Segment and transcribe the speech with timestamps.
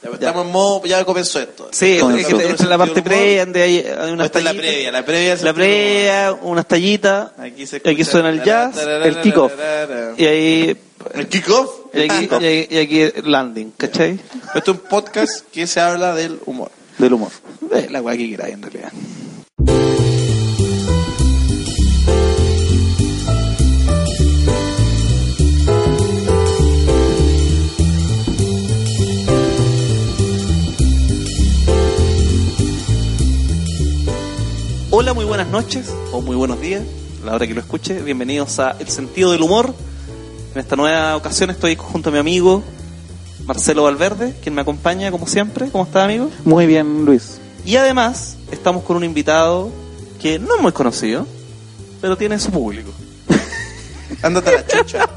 [0.00, 1.68] Ya, pues, Estamos en modo, ya comenzó esto.
[1.72, 4.38] Sí, Con es que el esta es la parte previa, donde hay, hay unas Esta
[4.38, 7.32] es la previa, la previa es La el previa, unas tallitas.
[7.36, 9.52] Aquí, se Aquí escucha- suena el jazz, el kickoff.
[10.16, 10.76] Y ahí.
[11.14, 11.70] ¿El kickoff?
[11.94, 14.20] Y aquí, y aquí, y aquí landing, ¿cachai?
[14.54, 16.70] Esto es un podcast que se habla del humor.
[16.98, 17.30] Del humor.
[17.74, 18.92] Eh, La weá que queráis, en realidad.
[35.00, 36.82] Hola, muy buenas noches o muy buenos días,
[37.22, 38.02] a la hora que lo escuche.
[38.02, 39.72] Bienvenidos a El Sentido del Humor.
[40.52, 42.64] En esta nueva ocasión estoy junto a mi amigo
[43.46, 45.70] Marcelo Valverde, quien me acompaña como siempre.
[45.70, 46.30] ¿Cómo está, amigo?
[46.44, 47.38] Muy bien, Luis.
[47.64, 49.70] Y además estamos con un invitado
[50.20, 51.28] que no es muy conocido,
[52.00, 52.90] pero tiene su público.
[54.22, 55.08] Ándate a la chucha.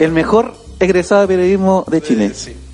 [0.00, 2.34] El mejor egresado de periodismo de Chile.
[2.34, 2.65] Sí.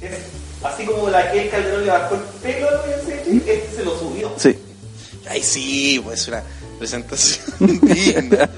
[0.64, 4.30] Así como la que el Calderón le bajó el pelo a este se lo subió.
[4.36, 4.56] Sí.
[5.28, 6.42] Ay, sí, pues una
[6.78, 7.46] presentación
[7.82, 8.48] digna.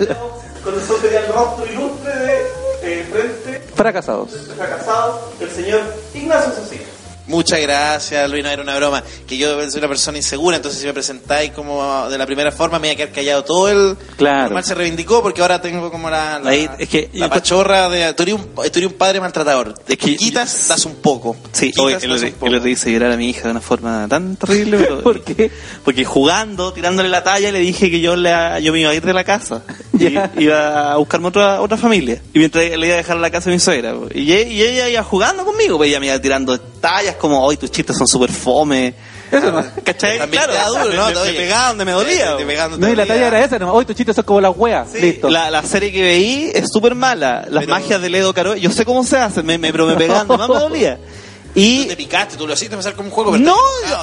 [0.63, 4.31] Con eso sería el rostro ilustre de eh, frente Fracasados.
[4.57, 5.81] fracasado el señor
[6.15, 6.81] Ignacio Socía.
[7.27, 9.03] Muchas gracias, Luis, no era una broma.
[9.27, 12.79] Que yo soy una persona insegura, entonces si me presentáis como de la primera forma
[12.79, 13.97] me voy a quedar callado todo el...
[14.17, 14.45] Claro.
[14.45, 16.39] Normal se reivindicó porque ahora tengo como la...
[16.39, 18.13] la Ahí, es que- la pachorra de...
[18.15, 19.75] Tú eres, un, tú eres un padre maltratador.
[19.89, 21.37] Es que- quitas, das un poco.
[21.53, 21.95] Sí, hoy
[22.39, 22.47] poco.
[22.47, 24.79] él le hice llorar a mi hija de una forma tan terrible.
[24.79, 25.51] Pero, ¿Por qué?
[25.85, 28.31] Porque jugando, tirándole la talla, le dije que yo, le,
[28.63, 29.63] yo me iba a ir de la casa.
[29.97, 32.21] Y iba a buscarme otra, otra familia.
[32.35, 33.95] Y mientras le iba a dejar la casa de mi suegra.
[34.13, 37.71] Y, y ella iba jugando conmigo, pues ella me iba tirando tallas como, hoy tus
[37.71, 38.95] chistes son súper fome.
[39.33, 39.65] Eso no.
[39.83, 40.19] ¿Cachai?
[40.19, 41.07] También claro, te da duro, ¿no?
[41.07, 42.33] me, me Oye, pegaba donde me dolía.
[42.33, 42.49] Te, te po.
[42.49, 43.73] pegando No, y la talla era esa, ¿no?
[43.73, 44.89] Hoy tus chistes son como las weas.
[44.93, 45.31] Sí, Listo.
[45.31, 47.47] La, la serie que veí es súper mala.
[47.51, 49.97] Las Pero- magias de Ledo Caro, yo sé cómo se hace, me, me, pero me
[49.97, 50.99] pegaban, más me dolía.
[51.55, 53.55] Tú Y te picaste, tú lo hiciste pasar como un juego, pero no,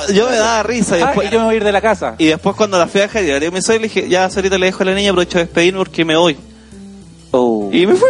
[0.08, 0.98] te- yo, yo me daba risa.
[0.98, 2.16] Y Ah, después, y yo me voy a ir de la casa.
[2.18, 4.66] y después cuando la fui a dejar, yo le dije, le dije, ya ahorita le
[4.68, 6.38] dejo a la niña, aprovecho de despedirme porque me voy.
[7.32, 7.70] Oh.
[7.72, 8.08] Y me fui.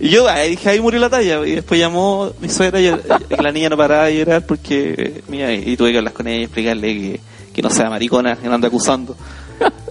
[0.00, 1.44] Y yo ahí dije, ahí murió la talla.
[1.46, 5.52] Y después llamó mi suegra y y la niña no paraba de llorar porque, mira,
[5.52, 7.20] y tuve que hablar con ella y explicarle que,
[7.52, 9.16] que no sea maricona, que no ande acusando.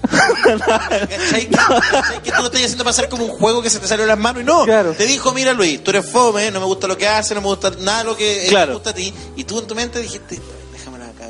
[0.07, 1.45] ¿Cachai?
[1.47, 2.21] Que, ¿cachai?
[2.23, 4.17] que tú lo estás haciendo pasar como un juego que se te salió de las
[4.17, 4.63] manos y no.
[4.63, 4.93] Claro.
[4.93, 7.47] Te dijo, mira Luis, tú eres fome, no me gusta lo que haces, no me
[7.47, 8.73] gusta nada lo que eh, Claro.
[8.75, 9.13] gusta a ti.
[9.35, 10.39] Y tú en tu mente dijiste,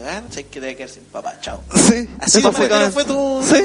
[0.08, 1.36] cagar, ¿sabes que te voy a quedar sin papá?
[1.42, 1.62] Chao.
[1.76, 3.42] Sí, Así eso fue, fue- fue tu...
[3.44, 3.62] Sí.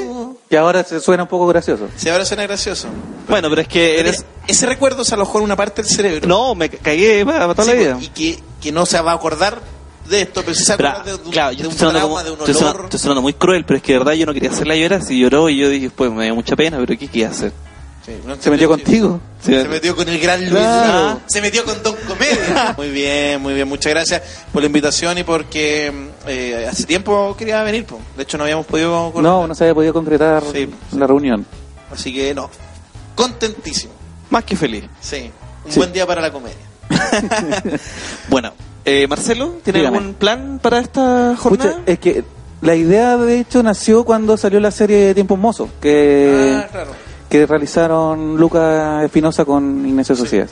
[0.49, 1.87] Y ahora se suena un poco gracioso.
[1.95, 2.87] Sí, ahora suena gracioso.
[3.27, 4.25] Bueno, pero es que eres...
[4.47, 6.27] Ese recuerdo se alojó en una parte del cerebro.
[6.27, 7.97] No, me cagué para, toda Sí, la vida.
[8.01, 9.59] Y que, que no se va a acordar
[10.09, 12.13] de esto, pero sí se acuerda de, un- claro, de yo un estoy sonando, trauma,
[12.15, 12.85] como- de un estoy sonando- olor.
[12.85, 15.01] estoy sonando muy cruel, pero es que de verdad yo no quería hacerla llorar.
[15.03, 17.51] Si lloró y yo dije, pues me dio mucha pena, pero ¿qué quería hacer?
[18.05, 19.19] Sí, no Se metió contigo.
[19.41, 20.51] Se metió con el gran Luis.
[20.51, 21.21] Claro.
[21.25, 22.73] Se metió con Don Comedia.
[22.77, 23.67] muy bien, muy bien.
[23.67, 24.21] Muchas gracias
[24.51, 25.91] por la invitación y porque
[26.27, 27.85] eh, hace tiempo quería venir.
[27.85, 27.99] po.
[28.17, 29.13] De hecho, no habíamos podido.
[29.21, 30.69] No, no se había podido concretar Sí.
[30.97, 31.45] la reunión.
[31.93, 32.49] Así que no.
[33.15, 33.93] Contentísimo.
[34.29, 34.83] Más que feliz.
[34.99, 35.31] Sí.
[35.65, 35.79] Un Sí.
[35.79, 36.57] buen día para la comedia.
[38.29, 38.53] Bueno,
[38.85, 39.97] eh, Marcelo, ¿tiene Dígame.
[39.97, 41.71] algún plan para esta jornada?
[41.77, 42.23] Pucha, es que
[42.61, 46.91] la idea de hecho nació cuando salió la serie Tiempos Mozos, que, ah, claro.
[47.33, 50.47] Que realizaron Lucas Espinosa con Ignacio Sociedad.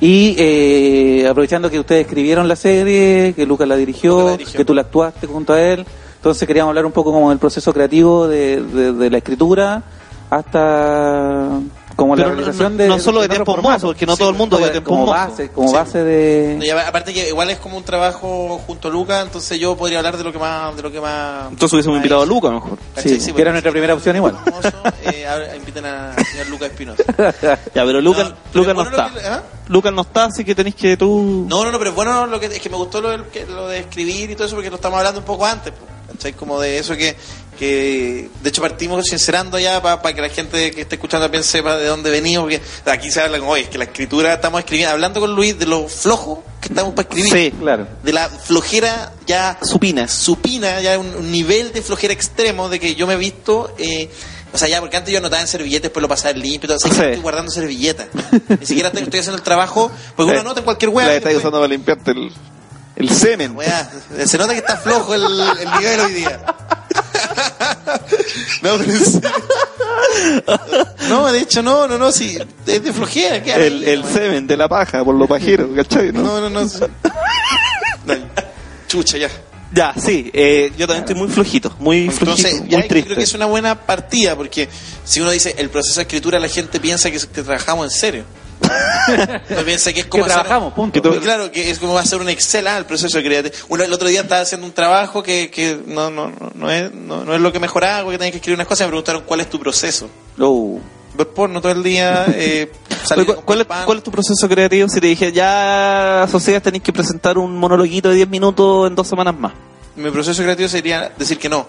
[0.00, 4.58] Y eh, aprovechando que ustedes escribieron la serie, que Lucas la dirigió, Lucas la dirigió.
[4.58, 5.86] que tú la actuaste junto a él,
[6.16, 9.84] entonces queríamos hablar un poco como del proceso creativo de, de- de la escritura
[10.28, 11.60] hasta
[11.96, 13.62] como la Pero no- realización no- de no solo de otros Tiempos.
[13.62, 15.74] Mozos, porque no Sí, todo el mundo como, vio Tiempos como base, como Sí.
[15.74, 19.58] base No, de y aparte que igual es como un trabajo junto a Luca, entonces
[19.58, 21.50] yo podría hablar de lo que más, de lo que más.
[21.50, 22.26] Entonces hubiésemos más invitado a.
[22.26, 22.78] Luca mejor.
[22.94, 23.18] ¿Cachai?
[23.20, 24.36] Sí, que era nuestra primera opción igual.
[24.44, 24.70] Famoso,
[25.04, 27.02] eh, ahora inviten a- señor Lucas Espinosa.
[27.74, 29.20] Ya, pero Lucas No, no, pero Lucas no bueno está.
[29.20, 29.42] que- ¿ah?
[29.68, 31.46] Lucas no está, así que tenéis que tú...
[31.48, 33.80] No, no, no, pero bueno, lo que, es que me gustó lo, que- lo de
[33.80, 35.72] escribir y todo eso porque lo estamos hablando un poco antes.
[35.72, 36.34] po, ¿Cachai?
[36.34, 37.16] Como de eso que,
[37.56, 41.76] que de hecho partimos sincerando ya para que la gente que esté escuchando también sepa
[41.76, 44.92] de dónde venimos, porque aquí se habla como, oye, es que la escritura estamos escribiendo,
[44.92, 47.32] hablando con Luis de lo flojo que estamos para escribir.
[47.32, 47.88] Sí, claro.
[48.02, 50.12] De la flojera ya Supinas.
[50.12, 54.10] supina, ya un, un nivel de flojera extremo de que yo me he visto, eh,
[54.52, 56.88] o sea, ya porque antes yo anotaba en servilletas, después lo pasaba en limpio, Sí.
[56.88, 58.06] que estoy guardando servilletas.
[58.60, 61.06] Ni siquiera estoy, estoy haciendo el trabajo, porque uno anota en cualquier weá.
[61.06, 62.32] La después- usando para limpiarte el,
[62.96, 63.56] el semen.
[64.24, 66.40] Se nota que está flojo el, el hoy día.
[68.62, 69.30] No, pero en serio.
[71.08, 73.42] No, de hecho, no, no, no, sí, es de flojera.
[73.42, 73.66] ¿qué hay?
[73.66, 76.12] El, el semen de la paja, por lo pajero, ¿cachai?
[76.12, 76.22] ¿no?
[76.22, 76.68] No, no, no.
[76.68, 76.80] sí.
[78.04, 78.22] Dale.
[78.88, 79.28] Chucha, ya.
[79.72, 83.06] Ya, sí, eh, yo también estoy muy flojito, muy Entonces, flojito, ya muy triste.
[83.08, 84.68] creo que es una buena partida, porque
[85.04, 88.24] si uno dice el proceso de escritura, la gente piensa que, que trabajamos en serio.
[89.50, 91.00] no piensa que es Que como hacer- trabajamos, punto.
[91.02, 93.56] que- claro, que es como hacer un Excel, ah, el proceso de creatividad.
[93.68, 97.24] Uno el otro día estaba haciendo un trabajo que, que no, no, no, es, no,
[97.24, 99.22] no es lo que mejor hago, que tenía que escribir unas cosas, y me preguntaron
[99.26, 100.08] cuál es tu proceso.
[100.38, 100.78] Oh.
[101.16, 102.70] Ver porno todo el día, eh,
[103.04, 103.66] salir Oye, a ¿cu- ¿cuál, es.
[103.86, 108.10] ¿Cuál es tu proceso creativo si te dije, ya, sociedad, tenéis que presentar un monologuito
[108.10, 109.52] de 10 minutos en dos semanas más?
[109.96, 111.66] Mi proceso creativo sería decir que no,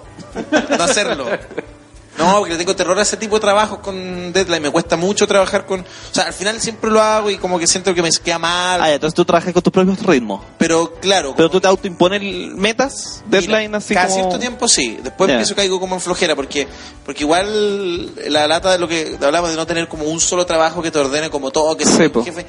[0.78, 1.28] no hacerlo.
[2.18, 4.62] No, porque le tengo terror a ese tipo de trabajos con deadline.
[4.64, 5.82] Me cuesta mucho trabajar con.
[5.82, 8.82] O sea, al final siempre lo hago y como que siento que me queda mal.
[8.82, 10.42] Ah, entonces tú trabajas con tus propios ritmos.
[10.58, 11.34] Pero claro.
[11.38, 12.22] Pero tú te autoimpones
[12.56, 14.20] metas, deadline así Cada como...
[14.20, 14.98] cierto tiempo sí.
[15.04, 15.36] Después Ya.
[15.36, 16.68] empiezo caigo como en flojera porque
[17.06, 20.82] porque igual la lata de lo que hablamos de no tener como un solo trabajo
[20.82, 22.46] que te ordene como todo, que Sí, sea un jefe.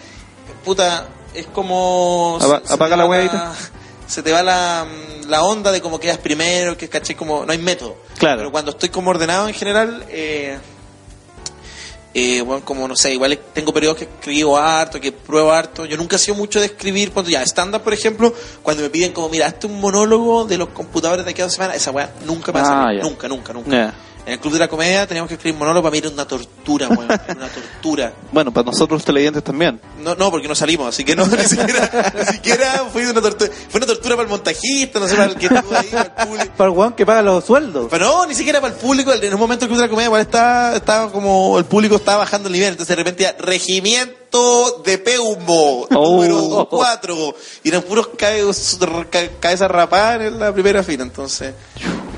[0.65, 2.39] Puta, es como.
[2.41, 3.53] Apa- apaga la huevita.
[4.09, 4.87] Se te va la,
[5.29, 7.45] la onda de como quedas primero, que caché como.
[7.45, 7.97] No hay método.
[8.19, 8.39] Claro.
[8.39, 10.59] Pero cuando estoy como ordenado en general, eh,
[12.15, 15.85] eh, bueno, como no sé, igual tengo periodos que escribo harto, que pruebo harto.
[15.85, 19.13] Yo nunca he sido mucho de escribir, cuando ya, stand-up, por ejemplo, cuando me piden
[19.13, 22.11] como, mira, hazte un monólogo de los computadores de aquí a dos semanas, esa weá
[22.25, 22.93] nunca me va a Ah.
[23.03, 23.95] Nunca, nunca, nunca.
[24.29, 26.87] En el Club de la Comedia teníamos que escribir monólogo, para mí era una tortura,
[26.89, 28.13] weón, era una tortura.
[28.31, 29.81] Bueno, para nosotros los televidentes también.
[30.03, 33.51] No, no, porque no salimos, así que no, ni siquiera, ni siquiera fue una tortura,
[33.71, 36.29] fue una tortura para el montajista, no sé, para el que estuvo ahí, para el
[36.29, 36.53] público.
[36.59, 37.87] Para el weón que paga los sueldos.
[37.91, 39.13] Pero no, ni siquiera para el público.
[39.15, 42.19] En un momento el Club de la Comedia igual estaba, estaba como el público estaba
[42.19, 42.69] bajando el nivel.
[42.73, 46.23] Entonces de repente ya, regimiento de Peumo, Oh.
[46.23, 47.35] número 4.
[47.65, 48.45] Y eran puros cabe-
[49.11, 51.03] ca- cabezas rapadas en la primera fila.
[51.03, 51.55] Entonces,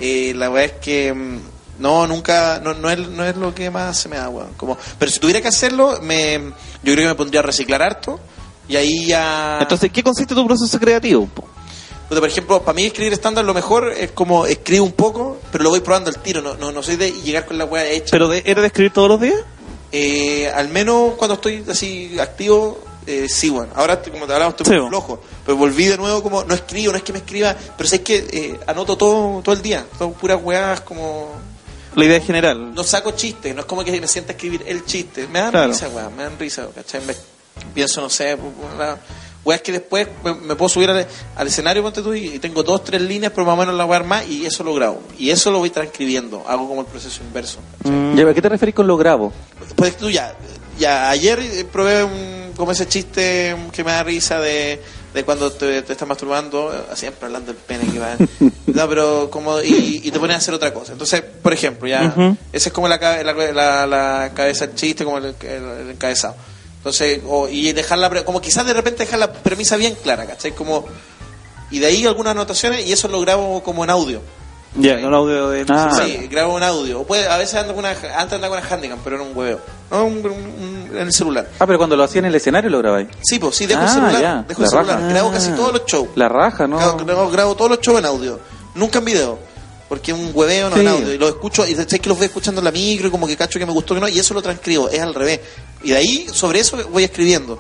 [0.01, 1.39] eh, la verdad es que mm,
[1.81, 4.53] no, nunca, no, no, es, no es lo que más se me da, weón.
[4.57, 6.39] Como, pero si tuviera que hacerlo, me,
[6.83, 8.21] yo creo que me pondría a reciclar harto.
[8.69, 9.59] Y ahí ya...
[9.61, 11.27] Entonces, ¿qué consiste tu proceso creativo?
[11.27, 11.45] po?
[12.09, 15.71] Por ejemplo, para mí escribir estándar lo mejor es como escribo un poco, pero lo
[15.71, 16.43] voy probando al tiro.
[16.43, 18.11] No, no, no soy de llegar con la weá hecha.
[18.11, 19.39] ¿Pero de, eres de escribir todos los días?
[19.93, 23.73] Eh, al menos cuando estoy así activo, eh, sí, bueno.
[23.77, 25.01] Ahora, como te hablaba, estoy Sí, muy bueno.
[25.03, 25.21] flojo.
[25.45, 28.27] Pero volví de nuevo como, no escribo, no es que me escriba, pero sé que
[28.33, 29.87] eh, anoto todo todo el día.
[29.99, 31.29] Todo puras weas como...
[31.97, 32.75] La idea general.
[32.75, 35.27] No saco chistes, no es como que me sienta a escribir el chiste.
[35.29, 35.69] Me dan Claro.
[35.73, 37.01] risa, weón, me dan risa, ¿cachai?
[37.05, 37.15] Me-
[37.75, 38.39] pienso, no sé,
[38.79, 38.97] la,
[39.45, 41.07] weas que después me, me puedo subir al,
[41.37, 43.85] al escenario, ponte tú, y, y tengo dos, tres líneas, pero más o menos la
[43.85, 45.03] weá más, y eso lo grabo.
[45.19, 47.59] Y eso lo voy transcribiendo, hago como el proceso inverso.
[47.85, 48.19] Mm.
[48.29, 49.33] ¿A qué te referís con lo grabo?
[49.77, 50.35] Pues tú ya,
[50.79, 54.81] ya ayer eh, probé un, como ese chiste que me da risa de,
[55.15, 58.17] de cuando te, te estás masturbando, siempre hablando del pene que va.
[58.71, 60.93] No, pero como, y, y te pones a hacer otra cosa.
[60.93, 62.37] Entonces, por ejemplo, ya, Ujú.
[62.53, 66.37] esa es como la, la, la, la cabeza del chiste, como el, el- el encabezado.
[66.77, 70.53] Entonces, o- y dejar la, como quizás de repente dejar la premisa bien clara, ¿cachai?
[70.53, 70.87] Como,
[71.73, 74.23] y de ahí algunas anotaciones y eso lo grabo como en audio.
[74.77, 75.67] Ya, un audio de...
[75.69, 76.01] Ah.
[76.05, 77.01] Sí, grabo un audio.
[77.01, 79.37] O puede, a veces ando con una, antes andaba con una handicap, pero era un
[79.37, 79.61] hueveo.
[79.91, 81.49] No, un- un- un- en el celular.
[81.59, 83.09] Ah, pero cuando lo hacía en el escenario lo grabáis.
[83.23, 84.23] Sí, pues sí, dejo Ah, el celular.
[84.23, 84.97] ya, Dejo el la celular.
[85.01, 85.09] raja.
[85.09, 85.55] Grabo casi Ah.
[85.57, 86.09] todos los shows.
[86.15, 86.77] La raja, ¿no?
[86.79, 88.39] Grabo, grabo- grabo todos los shows en audio.
[88.77, 89.39] Nunca en video.
[89.89, 90.83] Porque es un hueveo, no Sí.
[90.83, 91.15] en audio.
[91.15, 93.37] Y los escucho, y sé que los voy escuchando en la micro, y como que
[93.37, 94.89] cacho que me gustó que no, y eso lo transcribo.
[94.89, 95.41] Es al revés.
[95.83, 97.59] Y de ahí, sobre eso, voy escribiendo.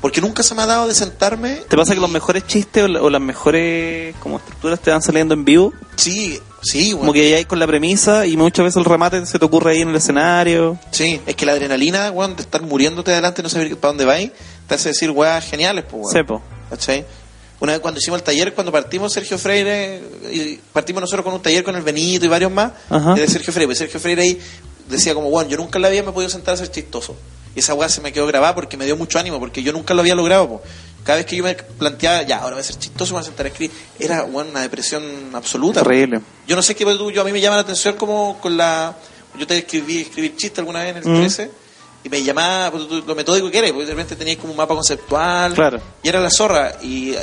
[0.00, 1.56] Porque nunca se me ha dado de sentarme.
[1.68, 5.02] ¿Te pasa que los mejores chistes o, la- o las mejores como estructuras te van
[5.02, 5.72] saliendo en vivo?
[5.96, 9.38] Sí, sí, Como que ya hay con la premisa y muchas veces el remate se
[9.38, 10.78] te ocurre ahí en el escenario.
[10.90, 14.04] Sí, es que la adrenalina, weón, de estar muriéndote adelante y no saber para dónde
[14.04, 14.30] vais,
[14.66, 16.12] te hace decir weas geniales, pues, weón.
[17.60, 21.42] Una vez cuando hicimos el taller, cuando partimos Sergio Freire, y partimos nosotros con un
[21.42, 23.14] taller con el Benito y varios más, Ajá.
[23.14, 23.66] de Sergio Freire.
[23.66, 24.38] Pues Sergio Freire ahí
[24.88, 27.16] decía como, bueno, yo nunca en la vida me he podido sentar a ser chistoso.
[27.56, 29.92] Y esa weá se me quedó grabada porque me dio mucho ánimo, porque yo nunca
[29.92, 30.48] lo había logrado.
[30.48, 30.62] po.
[31.08, 33.24] Cada vez que yo me planteaba, ya, ahora voy a ser chistoso, me voy a
[33.28, 35.80] sentar a escribir, era bueno, una depresión absoluta.
[35.82, 36.20] Terrible.
[36.46, 38.94] Yo no sé qué, tú, yo a mí me llama la atención como con la...
[39.38, 41.16] Yo te escribí escribir chiste alguna vez en el Mm.
[41.20, 41.50] 13
[42.04, 44.74] y me llamaba pues, lo metódico que eres, porque de repente tenías como un mapa
[44.74, 45.80] conceptual Claro.
[46.02, 47.20] y era la zorra y eh,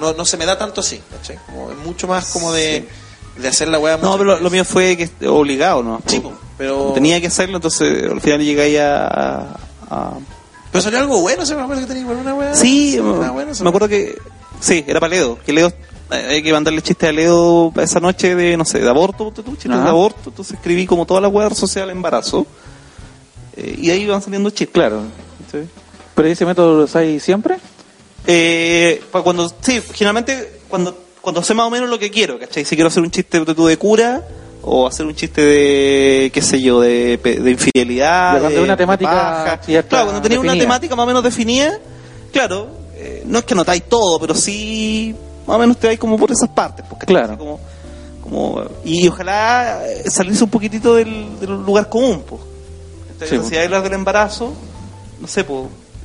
[0.00, 1.38] no, no se me da tanto así, ¿cachai?
[1.44, 2.88] Como, es mucho más como de,
[3.36, 6.00] de hacer la weá No, pero lo, mío fue que obligado, ¿no?
[6.06, 6.92] Sí, po, pero...
[6.94, 9.06] Tenía que hacerlo, entonces al final llegué ahí a...
[9.90, 10.12] a-
[10.70, 12.54] Pero salió algo bueno, se me acuerdo que tenía igual una weá.
[12.54, 14.18] Sí, me acuerdo que...
[14.60, 15.68] Sí, era para Ledo, que Ledo...
[16.10, 19.42] eh, Hay que mandarle chistes a Ledo esa noche de, no sé, de aborto, tú,
[19.52, 19.84] chistes Ajá.
[19.84, 20.28] de aborto.
[20.30, 22.46] Entonces escribí como toda la web social embarazo.
[23.56, 24.74] Eh, y ahí van saliendo chistes.
[24.74, 25.02] Claro.
[26.14, 27.58] ¿Pero ese método lo usáis siempre?
[28.26, 32.64] Eh, pa- cuando, sí, generalmente cuando, cuando sé más o menos lo que quiero, ¿cachai?
[32.64, 34.26] Si quiero hacer un chiste de, de cura
[34.70, 38.40] o hacer un chiste de, qué sé yo, de, de infidelidad.
[38.40, 41.78] Cuando de- una temática cierta, Claro, cuando tenía una temática más o menos definida,
[42.32, 45.14] claro, eh, no es que notáis todo, pero sí
[45.46, 46.84] más o menos te vais como por esas partes.
[46.88, 47.38] Porque, Claro.
[47.38, 47.58] Como,
[48.22, 52.22] como, y ojalá eh, salirse un poquitito del, del lugar común.
[52.28, 52.42] Pues.
[53.30, 54.52] Sí, si hay hablar del embarazo,
[55.20, 55.62] no sé, pues,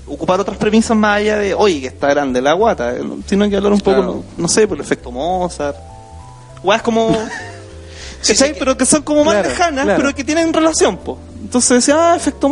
[0.07, 3.55] ocupar otras premisas más allá de, oye, que está grande la guata, eh, sino que
[3.57, 5.77] hablar un poco, no, no sé, por el efecto Mozart.
[6.63, 7.09] Weas como...
[8.23, 10.01] Sí, pero que son como más Claro, lejanas, claro.
[10.03, 11.17] pero que tienen relación, pues.
[11.41, 12.47] Entonces decía, ah, efecto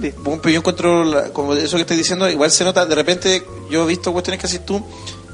[0.00, 0.22] listo.
[0.22, 3.42] Bueno, pero yo encuentro, la- como eso que estoy diciendo, igual se nota, de repente
[3.70, 4.82] yo he visto cuestiones que haces tú,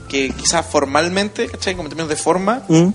[0.09, 1.75] que quizás formalmente, ¿cachai?
[1.75, 2.89] Como en términos de forma, Mm.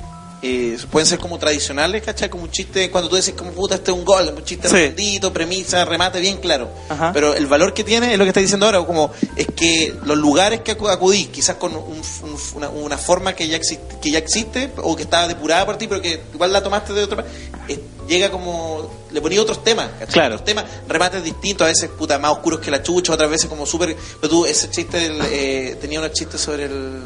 [0.45, 2.29] Eh, pueden ser como tradicionales, ¿cachai?
[2.29, 4.75] Como un chiste, cuando tú dices como puta, este es un gol, un chiste Sí.
[4.75, 6.69] redondito, premisa, remate bien claro.
[6.89, 7.11] Ajá.
[7.13, 10.17] Pero el valor que tiene es lo que estás diciendo ahora, como es que los
[10.17, 11.81] lugares que acu- acudís, quizás con un-
[12.23, 15.77] un- una, una forma que ya, existe, que ya existe, o que está depurada por
[15.77, 17.23] ti, pero que igual la tomaste de otra
[17.69, 20.07] eh, llega como, le ponía otros temas, ¿cachai?
[20.13, 20.35] Claro.
[20.35, 23.65] Otros temas, remates distintos, a veces puta, más oscuros que la chucha, otras veces como
[23.65, 26.99] súper, pero tú, ese chiste, del, eh, tenía unos chistes sobre el,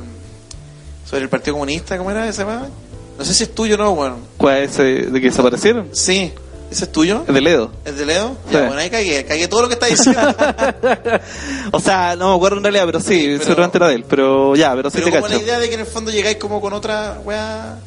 [1.07, 2.43] sobre el Partido Comunista, ¿cómo era ese?
[2.43, 2.67] va?
[3.17, 4.17] No sé si es tuyo o no, bueno.
[4.37, 5.89] ¿Cuál es ese de que desaparecieron?
[5.91, 6.31] Sí,
[6.71, 7.23] ¿ese es tuyo?
[7.27, 7.71] El de Ledo.
[7.83, 8.05] ¿Es de?
[8.05, 8.11] Sí.
[8.51, 10.21] Ya, bueno, ahí cagué, cagué todo lo que está diciendo.
[11.71, 14.05] O sea, no me acuerdo en realidad, pero sí, pero- seguramente era de él.
[14.07, 15.37] Pero ya, pero sí Pero te como cacho.
[15.37, 17.77] la idea de que en el fondo llegáis como con otra weá,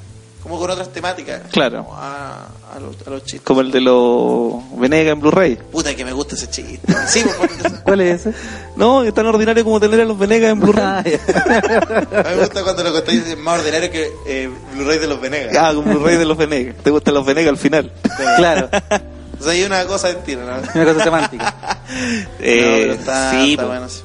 [0.43, 1.43] como con otras temáticas.
[1.53, 1.85] Claro.
[1.85, 3.43] Como A, a los, a los chistes.
[3.43, 5.57] Como el de los Venegas en Blu-ray.
[5.71, 6.81] Puta que me gusta ese chiste.
[7.09, 7.23] Sí,
[7.85, 8.39] ¿Cuál es ese?
[8.77, 10.83] No, es tan ordinario como tener a los Venegas en Blu-ray.
[10.85, 12.21] Ah, ya.
[12.21, 15.21] a mí me gusta cuando lo contáis es más ordinario que eh, Blu-ray de los
[15.21, 15.57] Venegas.
[15.59, 16.77] Ah, Blu-ray de los Venegas.
[16.83, 17.93] Te gustan los Venegas al final.
[18.37, 18.69] claro,
[19.39, 20.81] O sea, hay una cosa mentira, ¿no?
[20.83, 21.55] una cosa semántica.
[22.39, 23.69] Eh, No, pero está, sí, está po.
[23.69, 24.01] bueno, sí.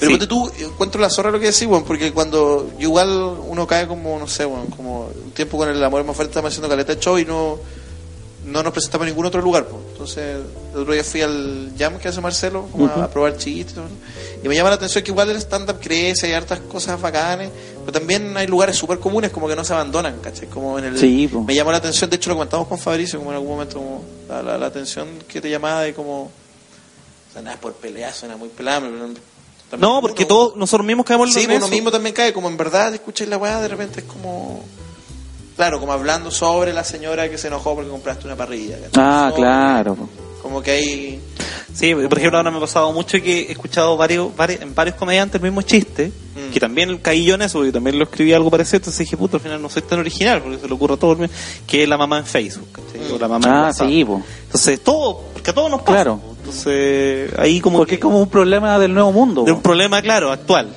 [0.00, 0.26] Pero Sí.
[0.26, 3.08] tú, encuentro la zorra lo que decís, weón, porque cuando yo igual
[3.46, 6.48] uno cae como, no sé, weón, como un tiempo con el amor más fuerte estamos
[6.52, 7.58] haciendo caleta de show y no,
[8.46, 9.82] no nos presentamos en ningún otro lugar, pues.
[9.92, 10.36] Entonces,
[10.74, 13.82] el otro día fui al jam que hace Marcelo, como a- a, probar chistes, ¿no?
[14.42, 17.92] y me llama la atención que igual el stand-up crece, hay hartas cosas bacanes, pero
[17.92, 20.48] también hay lugares súper comunes como que no se abandonan, ¿cachai?
[20.48, 20.98] Como en el...
[20.98, 21.42] Sí, po.
[21.44, 24.02] Me llamó la atención, de hecho lo comentamos con Fabricio, como en algún momento, como
[24.30, 26.22] la, la, la atención que te llamaba de como...
[26.22, 29.08] O sea, nada por pelear, suena muy pelame, pero
[29.70, 31.74] también No, porque uno- todos nosotros mismos caemos en Sí, en pues uno eso.
[31.74, 34.62] mismo también cae, como en verdad escucháis la weá, de repente es como...
[35.56, 38.76] Claro, como hablando sobre la señora que se enojó porque compraste una parrilla.
[38.76, 38.90] ¿cachai?
[38.96, 39.96] Ah, Sobre- claro.
[40.42, 41.20] Como que hay...
[41.74, 44.96] Sí, por ejemplo, ahora me ha pasado mucho que he escuchado varios, varios, en varios
[44.96, 46.52] comediantes el mismo chiste, Mm.
[46.52, 49.36] que también caí yo en eso, porque también lo escribí algo parecido, entonces dije, puta,
[49.36, 51.32] al final no soy tan original, porque se le ocurre a todo el mundo,
[51.66, 53.12] que es la mamá en Facebook, ¿cachai?
[53.12, 53.88] O la mamá en Ah, WhatsApp.
[53.88, 54.22] sí, po.
[54.46, 55.92] Entonces, todo, porque a todos nos pasa.
[55.92, 56.16] Claro.
[56.18, 56.36] po.
[56.50, 59.44] Entonces, ahí como Porque que es como un problema del nuevo mundo.
[59.44, 60.68] de un problema, claro, actual.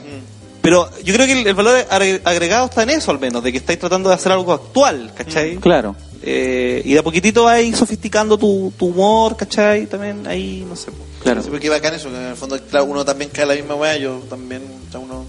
[0.62, 3.52] Pero yo creo que el, el valor agre- agregado está en eso, al menos, de
[3.52, 5.58] que estáis tratando de hacer algo actual, ¿cachai?
[5.58, 5.94] Claro.
[6.22, 9.88] Eh, y de a poquitito vais sofisticando tu, tu humor, ¿cachai?
[9.88, 10.92] También ahí, no sé.
[11.22, 11.44] Claro.
[11.44, 13.76] Sí, porque bacán eso, que en el fondo claro, uno también cae en la misma
[13.76, 14.62] weá, yo también,
[14.94, 15.26] uno...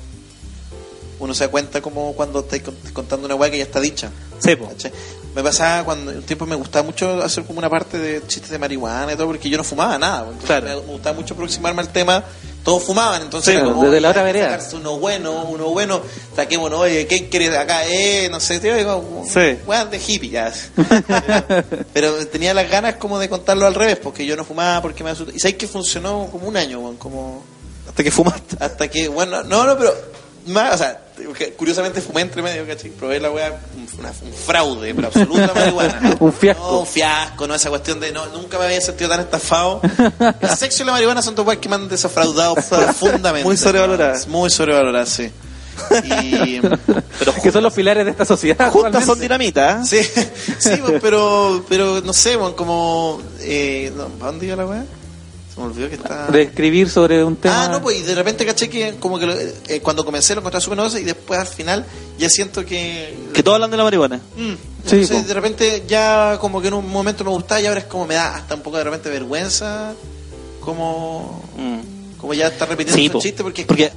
[1.20, 4.10] Uno se da cuenta como cuando estáis cont- contando una weá que ya está dicha.
[4.44, 4.68] Sí, po.
[4.68, 4.92] ¿cachai?
[5.34, 8.58] Me pasaba cuando un tiempo me gustaba mucho hacer como una parte de chistes de
[8.58, 10.20] marihuana y todo, porque yo no fumaba nada.
[10.30, 10.66] Entonces Claro.
[10.66, 12.22] me, gustaba mucho aproximarme al tema.
[12.62, 14.58] Todos fumaban, entonces Sí, como, desde la otra vereda.
[14.72, 16.00] Uno bueno, uno bueno,
[16.34, 17.86] saquémonos, oye, ¿qué quieres acá?
[17.86, 19.40] Eh, no sé, tío, digo, Sí.
[19.40, 20.50] de hippie ya.
[21.92, 25.10] pero, tenía las ganas como de contarlo al revés, porque yo no fumaba, porque me
[25.10, 25.36] asustaba.
[25.36, 27.44] Y sabes que funcionó como un año, weón, como
[27.88, 28.56] Hasta que fumaste.
[28.60, 29.92] hasta que, bueno, no, no, pero
[30.46, 31.03] más, o sea,
[31.56, 32.90] curiosamente fumé entre medio, ¿cachai?
[32.90, 36.16] Probé la weá, un, fraude, pero absoluto la marihuana.
[36.18, 36.62] Un fiasco.
[36.62, 39.80] No, un fiasco, no, esa cuestión de, no, nunca me había sentido tan estafado.
[40.40, 43.44] El sexo y la marihuana son dos weas que me han desafraudado profundamente.
[43.44, 44.26] Muy sobrevaloradas.
[44.26, 45.30] Muy sobrevaloradas, sí.
[46.04, 48.70] Y, Pero que son los pilares de esta sociedad.
[48.70, 49.84] juntas son dinamita, ¿eh?
[49.84, 49.98] sí,
[50.58, 54.84] sí, pues, pero, pero no sé, bueno, como, eh, no, ¿a dónde iba la weá?
[55.54, 56.26] Se me olvidó que está...
[56.28, 57.64] De escribir sobre un tema.
[57.64, 60.40] Ah, no, pues y de repente caché que como que lo- eh, cuando comencé lo
[60.40, 61.86] encontraba súper novedoso y después al final
[62.18, 63.14] ya siento que...
[63.32, 64.16] Que todos hablan de la marihuana.
[64.36, 64.52] Mm,
[64.86, 65.28] Sí, entonces, po.
[65.28, 68.14] de repente ya como que en un momento me gustaba y ahora es como me
[68.14, 69.94] da hasta un poco de repente vergüenza
[70.60, 72.18] como, Mm.
[72.18, 73.20] como ya está repitiendo Sí, po.
[73.20, 73.92] chistes porque, es Porque-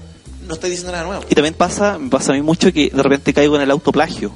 [0.47, 1.23] no estoy diciendo nada nuevo.
[1.29, 4.31] Y también pasa, me pasa a mí mucho que de repente caigo en el autoplagio.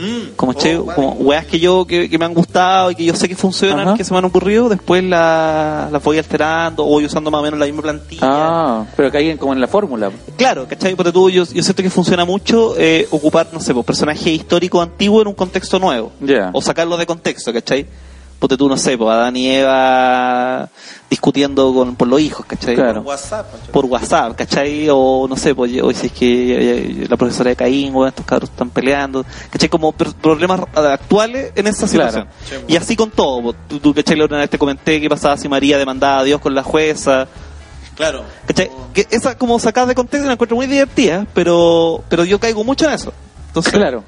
[0.00, 0.94] Mm, Como, oh, che, vale.
[0.94, 3.88] como weas que yo que, que me han gustado y que yo sé que funcionan,
[3.88, 3.96] Ajá.
[3.96, 7.44] que se me han ocurrido, después la- las voy alterando o voy usando más o
[7.44, 8.20] menos la misma plantilla.
[8.22, 10.10] Ah, pero caen como en la fórmula.
[10.36, 10.94] Claro, ¿cachai?
[10.94, 14.82] Porque tú, yo, yo siento que funciona mucho eh, ocupar, no sé, pues, personajes históricos
[14.82, 16.12] antiguos en un contexto nuevo.
[16.52, 17.86] O sacarlos de contexto, ¿cachai?
[18.40, 20.68] Porque tú, no sé, pues Adán y Eva
[21.10, 22.74] discutiendo con, por los hijos, ¿cachai?
[22.74, 23.02] Claro.
[23.02, 23.72] WhatsApp, macho.
[23.72, 24.88] Por WhatsApp, ¿cachai?
[24.90, 28.48] O no sé, pues hoy si es que la profesora de Caín, o estos cabros
[28.48, 29.68] están peleando, ¿cachai?
[29.68, 32.28] Como problemas actuales en esa situación.
[32.48, 32.62] Pues.
[32.66, 34.16] Y así con todo, pues, tú, tú, ¿cachai?
[34.16, 37.28] La otra vez te comenté qué pasaba si María demandaba a Dios con la jueza.
[37.94, 38.24] Claro.
[38.46, 38.70] ¿Cachai?
[38.94, 42.86] Que esa como sacada de contexto la encuentro muy divertida, pero, pero yo caigo mucho
[42.86, 43.12] en eso.
[43.48, 44.02] Entonces, Claro.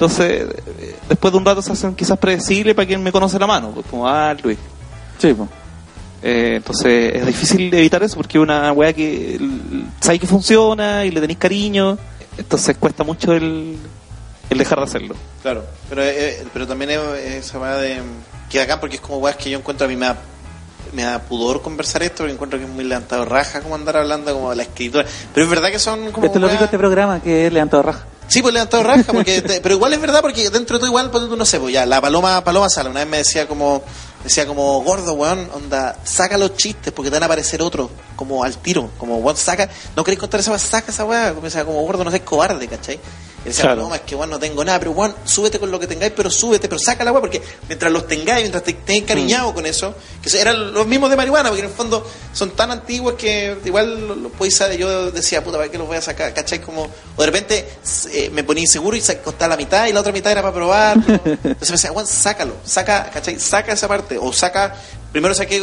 [0.00, 0.46] Entonces,
[0.78, 3.70] eh, después de un rato se hacen quizás predecibles para quien me conoce la mano,
[3.70, 4.56] pues, como, ah, Luis.
[5.18, 5.46] Sí, pues.
[6.22, 9.38] Eh, entonces es difícil evitar eso porque es una weá que
[10.00, 11.98] sabéis que funciona y le tenéis cariño,
[12.38, 13.76] entonces cuesta mucho el,
[14.48, 15.14] el dejar de hacerlo.
[15.42, 18.00] Claro, pero, eh, pero también es, es esa weá de.
[18.48, 20.16] Que acá porque es como weas que yo encuentro a mí me da,
[20.94, 24.32] me da pudor conversar esto porque encuentro que es muy levantado raja como andar hablando
[24.32, 25.04] como de la escritura.
[25.34, 26.24] Pero es verdad que son como.
[26.24, 28.06] Esto es lo rico de este programa, que es levantado raja.
[28.30, 31.10] Sí, pues levantado raja, porque te- pero igual es verdad porque dentro de todo igual,
[31.10, 33.82] pues, tú no sé, pues ya, la paloma, paloma sala, una vez me decía como,
[34.22, 38.44] decía como, gordo, weón, onda, saca los chistes porque te van a aparecer otros, como
[38.44, 41.82] al tiro, como, weón, saca, no queréis contar esa weá, saca esa weá, como, como
[41.82, 43.00] gordo, no seas cobarde, ¿cachai?
[43.42, 43.76] Y decía, Claro.
[43.78, 46.30] paloma, es que weón, no tengo nada, pero weón, súbete con lo que tengáis, pero
[46.30, 49.94] súbete, pero saca la weá, porque mientras los tengáis, mientras te estés encariñado con eso,
[50.22, 54.06] que eran los mismos de marihuana, porque en el fondo son tan antiguos que igual
[54.08, 56.34] lo, lo podéis saber, yo decía, puta, ¿para qué los voy a sacar?
[56.34, 56.60] ¿cachai?
[56.60, 57.66] Como, o de repente
[58.12, 60.98] eh, me ponía inseguro y costaba la mitad y la otra mitad era para probar.
[61.06, 63.38] pero- Entonces me decía, Juan, sácalo, saca, ¿cachai?
[63.40, 64.76] Saca esa parte, o saca,
[65.12, 65.62] primero saqué,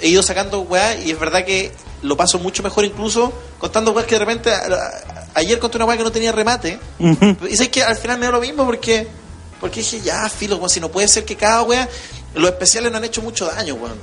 [0.00, 4.06] he ido sacando weá y es verdad que lo paso mucho mejor incluso contando weas
[4.06, 4.50] que de repente
[5.34, 6.78] ayer conté una weá que no tenía remate.
[7.48, 9.06] Y sé que al final me dio lo mismo porque
[9.60, 11.88] porque dije, ya, filo, weón, si no puede ser que cada wea
[12.34, 13.98] los especiales no han hecho mucho daño, weón.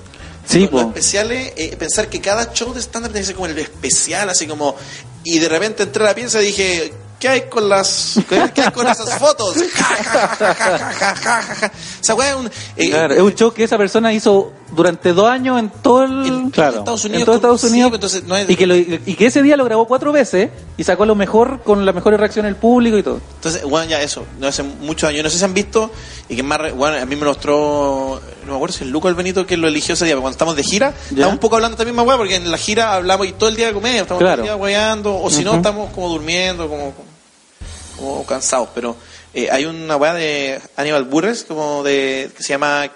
[0.45, 3.47] Sí, los, los especiales, eh, pensar que cada show de estándar tiene que ser como
[3.47, 4.75] el especial, así como.
[5.23, 8.71] Y de repente entré a la pieza y dije, ¿qué hay con las qué hay
[8.71, 9.55] con esas fotos?
[9.73, 11.71] Ja, ja, ja,
[12.01, 15.69] o sea, weón, eh, es un show que esa persona hizo durante dos años en
[15.69, 16.25] todo el...
[16.25, 17.91] En claro, Estados Unidos, en todo Estados Unidos.
[17.93, 20.83] entonces no es- y, que lo- y que ese día lo grabó cuatro veces y
[20.83, 23.19] sacó lo mejor con las mejores reacciones del público y todo.
[23.35, 25.89] Entonces, bueno, ya eso, no hace muchos años, no sé si han visto,
[26.29, 29.07] y que más, re- bueno, a mí me mostró, no me acuerdo si el Luco
[29.09, 31.55] el Benito que lo eligió ese día, pero cuando estamos de gira, estamos un poco
[31.55, 34.01] hablando también más weá, porque en la gira hablamos y todo el día de comedia,
[34.01, 34.43] estamos Claro.
[34.43, 36.93] todo el día weando, o si no, estamos como durmiendo, como,
[37.97, 38.95] como cansados, pero
[39.33, 42.87] eh, hay una weá de Aníbal Burres, como de, que se llama,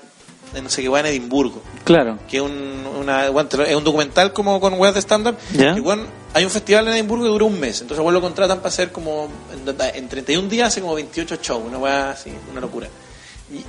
[0.56, 2.18] eh, no sé qué weá, en Edimburgo Claro.
[2.30, 5.36] que es un, una, bueno, es un documental como con weas de stand-up.
[5.82, 6.04] Bueno,
[6.34, 8.92] hay un festival en Edimburgo que dura un mes, entonces bueno, lo contratan para hacer
[8.92, 12.88] como en, en 31 días hace como 28 shows, una wea así, una locura.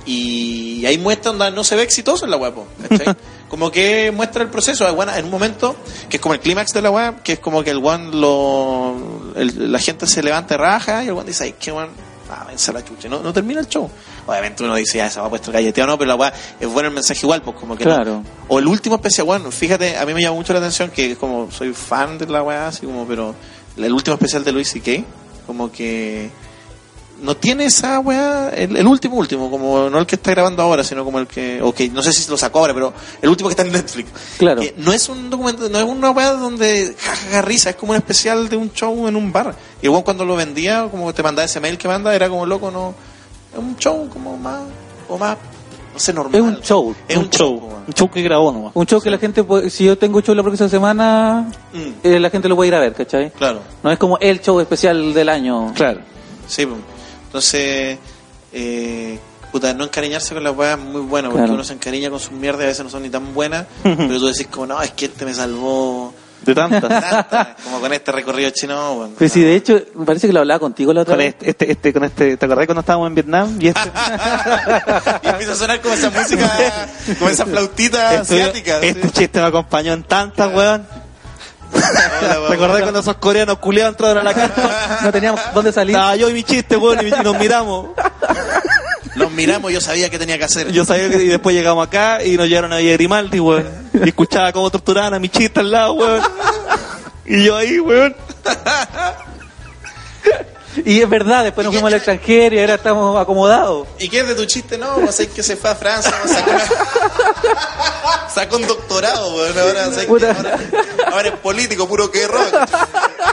[0.05, 2.37] Y, y ahí muestra donde no se ve exitoso en la
[2.87, 3.15] ¿cachai?
[3.49, 4.85] como que muestra el proceso,
[5.17, 5.75] en un momento
[6.07, 9.31] que es como el clímax de la wea, que es como que el one lo
[9.35, 11.89] el- la gente se levanta y raja y el one dice, ay, qué weón,
[12.31, 13.89] ah, vence la chucha, no, no termina el show.
[14.25, 16.89] Obviamente uno dice, ya, se va a puesto galleteo, no, pero la weá es bueno
[16.89, 17.95] el mensaje igual, pues como que no.
[17.95, 18.23] Claro.
[18.47, 21.17] O el último especial, bueno, fíjate, a mí me llama mucho la atención que es
[21.17, 23.35] como soy fan de la weá, así como, pero
[23.77, 25.03] el último especial de Luis C.K.,
[25.45, 26.29] como que
[27.21, 30.83] no tiene esa weá, el, el último último, como no el que está grabando ahora,
[30.83, 33.47] sino como el que, o que no sé si lo sacó ahora, pero el último
[33.49, 34.09] que está en Netflix.
[34.37, 34.61] Claro.
[34.61, 37.97] Que no es un documento, no es una weá donde jajaja risa, es como un
[37.97, 39.55] especial de un show en un bar.
[39.81, 42.71] Y igual cuando lo vendía, como te mandaba ese mail que manda, era como loco,
[42.71, 42.93] no,
[43.53, 44.61] es un show como más,
[45.07, 45.37] o más,
[45.93, 46.35] no sé, normal.
[46.35, 46.95] Es un show.
[47.07, 47.69] Es un, show.
[47.87, 48.71] Un show que grabó nomás.
[48.73, 52.19] Un show que la gente, puede- si yo tengo show la próxima semana, Mm, eh,
[52.19, 53.29] la gente lo puede ir a ver, ¿cachai?
[53.31, 53.59] claro.
[53.83, 55.71] No es como el show especial del año.
[55.75, 55.99] Claro.
[56.47, 56.65] Sí.
[57.31, 57.97] Entonces,
[58.51, 59.17] eh,
[59.53, 61.53] puta, no encariñarse con las weas es muy bueno, porque Claro.
[61.53, 64.19] uno se encariña con sus mierdas y a veces no son ni tan buenas, pero
[64.19, 66.81] tú decís como, no, es que este me salvó De tantas.
[66.89, 69.11] tanta, como con este recorrido chino, weón.
[69.17, 71.35] Pues sí, de hecho, me parece que lo hablaba contigo la otra con vez.
[71.39, 73.57] este, este, este, con este, ¿te acordás cuando estábamos en Vietnam?
[73.61, 73.79] Y este,
[75.23, 76.49] y empieza a sonar como esa música,
[77.19, 78.79] como esa flautita asiática.
[78.81, 80.85] este chiste me acompañó en tantas, weón.
[81.73, 82.53] Hola, ¿Te weón.
[82.53, 84.99] acordás cuando esos coreanos culiados entraron a la casa?
[85.03, 85.95] No teníamos dónde salir.
[85.95, 87.87] Estaba yo y mi chiste, weón, y y nos miramos.
[89.15, 90.71] Nos miramos y yo sabía que tenía que hacer.
[90.71, 93.67] Yo sabía que y después llegamos acá y nos llevaron a Villa Grimaldi, weón.
[93.93, 96.21] Y escuchaba cómo torturaban a mi chiste al lado, weón.
[97.25, 98.15] Y yo ahí, weón.
[100.85, 103.87] Y es verdad, después nos ¿Y fuimos al extranjero y ahora estamos acomodados.
[103.99, 104.77] ¿Y qué es de tu chiste?
[104.77, 109.57] No, vos sabés que se fue a Francia, sacó, una- sacó un doctorado, weón.
[109.59, 110.31] Ahora, sabés que Puta.
[110.31, 110.57] ahora,
[111.11, 112.53] ahora es político, puro que rock.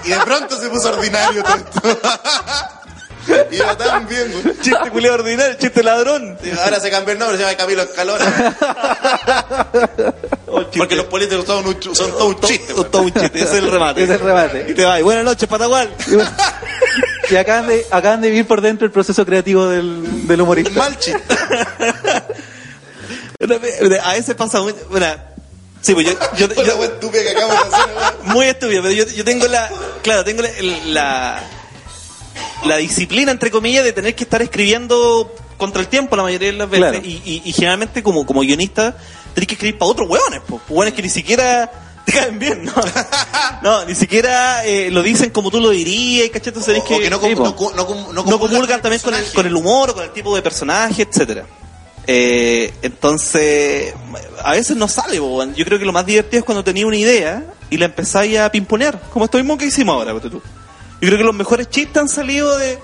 [0.05, 1.81] Y de pronto se puso ordinario todo esto.
[3.51, 4.57] Y era tan bien, weón.
[4.62, 6.38] Chiste culiado ordinario, chiste ladrón.
[6.42, 8.57] Y Ahora se cambió el nombre, se llama Camilo Escalona.
[10.79, 12.72] Porque los políticos son, un, son todo un chiste.
[12.72, 12.90] weón.
[12.90, 14.03] Todo un chiste, ese es el remate.
[14.05, 14.61] Ese es el Y remate.
[14.74, 15.90] te vas, buenas noches, Patagual.
[17.31, 20.71] Y acaban de, acaban de vivir por dentro el proceso creativo del, del humorista.
[20.79, 21.23] Mal chiste.
[24.03, 24.75] A veces pasa muy.
[24.91, 25.07] Bueno,
[25.81, 28.95] sí, pues yo, yo, yo- La weá estúpida que acabo de hacer, muy estúpido, pero
[28.95, 29.71] yo, yo tengo la.
[30.03, 30.51] Claro, tengo la,
[30.87, 31.43] la.
[32.64, 36.59] la disciplina, entre comillas, de tener que estar escribiendo contra el tiempo la mayoría de
[36.59, 36.91] las veces.
[36.91, 37.05] Claro.
[37.07, 38.97] Y, y- y generalmente, como, como guionista,
[39.35, 40.62] tenés que escribir para otros hueones, pues.
[40.69, 41.71] Hueones que ni siquiera
[42.11, 42.73] te caen bien, ¿no?
[43.62, 46.49] no, ni siquiera eh, lo dicen como tú lo dirías, ¿cachai?
[46.49, 47.33] Entonces O que, que no, com-
[47.77, 50.42] no, no, no comulgan también con el, con el humor o con el tipo de
[50.42, 51.44] personaje, etcétera.
[52.07, 53.92] Eh, entonces,
[54.42, 56.97] a veces no sale, bo, yo creo que lo más divertido es cuando tenía una
[56.97, 60.31] idea y la empezáis a pimponear, como esto mismo que hicimos ahora, tú.
[61.01, 62.79] Yo creo que los mejores chistes han salido de, de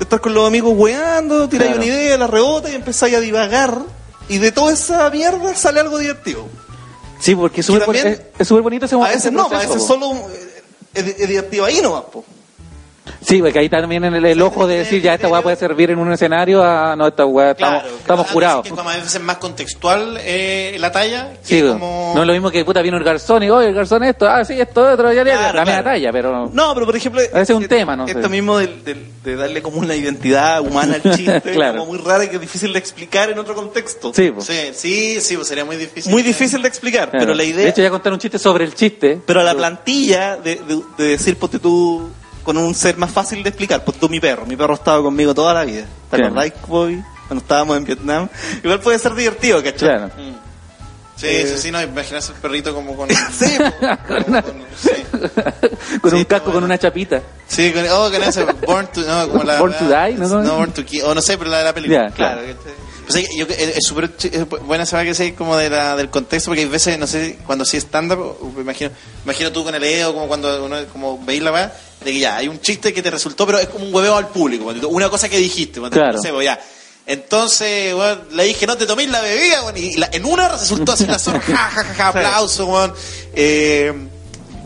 [0.00, 1.84] estar con los amigos weando, tiráis Claro.
[1.84, 3.78] una idea, la rebota y empezáis a divagar,
[4.30, 6.48] y de toda esa mierda sale algo divertido.
[7.20, 7.86] Sí, porque es súper es-
[8.40, 10.62] es bonito ese A veces no, a veces solo eh,
[10.94, 12.24] es, es divertido ahí nomás, po.
[13.22, 15.90] Sí, porque ahí también en el, el ojo de decir, ya esta weá puede servir
[15.90, 18.62] en un escenario, a no, esta weá estamos, Claro, estamos Ah, curados.
[18.64, 21.32] dicen que a veces es más contextual eh, la talla.
[21.32, 22.12] que Sí, como...
[22.14, 24.44] no es lo mismo que puta vino el garzón y oye el garzón esto, ah
[24.44, 25.84] sí, esto otro, ya, ya, Claro, la misma claro.
[25.84, 27.20] talla, pero No, pero por ejemplo.
[27.20, 28.12] A veces es un eh, tema, no sé.
[28.12, 31.80] Esto mismo del- del- de, darle como una identidad humana al chiste, Claro.
[31.80, 34.12] como muy rara y que es difícil de explicar en otro contexto.
[34.14, 34.32] sí.
[34.40, 36.10] Sí, sí, sí, pues sería muy difícil.
[36.12, 37.64] Muy difícil de explicar, pero la idea.
[37.64, 39.20] De hecho, ya contar un chiste sobre el chiste.
[39.26, 42.08] pero la plantilla de, de- de decir, ponte tú,
[42.52, 44.44] con un ser más fácil de explicar, ponte tú mi perro.
[44.44, 45.82] Mi perro ha estado conmigo toda la vida.
[46.10, 46.26] ¿Te Claro.
[46.26, 47.02] acordáis, Bobby?
[47.28, 48.28] Cuando estábamos en Vietnam.
[48.64, 49.88] Igual puede ser divertido, ¿cachai?
[49.88, 50.06] Claro.
[50.18, 50.34] Mm.
[51.16, 53.08] Sí, sí, sí, no, imaginarse el perrito como con...
[53.38, 53.56] Sí,
[54.08, 54.90] como con- sí.
[56.00, 57.20] con Sí, un casco, con una chapita.
[57.46, 60.42] Sí, con, oh, con ese Born to, no, como la, Born to Die, ¿no?
[60.42, 62.08] No, Born to Kill, o no sé, pero la de la película.
[62.08, 62.40] Ya, claro.
[62.40, 62.56] claro.
[63.12, 63.24] ¿Cachai?
[63.26, 66.10] Pues sí, yo, es es súper es buena esa que sé como de la, del
[66.10, 69.64] contexto, porque hay veces, no sé, cuando sí stand-up, o- me imagino, me imagino tú
[69.64, 71.72] con el EO, como cuando uno como veis la weá,
[72.04, 74.28] de que ya, hay un chiste que te resultó, pero es como un hueveo al
[74.28, 76.14] público, una cosa que dijiste, cuando, Claro.
[76.16, 76.60] no sé, pues ya.
[77.06, 80.92] Entonces, weón, le dije, no te toméis la bebida, weón, y la- en una resultó
[80.92, 82.94] así la zona, ja, ja, ja, aplauso, weón.
[83.34, 83.92] Eh,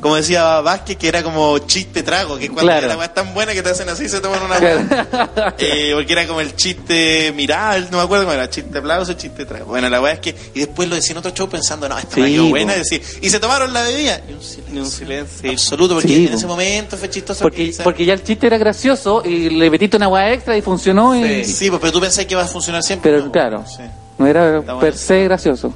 [0.04, 2.88] como decía Vázquez, que era como chiste trago, que cuando Claro.
[2.88, 5.54] la weá es tan buena que te hacen así, se toman una weá.
[5.56, 9.46] Eh, porque era como el chiste miral, no me acuerdo cómo era, chiste aplauso, chiste
[9.46, 9.64] trago.
[9.64, 12.16] Bueno, la weá es que, y después lo decía en otro show pensando, no, esta
[12.16, 14.20] Sí, buena, y, decía, y se tomaron la bebida.
[14.28, 15.50] Y un silencio un silencio.
[15.50, 16.36] absoluto, porque Sí, en po.
[16.36, 17.42] ese momento fue chistoso.
[17.82, 21.46] Porque, ya el chiste era gracioso y le metiste una weá extra y funcionó y...
[21.46, 23.10] Sí, pues, pero tú pensás que va a funcionar siempre.
[23.10, 23.82] Pero No, claro, sí.
[24.18, 24.80] no era Está bueno.
[24.80, 25.72] per se gracioso.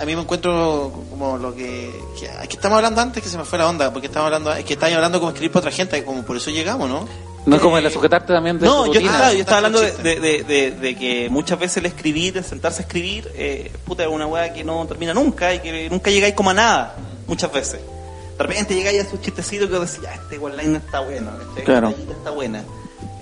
[0.00, 3.44] A mí me encuentro como lo que, que, que estamos hablando antes que se me
[3.44, 6.02] fue la onda, porque estamos hablando, es que estáis hablando como escribir para otra gente,
[6.04, 7.06] como por eso llegamos, ¿no?
[7.44, 9.92] No es como el sujetarte también de No, tu yo estaba, yo estaba hablando de,
[10.20, 14.08] de- de- de que muchas veces el escribir, el sentarse a escribir, eh, puta, es
[14.08, 17.80] una weá que no termina nunca y que nunca llegáis como a nada, muchas veces.
[18.38, 21.64] De repente llegáis a sus chistecitos que decís, ya, este one line está bueno, este
[21.64, 21.92] Claro.
[22.10, 22.62] está buena.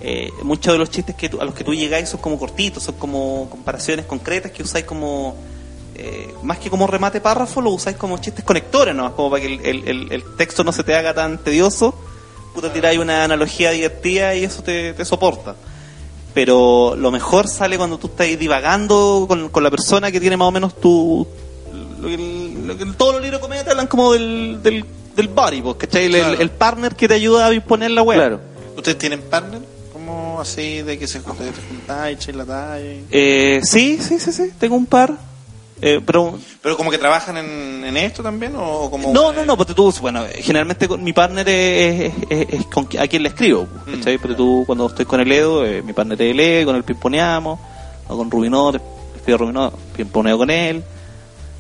[0.01, 2.83] Eh, muchos de los chistes que tú- a los que tú llegáis son como cortitos,
[2.85, 5.35] son como comparaciones concretas que usáis como,
[5.95, 9.15] eh, más que como remate párrafo, lo usáis como chistes conectores, ¿no?
[9.15, 11.95] Como para que el, el- texto no se te haga tan tedioso,
[12.55, 15.55] puta, tiráis una analogía divertida y eso te, te soporta.
[16.35, 20.49] Pero lo mejor sale cuando tú estás divagando con, con la persona que tiene más
[20.49, 21.27] o menos tu...
[22.01, 22.17] Lo que,
[22.67, 25.77] lo que- todos los libros de comedia te hablan como del, del, del body, pues,
[25.77, 26.07] ¿cachai?
[26.07, 26.41] El, Claro.
[26.41, 28.19] el partner que te ayuda a imponer la web.
[28.19, 28.41] Claro.
[28.77, 29.61] ¿Ustedes tienen partner?
[29.93, 32.85] Como así de que se juntáis, echáis la talla?
[32.93, 35.13] y- Eh, sí, sí, sí, sí, tengo un par.
[35.85, 38.55] Eh, pero ¿Pero como que trabajan en, en esto también?
[38.57, 42.67] ¿O como no, no, no, porque tú, bueno, generalmente con, mi partner es, es- es
[42.67, 43.95] con a quien le escribo, Mm.
[43.97, 44.19] ¿cachai?
[44.19, 46.85] Pero tú, cuando estoy con el Edo, eh, mi partner es el Edo, con él
[46.85, 47.59] pimponeamos,
[48.09, 48.81] o con Rubinot,
[49.17, 50.85] escribo Rubinot, pimponeo con él.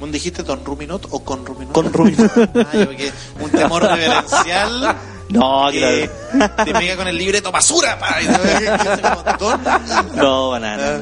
[0.00, 1.72] ¿Un dijiste Don Ruminot o con Ruminot?
[1.72, 2.30] Con Ruminot.
[2.56, 4.96] Ah, yo que un temor reverencial
[5.28, 6.54] No, que claro.
[6.64, 9.60] te pega con el libreto basura, pa, y te- que hace como, "Don".
[10.16, 11.00] No, banana.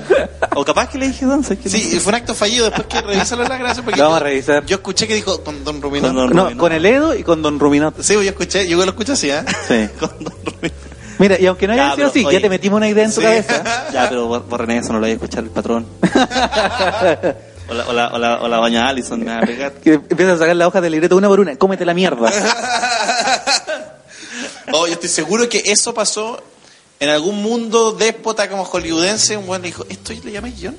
[0.57, 1.69] O capaz que le dije Don, ¿sabes qué?
[1.71, 2.67] Sí, fue un acto fallido.
[2.67, 3.83] Después que revísalo en la gracia.
[3.85, 4.67] Porque vamos yo- a revisar.
[4.67, 6.09] Yo escuché que dijo con Don Ruminot.
[6.09, 6.59] Con Don No, Ruminot.
[6.61, 8.01] con el Edo y con Don Ruminot.
[8.03, 9.43] Sí, yo escuché, yo lo escuché así, ¿eh?
[9.69, 9.89] Sí.
[10.01, 10.75] Con Don Ruminot.
[11.19, 12.37] Mira, y aunque no haya Ya, sido pero, así, oye.
[12.39, 13.27] ya te metimos una idea en tu Sí.
[13.27, 13.63] cabeza.
[13.93, 15.87] Ya, pero bor- borren eso, no lo voy a escuchar el patrón.
[17.69, 19.71] O la, o la, o la, o la baña Allison me va a pegar.
[19.75, 21.55] Que empiezas a sacar la hoja del libreto una por una.
[21.55, 22.29] Cómete la mierda.
[24.73, 26.43] Oh, yo estoy seguro que eso pasó
[27.01, 29.37] en algún mundo déspota como hollywoodense.
[29.37, 30.77] Un buen le dijo, ¿esto le llamáis guion?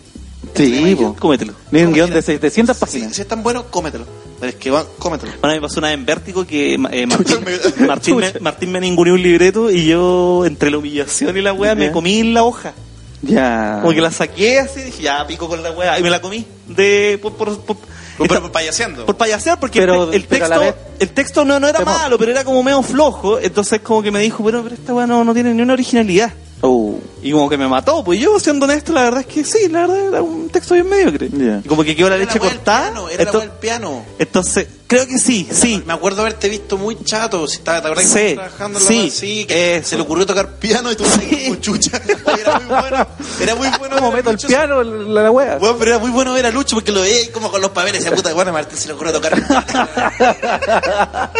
[0.55, 1.15] Sí, po.
[1.19, 1.53] Cómetelo.
[1.71, 3.15] Ni un guion de 700 Si, páginas.
[3.15, 4.05] si es tan bueno, cómetelo.
[4.39, 5.31] Pero es que va, cómetelo.
[5.39, 8.79] Bueno, me pasó una vez en Vértigo que eh, Martín, me- Martín, me, Martín me
[8.79, 12.73] ninguneó un libreto y yo, entre la humillación y la wea, me comí la hoja.
[13.21, 13.77] Ya.
[13.81, 15.99] Como que la saqué así y dije, ya pico con la wea.
[15.99, 16.45] Y me la comí.
[16.67, 17.77] De, por, por, por-
[18.21, 19.05] Pero, esta- pero payaseando.
[19.05, 21.93] por payasear, porque Pero- el, pero texto, vez- el texto no, no era Temor.
[21.95, 23.39] malo, pero era como medio flojo.
[23.39, 26.31] Entonces como que me dijo, pero, pero esta no, no tiene ni una originalidad.
[26.61, 26.90] Uh.
[27.23, 29.81] Y como que me mató, pues yo siendo honesto, la verdad es que sí, la
[29.81, 31.29] verdad era un texto bien mediocre.
[31.31, 31.61] Ya.
[31.63, 32.81] Y como que quedó la Era leche la cortada.
[32.91, 34.05] piano, Era la Ento- weá del piano.
[34.17, 35.83] entonces, creo que sí, sí.
[35.85, 37.47] Me acuerdo haberte visto muy chato.
[37.47, 39.89] Si estaba, ¿Te Sí, trabajando en la sí, sí, que eso.
[39.89, 41.43] se le ocurrió tocar piano y tú sí.
[41.49, 42.01] como chucha.
[42.39, 43.07] Era muy bueno.
[43.39, 43.95] Era muy bueno.
[43.97, 45.57] ¿Cómo ver a meto el Lucho piano la, la wea?
[45.59, 47.69] Bueno, pero era muy bueno ver a Lucho porque lo veía ahí como con los
[47.71, 48.01] papeles.
[48.03, 49.39] Esa puta, bueno, Martín se le ocurrió tocar.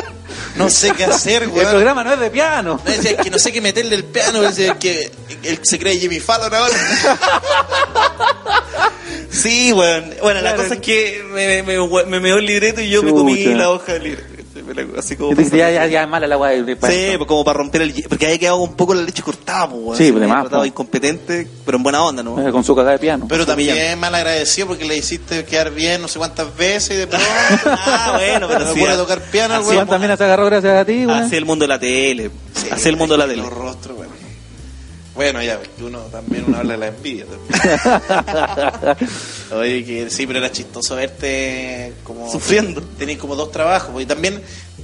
[0.56, 1.70] no sé qué hacer, El weón.
[1.72, 2.80] programa no es de piano.
[2.84, 5.12] No, decía que no sé qué meterle el piano, decía que
[5.52, 6.74] él se cree Jimmy Fallon ahora.
[9.30, 10.14] Sí, weón.
[10.22, 10.64] Bueno, la Claro.
[10.64, 13.20] cosa es que me, me, me, me meó el libreto y yo me Chucha.
[13.20, 14.26] comí la hoja del libreto.
[14.98, 15.34] Así como.
[15.36, 17.94] Dices, ya, ya, ya es mala la de- Sí, pues como para romper el...
[18.08, 19.98] Porque había quedado un poco la leche cortada, pues, weón.
[19.98, 20.66] Sí, Se pues, me de había más, tratado po.
[20.68, 22.46] incompetente, pero en buena onda, ¿no?
[22.48, 23.26] Eh, Con su cagada de piano.
[23.28, 27.08] Pero también mal agradecido porque le hiciste quedar bien no sé cuántas veces y de
[27.08, 27.26] pronto.
[27.66, 28.80] Ah, bueno, pero me sí.
[28.80, 29.88] pone a tocar piano, weón.
[29.88, 31.24] También se agarró gracias a ti, weón.
[31.24, 32.32] Así el mundo de la tele.
[32.54, 33.42] Sí, así el mundo de la tele.
[33.42, 34.11] Los rostros, bueno.
[35.14, 37.26] Bueno, ya, uno también uno habla de la envidia.
[37.26, 39.08] también.
[39.52, 42.32] Oye, que sí, pero era chistoso verte como...
[42.32, 42.82] Sufriendo.
[42.98, 44.42] Tenéis como dos trabajos, pues, y también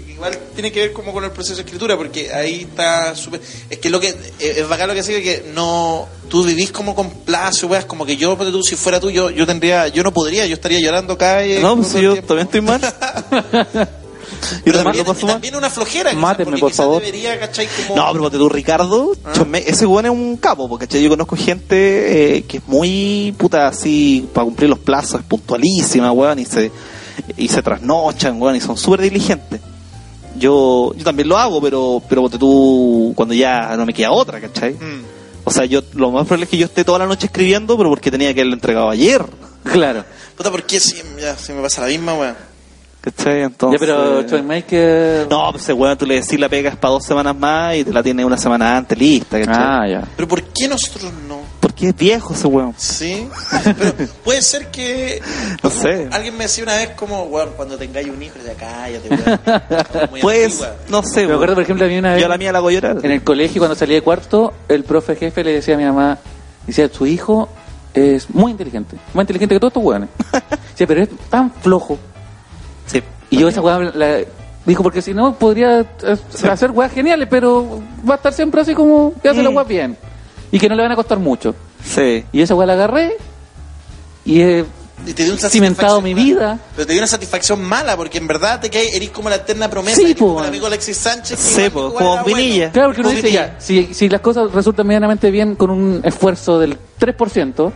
[0.09, 3.39] igual tiene que ver como con el proceso de escritura, porque ahí está súper...
[3.69, 4.09] Es que lo que...
[4.39, 6.07] Es es bacán lo que sigue que no...
[6.27, 9.45] Tú vivís como con plazo, weas, como que yo, tú, si fuera tú, yo, yo
[9.45, 9.87] tendría...
[9.87, 11.61] Yo no podría, yo estaría llorando calle.
[11.61, 12.81] No, pues si yo también estoy mal.
[14.65, 15.15] Yo también, mal.
[15.17, 17.02] también una flojera, Mátenme, por favor.
[17.02, 17.67] debería, ¿cachai?
[17.88, 17.95] Como...
[17.95, 19.32] No, pero ponte tú, Ricardo, Ah.
[19.34, 21.02] Chomé, ese weón es un capo, porque ¿cachai?
[21.04, 26.12] yo conozco gente eh, que es muy puta así, para cumplir los plazos, es puntualísima,
[26.12, 26.71] weón, y se,
[27.36, 29.60] y se trasnochan, weón, y son súper diligentes.
[30.38, 34.39] Yo, yo también lo hago, pero, pero ponte tú, cuando ya no me queda otra,
[34.39, 34.73] ¿cachai?
[34.73, 35.04] Mm.
[35.45, 37.89] O sea, yo, lo más probable es que yo esté toda la noche escribiendo, pero
[37.89, 39.23] porque tenía que haberlo entregado ayer,
[39.63, 40.06] Claro.
[40.38, 42.36] Puta, ¿por qué si, ya, si me pasa la misma, weón?
[43.15, 43.39] ¿Cachai?
[43.39, 43.79] Ya, Entonces...
[43.79, 45.27] pero Choimaker...
[45.29, 47.91] No, pues ese weón, tú le decís la pegas para dos semanas más y te
[47.93, 49.55] la tiene una semana antes lista, ¿cachai?
[49.57, 50.07] Ah, ya.
[50.15, 51.41] Pero ¿por qué nosotros no?
[51.59, 52.73] Porque es viejo ese weón.
[52.77, 53.27] Sí,
[53.77, 53.93] pero
[54.23, 55.21] puede ser que
[55.63, 56.07] No sé.
[56.11, 60.09] alguien me decía una vez como, weón, cuando tengáis un hijo, ya cállate, weón.
[60.21, 60.75] Pues, antigua.
[60.89, 61.35] no sé, Me weón.
[61.35, 62.19] acuerdo, por ejemplo, a mí una vez...
[62.21, 62.97] Yo a la mía la hago llorar.
[63.03, 66.17] En el colegio, cuando salí de cuarto, el profe jefe le decía a mi mamá,
[66.65, 67.49] decía, su hijo
[67.93, 70.09] es muy inteligente, más inteligente que todos estos hueones.
[70.71, 71.97] Dice, pero es tan flojo.
[72.88, 73.04] Sí.
[73.30, 74.19] Y yo esa hueá la
[74.65, 76.17] dijo, porque si no, podría eh,
[76.50, 79.43] hacer hueás geniales, pero va a estar siempre así como que hace Mm.
[79.43, 79.97] la hueá bien.
[80.52, 81.54] Y que no le van a costar mucho.
[81.84, 82.23] Sí.
[82.32, 83.15] Y esa hueá la agarré
[84.26, 84.65] y he
[85.06, 86.58] Y te dio una cimentado mi vida.
[86.76, 89.69] Pero te dio una satisfacción mala, porque en verdad te caes, eres como la eterna
[89.69, 89.97] promesa.
[89.97, 91.38] Sí, eres como el amigo Alexis Sánchez.
[91.56, 92.56] que Sí, po, como Vinilla.
[92.58, 92.71] bueno.
[92.73, 96.58] Claro, porque uno dice ya, si, si las cosas resultan medianamente bien con un esfuerzo
[96.60, 97.71] del 3%,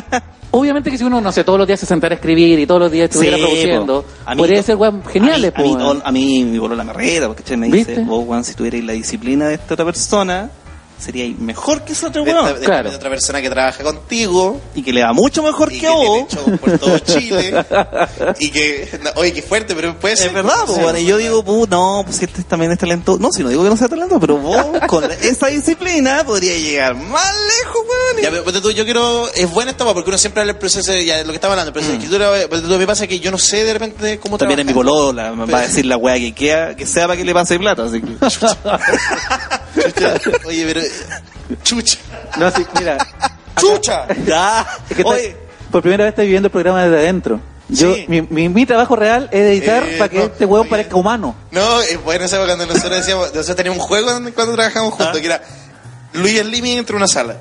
[0.50, 2.80] obviamente que si uno, no sé, todos los días se sentara a escribir y todos
[2.80, 4.08] los días estuviera Sí, produciendo, po.
[4.24, 6.02] A mí podría ser weas geniales, A mí, a mí, weón.
[6.04, 7.92] a mí me voló la carrera, porque che, me ¿Viste?
[7.92, 10.50] dice, vos, Juan, si tuvierais la disciplina de esta otra persona,
[10.98, 12.60] sería mejor que ese otro De, esta- weón.
[12.60, 12.90] de- Claro.
[12.90, 14.60] de otra persona que trabaja contigo.
[14.74, 16.28] Y que le va mucho mejor Y que que vos.
[16.28, 17.64] tiene show por todo Chile.
[18.38, 20.28] y que, no, oye, qué fuerte, pero puede ser.
[20.28, 22.78] Es verdad, pues, Sí, bueno, y yo digo, "Pu, no, pues si este también es
[22.78, 23.18] talento.
[23.20, 24.56] No, si no digo que no sea talento, pero vos
[24.88, 28.22] con esa disciplina podría llegar más lejos, weón.
[28.22, 29.28] Ya, pero tú, yo quiero.
[29.34, 31.68] Es buena esta porque uno siempre habla del proceso, de- ya, lo que estaba hablando,
[31.68, 32.48] el proceso de escritura.
[32.48, 34.92] tú, me pasa que yo no sé de repente cómo También es mi trabajar.
[34.94, 37.58] polola, me va a decir la weá que queda, que sea para que le pase
[37.58, 38.16] plata, así que.
[39.84, 40.14] Chucha.
[40.46, 40.80] Oye, pero.
[41.62, 41.98] Chucha.
[42.38, 42.98] No, sí, mira,
[43.56, 44.06] ¡Chucha!
[44.26, 45.36] ya, es que oye,
[45.70, 47.40] por primera vez estoy viviendo el programa desde adentro.
[47.68, 48.04] Yo, Sí.
[48.08, 50.70] mi, mi, mi trabajo real es editar Eh, para que no, este huevo oye.
[50.70, 51.34] parezca humano.
[51.50, 53.28] No, es bueno esa cuando nosotros decíamos.
[53.34, 54.96] Nosotros teníamos un juego cuando, cuando trabajamos Ah.
[55.04, 55.42] juntos, que era.
[56.12, 57.36] Luis y el Limi entre una sala.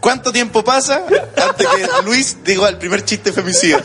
[0.00, 1.02] ¿Cuánto tiempo pasa
[1.36, 3.82] antes que Luis diga el primer chiste femicida?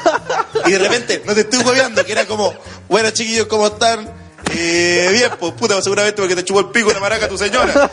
[0.65, 2.53] Y de repente, no te estoy hueveando, que era como,
[2.87, 4.07] bueno chiquillos, ¿cómo están?
[4.55, 7.89] Eh, bien, pues puta, seguramente porque te chupó el pico la maraca tu señora.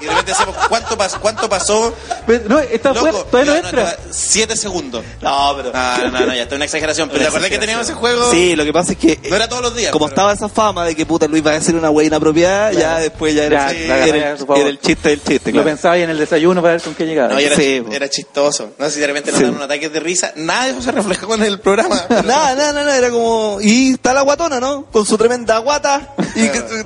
[0.00, 1.92] Y de repente decimos, ¿cuánto, pas- cuánto pasó?
[2.26, 3.82] Pero, no, está Loco, fuera, todavía no entra.
[4.06, 5.04] no, siete segundos.
[5.20, 5.72] no, pero.
[5.72, 7.08] No, no, no, ya está una exageración.
[7.08, 8.30] Pero Una ¿te acuerdas que teníamos ese juego?
[8.30, 9.18] Sí, lo que pasa es que.
[9.28, 9.90] No era todos los días.
[9.92, 12.72] Como pero- estaba esa fama de que puta Luis va a decir una wea inapropiada,
[12.72, 16.02] ya después ya era, Ya, era, era el, era chiste del chiste, Lo pensaba ahí
[16.02, 17.32] en el desayuno para ver con qué llegaba.
[17.34, 18.70] No, y era, Sí, era chistoso.
[18.78, 19.44] No sé si de repente nos Sí.
[19.46, 20.32] dan un ataque de risa.
[20.36, 22.04] Nada de eso se reflejó en el programa.
[22.08, 23.58] pero- Nada, nada, nada, era como.
[23.60, 24.84] Y está la guatona, ¿no?
[24.92, 26.14] Con su tremenda guata.
[26.34, 26.84] Y que.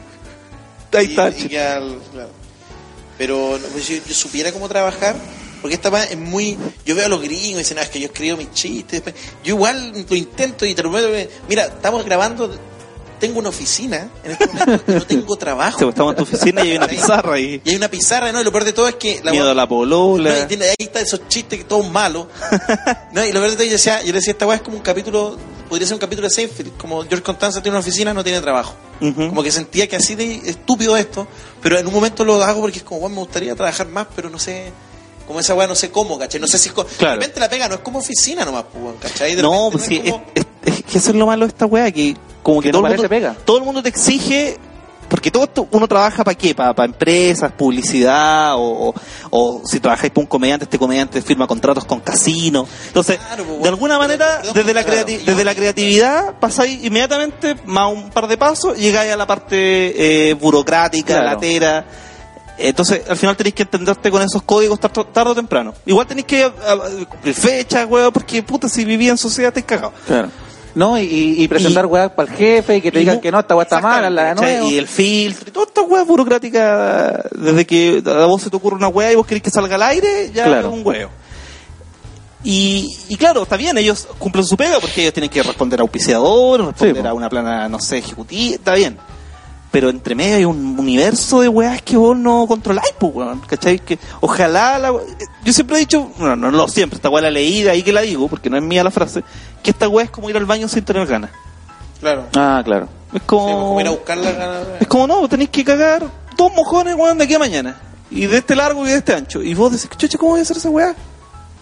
[0.99, 1.29] Ahí Y- está.
[1.31, 2.31] y que al- claro.
[3.19, 5.15] Pero pues, yo, yo supiera cómo trabajar.
[5.61, 6.59] Porque esta es muy.
[6.85, 9.01] Yo veo a los gringos y dicen, no, es que yo escribo mis chistes.
[9.45, 10.91] Yo igual lo intento y te lo
[11.49, 12.53] Mira, estamos grabando.
[13.23, 15.79] Tengo una oficina en este momento y no tengo trabajo.
[15.79, 17.63] Sí, estamos en tu oficina y hay una pizarra ahí.
[17.65, 18.41] Y hay una pizarra, ¿no?
[18.41, 19.21] Y lo peor de todo es que.
[19.23, 20.49] La Miedo a la No, polola.
[20.49, 22.27] tiene- ahí está esos chistes que todos malos.
[23.13, 24.77] no, y lo peor de todo, yo decía, yo le decía, esta weá es como
[24.77, 25.39] un capítulo.
[25.69, 28.75] podría ser un capítulo de Seinfeld, como George Constanza tiene una oficina, no tiene trabajo.
[29.01, 31.27] Como que sentía que así de estúpido esto,
[31.63, 34.29] pero en un momento lo hago porque es como, bueno, me gustaría trabajar más, pero
[34.31, 34.73] no sé,
[35.33, 36.41] como esa weá no sé cómo, ¿cachai?
[36.41, 37.15] No sé si es co- Claro.
[37.15, 39.35] de repente la pega no es como oficina nomás, pues, ¿cachai?
[39.35, 41.49] De No, pues sí, es es, como- es- es que eso es lo malo de
[41.49, 43.35] esta weá, que como que, Que todo, no el mundo, pega.
[43.45, 44.59] todo el mundo te exige,
[45.09, 48.95] porque todo esto uno trabaja para qué, para empresas, publicidad, o, o,
[49.31, 52.67] o si trabajáis para un comediante, este comediante firma contratos con casinos.
[52.87, 56.83] Entonces, Claro, pues, de alguna pero- manera, perdón, desde, la claro, desde la creatividad pasáis
[56.85, 61.25] inmediatamente más un par de pasos, llegáis a la parte eh, burocrática, Claro.
[61.27, 61.85] latera.
[62.59, 65.75] Entonces, al final tenéis que entenderte con esos códigos tarde, tarde o temprano.
[65.87, 69.67] Igual tenéis que ah, ah, cumplir fechas, weón, porque puta, si vivía en sociedad estáis
[69.67, 69.95] cagados.
[70.07, 70.29] Claro.
[70.75, 73.41] No, y, y- y presentar weá para el jefe y que te digan que no,
[73.41, 74.65] esta weá está mala, la de Exactamente, nuevo.
[74.65, 74.75] ¿cachai?
[74.75, 78.77] Y el filtro, y toda esta weá burocrática, desde que a vos se te ocurre
[78.77, 80.69] una weá y vos querés que salga al aire, ya Claro.
[80.69, 81.11] es un huevo.
[82.45, 85.83] Y, y claro, está bien, ellos cumplen su pega porque ellos tienen que responder a
[85.83, 87.09] auspiciadores, responder po.
[87.09, 88.99] a una plana, no sé, ejecutiva, está bien.
[89.73, 93.79] Pero entre medio hay un universo de weas que vos no controláis, pues, weón, ¿cachai?
[93.79, 95.03] Que ojalá la we-
[95.45, 97.91] Yo siempre he dicho, bueno, no lo siempre, esta weá la leí, de ahí que
[97.93, 99.25] la digo, porque no es mía la frase,
[99.63, 101.31] que esta weá es como ir al baño sin tener ganas.
[102.01, 102.27] Claro.
[102.37, 102.89] Ah, claro.
[103.15, 103.47] Es Sí, como...
[103.47, 106.05] pues, como ir a buscar la gana de- Es como no, tenéis que cagar
[106.37, 107.81] dos mojones, weón, de aquí a mañana.
[108.11, 109.43] Y de este largo y de este ancho.
[109.43, 110.95] Y vos decís, chucha, ¿cómo voy a hacer esa weá?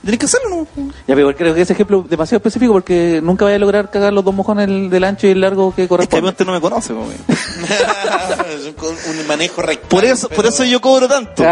[0.02, 0.92] Tenéis que hacerlo, ¿no?
[1.06, 4.12] Ya, pero creo que ese ejemplo es demasiado específico porque nunca voy a lograr cagar
[4.14, 6.20] los dos mojones del, del ancho y el largo que Es que corresponde.
[6.20, 6.98] obviamente no me conoce, es
[8.66, 9.88] un, un manejo recto.
[9.88, 11.42] Por eso, por eso yo cobro tanto.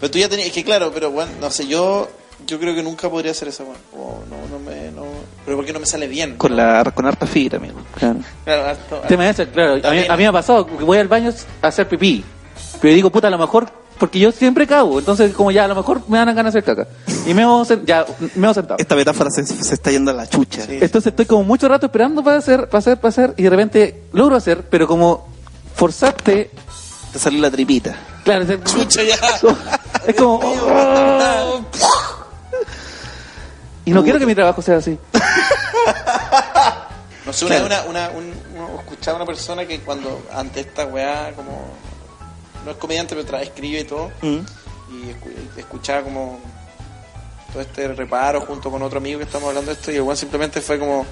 [0.00, 2.08] Pero tú ya tenías, es que claro, pero bueno, no sé, yo
[2.44, 3.78] yo creo que nunca podría hacer eso, bueno.
[3.96, 5.04] O no, no me, no,
[5.44, 6.34] pero porque no me sale bien.
[6.36, 7.78] Con la con harta fibra, amigo.
[7.94, 8.16] Claro.
[8.44, 9.74] Claro, harto- El tema es ese, claro.
[9.86, 12.24] A mí, a mí me ha pasado que voy al baño a hacer pipí.
[12.82, 13.68] Pero digo, puta, a lo mejor,
[13.98, 14.98] porque yo siempre cago.
[14.98, 16.88] Entonces, como ya, a lo mejor me dan ganas de hacer caca.
[17.26, 18.76] Y me hago, sen- ya, me hago sentado.
[18.78, 20.62] Esta metáfora se, se está yendo a la chucha.
[20.66, 20.78] Sí.
[20.80, 23.34] Entonces estoy como mucho rato esperando para hacer, para hacer, para hacer.
[23.36, 25.28] Y de repente logro hacer, pero como
[25.76, 26.50] forzarte.
[27.12, 27.94] Te salió la tripita.
[28.24, 29.16] Claro, es, Chucha, ya.
[30.06, 30.40] es como.
[33.84, 34.98] y no quiero que mi trabajo sea así.
[37.24, 40.86] No sé, una, una, una, un- uno escuchaba a una persona que cuando ante esta
[40.86, 41.70] weá, como.
[42.64, 44.10] No es comediante, pero escribe y todo.
[44.22, 44.38] Mm.
[44.90, 46.40] Y escu- escuchaba como.
[47.52, 49.92] Todo este reparo junto con otro amigo que estamos hablando de esto.
[49.92, 51.04] Y el weón simplemente fue como.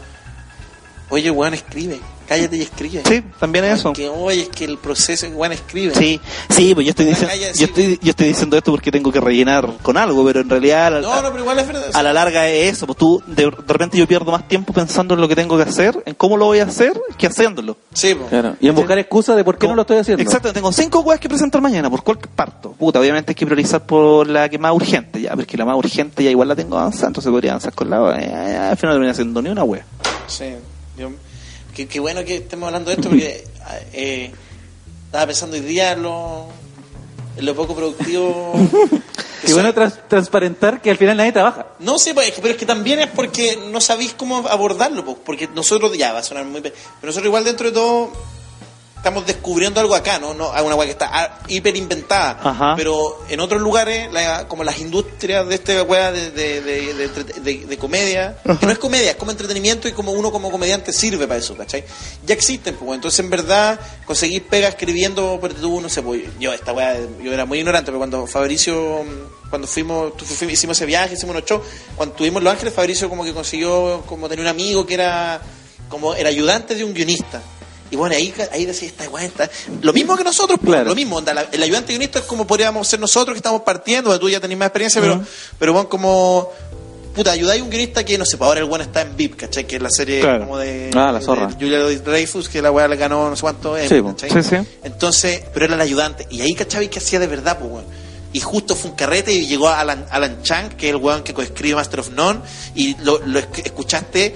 [1.10, 2.00] Oye, weón, escribe.
[2.28, 3.02] Cállate y escribe.
[3.04, 3.92] Sí, también es eso.
[3.92, 5.92] Que, oye, es que el proceso, weón, escribe.
[5.96, 9.20] Sí, sí, pues yo estoy, diciendo, yo, estoy, yo estoy diciendo esto porque tengo que
[9.20, 11.90] rellenar con algo, pero en realidad a la, No, no, pero igual es verdad.
[11.92, 12.86] a la larga es eso.
[12.86, 15.64] Pues tú, de, de repente yo pierdo más tiempo pensando en lo que tengo que
[15.64, 17.76] hacer, en cómo lo voy a hacer, que haciéndolo.
[17.92, 18.16] Sí.
[18.28, 18.54] Claro.
[18.60, 20.22] Y en buscar excusas de por qué no lo estoy haciendo.
[20.22, 22.70] Exacto, tengo cinco weas que presentar mañana, ¿por cuál parto?
[22.78, 26.22] Puta, obviamente hay que priorizar por la que más urgente, ya, porque la más urgente
[26.22, 28.94] ya igual la tengo avanzada, entonces podría avanzar con la eh, eh, al final no
[28.94, 29.84] termina haciendo ni una wea.
[30.28, 30.44] Sí,
[31.00, 31.10] yo,
[31.74, 33.44] qué, qué bueno que estemos hablando de esto porque
[33.92, 34.30] eh,
[35.06, 36.46] estaba pensando hoy día lo,
[37.38, 38.52] lo poco productivo.
[38.54, 39.00] que
[39.50, 41.66] Y bueno, trans- transparentar que al final nadie trabaja.
[41.78, 45.48] No sé, pues, pero es que también es porque no sabéis cómo abordarlo, pues, porque
[45.54, 46.60] nosotros, ya va a sonar muy...
[46.60, 48.12] pe- Pero nosotros igual dentro de todo
[49.00, 50.34] estamos descubriendo algo acá, ¿no?
[50.34, 52.38] no hay una weá que está ah, hiper inventada.
[52.42, 52.74] Ajá.
[52.76, 57.78] Pero en otros lugares, la- como las industrias de este weá de, de, de, de,
[57.78, 61.40] comedia, que no es comedia, es como entretenimiento y como uno como comediante sirve para
[61.40, 61.82] eso, ¿cachai?
[62.26, 66.52] Ya existen, pues, entonces en verdad conseguir pega escribiendo, pero tú, no sé, pues, yo
[66.52, 69.02] esta weá, yo era muy ignorante, pero cuando Fabricio,
[69.48, 71.62] cuando fuimos, tú- fu- hicimos ese viaje, hicimos unos shows,
[71.96, 75.40] cuando tuvimos Los Ángeles, Fabricio como que consiguió, como tener un amigo que era,
[75.88, 77.40] como, era ayudante de un guionista.
[77.90, 79.50] Y bueno, ahí, ahí decía, esta weá está.
[79.82, 80.90] Lo mismo que nosotros, pues, Claro.
[80.90, 81.16] lo mismo.
[81.16, 84.38] onda, la- el ayudante guionista es como podríamos ser nosotros que estamos partiendo, tú ya
[84.40, 85.20] tenés más experiencia, pero,
[85.58, 86.50] pero bueno, como.
[87.14, 89.34] Puta, ayudáis a un guionista que no sé, pues ahora el bueno está en VIP,
[89.36, 89.66] ¿cachai?
[89.66, 90.44] Que es la serie Claro.
[90.44, 90.90] como de.
[90.94, 91.48] Ah, la zorra.
[91.48, 93.76] de Julia Dreyfus, que la weá le ganó no sé cuánto.
[93.76, 94.26] Emmy, Sí.
[94.30, 94.56] Sí, sí.
[94.84, 96.28] Entonces, pero era el ayudante.
[96.30, 96.88] Y ahí, ¿cachai?
[96.88, 97.84] que hacía de verdad, pues, weón.
[98.32, 101.34] Y justo fue un carrete y llegó Alan, Alan Chang, que es el weón que
[101.34, 102.40] coescribe Master of None,
[102.76, 104.34] y lo, lo esc- escuchaste.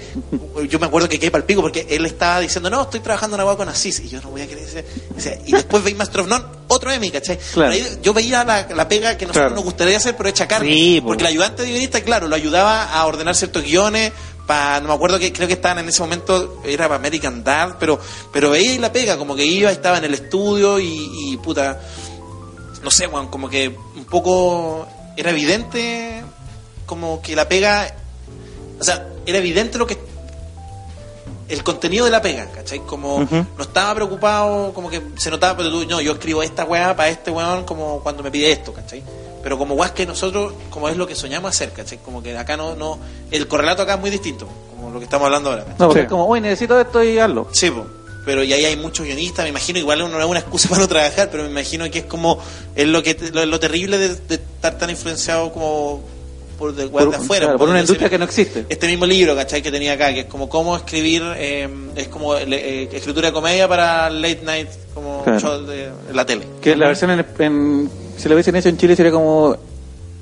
[0.69, 3.41] Yo me acuerdo que quedé para pico porque él estaba diciendo, no, estoy trabajando en
[3.41, 4.01] una weá con Asís.
[4.01, 4.85] Y yo no voy a creer ese.
[5.17, 7.37] o sea, y después veis Master of None, otro Emmy, ¿cachai?
[7.53, 7.71] Claro.
[7.71, 9.55] Ahí yo veía la, la pega que nosotros Claro.
[9.55, 10.73] nos gustaría hacer, pero hecha carne.
[10.73, 14.11] Sí, porque el ayudante de guionista, claro, lo ayudaba a ordenar ciertos guiones.
[14.45, 17.77] Pa, no me acuerdo que creo que estaban en ese momento, era para American Dad,
[17.79, 17.99] pero,
[18.31, 21.81] pero veía y la pega, como que iba, estaba en el estudio y, y puta,
[22.85, 26.23] no sé, Juan, como que un poco era evidente
[26.85, 27.93] como que la pega,
[28.79, 29.97] o sea, era evidente lo que
[31.49, 32.79] el contenido de la pega, ¿cachai?
[32.79, 36.95] Como no estaba preocupado, como que se notaba, pero tú, no, yo escribo esta weá
[36.95, 39.03] para este weón como cuando me pide esto, ¿cachai?
[39.41, 41.99] pero como guas que nosotros, como es lo que soñamos hacer, ¿cachai?
[41.99, 42.97] Como que acá no, no,
[43.29, 45.63] el correlato acá es muy distinto, como lo que estamos hablando ahora.
[45.65, 45.77] ¿cachai?
[45.79, 46.03] No, porque Sí.
[46.05, 47.47] es como, uy, necesito esto y hazlo.
[47.51, 47.85] Sí, po.
[48.25, 50.87] Pero y ahí hay muchos guionistas, me imagino, igual no es una excusa para no
[50.87, 52.39] trabajar, pero me imagino que es como,
[52.75, 56.03] es lo que lo, lo terrible de, de estar tan influenciado como
[56.57, 57.45] por de, Por, de afuera.
[57.47, 58.65] claro, por una industria que no existe.
[58.69, 59.61] Este mismo libro, ¿cachai?
[59.61, 61.67] Que tenía acá, que es como cómo escribir, eh,
[61.97, 65.39] es como le- eh, escritura de comedia para late night, como Claro.
[65.41, 66.47] show de, de la tele.
[66.61, 69.57] Que la versión en, en- si lo hubiesen hecho en Chile sería como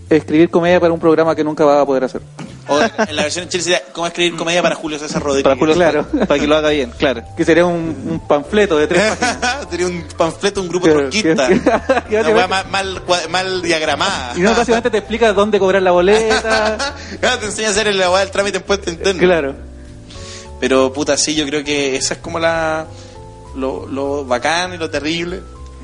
[0.09, 2.21] escribir comedia para un programa que nunca va a poder hacer.
[2.67, 5.43] O en la versión en Chile sería cómo escribir comedia para Julio César Rodríguez.
[5.43, 6.05] Para, Julio- Claro.
[6.27, 7.23] para que lo haga bien, claro.
[7.37, 7.75] Que sería un,
[8.09, 9.67] un panfleto de tres páginas.
[9.69, 11.23] Sería un panfleto, un grupo que-
[12.09, 14.33] Una mal, mal, mal diagramada.
[14.35, 16.93] Y no, básicamente te explica dónde cobrar la boleta.
[17.21, 19.21] Ah, te enseña a hacer el, del trámite en puesto interno.
[19.21, 19.55] claro.
[20.59, 22.85] Pero puta, sí, yo creo que esa es como la
[23.55, 25.41] lo, lo bacán y lo terrible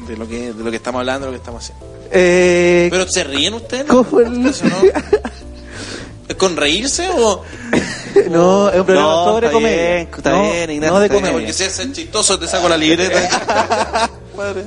[0.07, 1.85] de lo que de lo que estamos hablando, de lo que estamos haciendo.
[2.11, 3.85] Eh, Pero se ríen ustedes?
[3.85, 4.77] ¿Cómo el- ¿Eso no?
[6.29, 7.43] ¿Es con reírse o
[8.29, 9.77] no, es un programa No, sobre está comedia.
[9.95, 11.19] bien, está no, bien, Ignacio, no de bien.
[11.21, 11.33] comedia.
[11.37, 14.09] porque si es chistoso te saco la libreta?
[14.37, 14.63] Madre.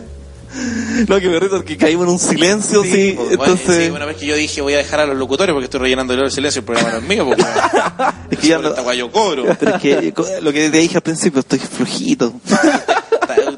[1.06, 3.14] Lo que me risa es que caímos en un silencio, sí.
[3.16, 5.54] Pues, entonces, bueno, sí, una vez que yo dije voy a dejar a los locutores
[5.54, 7.42] porque estoy rellenando el silencio, el programa no es mío, porque
[8.32, 9.44] es que ya no- yo cobro.
[9.58, 12.34] pero es que lo que te dije al principio, estoy flojito.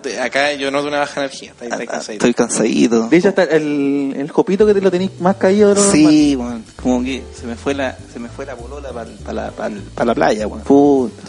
[0.05, 2.27] Está- Acá yo noto una baja energía, está, está cansadito.
[2.27, 3.09] Estoy cansadito.
[3.09, 5.93] De hecho, hasta el, el copito que te lo tenéis más caído de lo.
[5.93, 6.37] Sí,
[6.83, 10.05] como que se me fue la, se me fue la polola para la, pa la,
[10.05, 10.63] la playa, weón.
[10.63, 11.23] Puta.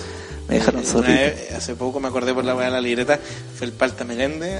[0.47, 3.19] Me dejaron vez, hace poco me acordé por la weá de la libreta,
[3.57, 4.59] fue el Palta Melende.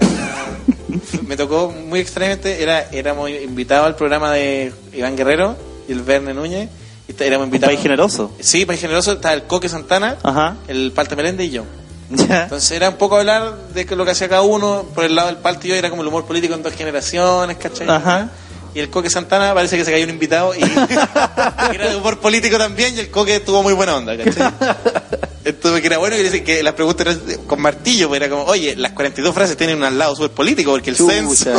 [1.28, 5.56] me tocó muy extrañamente, era, éramos invitados al programa de Iván Guerrero
[5.88, 6.70] y el Verne Núñez.
[7.08, 7.76] Y éramos Un invitados.
[7.76, 8.32] país generoso.
[8.40, 10.58] Sí, país generoso, estaba el Coque Santana, Ajá.
[10.68, 11.64] el Palta Melende y yo.
[12.10, 12.44] Ya.
[12.44, 15.28] Entonces era un poco hablar de que lo que hacía cada uno, por el lado
[15.30, 17.90] del Palta y yo era como el humor político en dos generaciones, ¿cachai?
[17.90, 18.30] Ajá.
[18.76, 20.62] Y el Coque Santana parece que se cayó un invitado y
[21.74, 24.52] era de humor político también y el Coque tuvo muy buena onda, ¿cachai?
[25.46, 28.44] Entonces que era bueno y dice que las preguntas eran con martillo, pues era como,
[28.46, 31.52] oye, las 42 frases tienen un lado súper político porque el censo...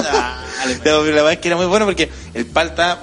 [0.82, 2.98] Pero la verdad es que era muy bueno porque el Palta,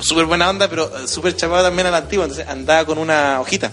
[0.00, 3.40] súper buena onda, pero eh, súper chapado también a la antigua, entonces andaba con una
[3.40, 3.72] hojita,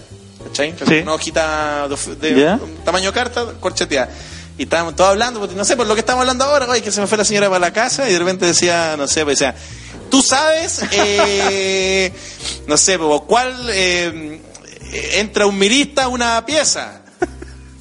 [0.56, 0.74] ¿cachai?
[0.86, 1.02] Sí.
[1.02, 4.10] Una hojita de, tamaño carta, corcheteada.
[4.58, 6.90] Y estábamos todos hablando, pues, no sé, por lo que estamos hablando ahora, oye, que
[6.90, 9.38] se me fue la señora para la casa y de repente decía, no sé, pues
[9.38, 9.54] decía,
[10.10, 12.10] tú sabes, eh,
[12.66, 14.40] no sé, pues, ¿cuál eh,
[15.14, 17.02] entra un mirista a una pieza?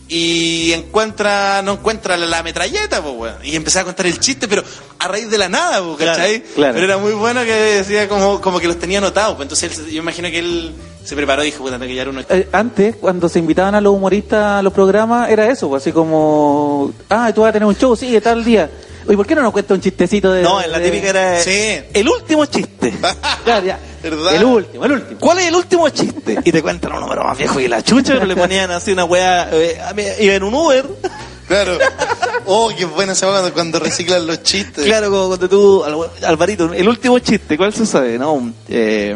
[0.07, 3.35] Y encuentra, no encuentra la, la metralleta, pues, weón.
[3.43, 4.63] Y empezaba a contar el chiste, pero
[4.99, 6.41] a raíz de la nada, pues, ¿cachai?
[6.41, 6.73] Claro, claro.
[6.75, 9.35] Pero era muy bueno que decía como, como que los tenía anotados.
[9.35, 12.09] Pues, entonces él- yo imagino que él se preparó y dijo, puta, tengo que llevar
[12.09, 15.81] uno Eh, antes, cuando se invitaban a los humoristas a los programas, era eso, pues,
[15.81, 18.69] así como, ah, tú vas a tener un show, sí, de tal día.
[19.07, 20.41] Oye, ¿por qué no nos cuenta un chistecito de...
[20.41, 21.79] No, en la de- típica era Sí.
[21.93, 22.93] el último chiste.
[23.43, 23.79] Claro, ya.
[24.01, 24.35] ¿Verdad?
[24.35, 25.19] El último, el último.
[25.19, 26.39] ¿Cuál es el último chiste?
[26.43, 29.05] Y te cuentan un número más viejo y la chucha, pero le ponían así una
[29.05, 29.49] weá.
[29.51, 30.85] eh, iba en un Uber.
[31.47, 31.77] Claro.
[32.45, 34.83] Oh, qué buena esa cuando, cuando reciclan los chistes.
[34.85, 38.17] Claro, como cuando tú, Al- Alvarito, el último chiste, ¿cuál se sabe?
[38.17, 39.15] No, eh,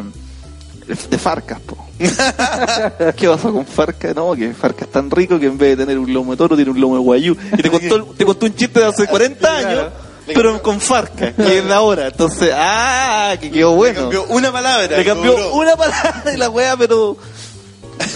[1.10, 1.78] de Farcas, po.
[3.18, 4.16] ¿Qué pasó con Farcas?
[4.16, 6.56] No, que Farcas es tan rico que en vez de tener un lomo de toro
[6.56, 7.36] tiene un lomo de guayú.
[7.58, 9.86] Y te contó, te contó un chiste de hace 40 años,
[10.28, 12.08] pero con Farcas, que es la hora.
[12.08, 14.02] Entonces, ah, que quedó Le bueno.
[14.02, 14.98] cambió una palabra.
[14.98, 15.54] Le cambió cobró.
[15.56, 17.18] una palabra de la weá, pero.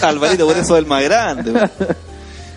[0.02, 1.68] Alvarito, por eso es el más grande.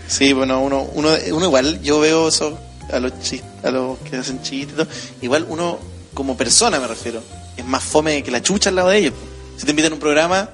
[0.08, 2.58] Sí, bueno, uno, uno, uno igual, yo veo eso
[2.92, 4.88] a los chis- a los que hacen chistes
[5.22, 5.26] y.
[5.26, 5.78] Igual uno,
[6.14, 7.22] como persona me refiero,
[7.58, 9.14] es más fome que la chucha al lado de ellos.
[9.58, 10.50] Si te invitan a un programa,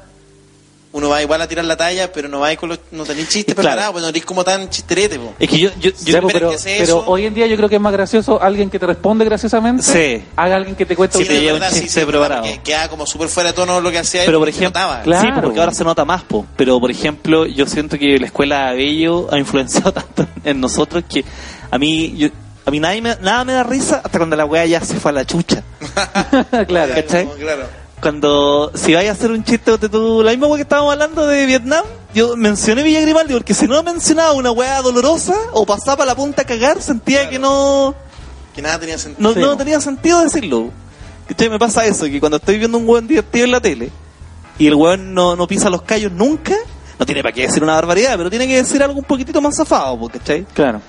[0.94, 3.56] uno va igual a tirar la talla, pero no va con los, no tenéis chistes
[3.56, 3.68] Claro.
[3.70, 5.34] preparados, pues no eres como tan chisterete, po.
[5.40, 5.70] Es que yo.
[5.80, 7.04] yo, yo- espera pero, que hace pero eso.
[7.08, 9.82] hoy en día yo creo que es más gracioso alguien que te responde graciosamente.
[9.84, 10.24] Sí.
[10.36, 12.44] Haga alguien que te cuenta Sí, un te chiste preparado.
[12.44, 14.26] porque Queda como súper fuera de tono lo que hacía él.
[14.28, 15.02] pero por ejemplo, notaba.
[15.02, 15.22] Claro.
[15.36, 16.46] sí, porque ahora se nota más, po.
[16.56, 21.04] pero por ejemplo, yo siento que la escuela de Bello ha influenciado tanto en nosotros
[21.10, 21.26] que
[21.72, 22.28] a mí, yo,
[22.68, 25.10] a mí nadie me, nada me da risa hasta cuando la weá ya se fue
[25.10, 25.64] a la chucha.
[26.68, 26.94] claro.
[26.94, 27.26] ¿cachai?
[27.26, 27.83] Como, claro.
[28.04, 31.26] Cuando, si vais a hacer un chiste de tu, la misma weá que estábamos hablando
[31.26, 36.06] de Vietnam, yo mencioné Villa Grimaldi porque si no mencionaba una weá dolorosa o pasaba
[36.06, 37.96] la punta a cagar, sentía que no,
[38.54, 39.30] Que nada tenía sentido.
[39.30, 40.70] no, Sí, no tenía sentido decirlo.
[41.30, 41.50] ¿Cachai?
[41.50, 43.90] Me pasa eso, que cuando estoy viendo un weón divertido en la tele
[44.60, 46.56] y el weón no, no pisa los callos nunca,
[47.00, 49.56] no tiene para qué decir una barbaridad, pero tiene que decir algo un poquitito más
[49.56, 50.44] zafado, ¿cachai?
[50.54, 50.82] Claro.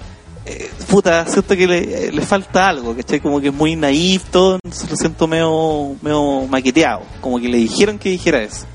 [0.46, 1.78] Eh, puta, siento que le,
[2.08, 3.20] eh, le falta algo, ¿cachai?
[3.20, 7.56] Como que es muy naif todo, entonces lo siento medio, medio maqueteado, como que le
[7.58, 8.66] dijeron que dijera eso.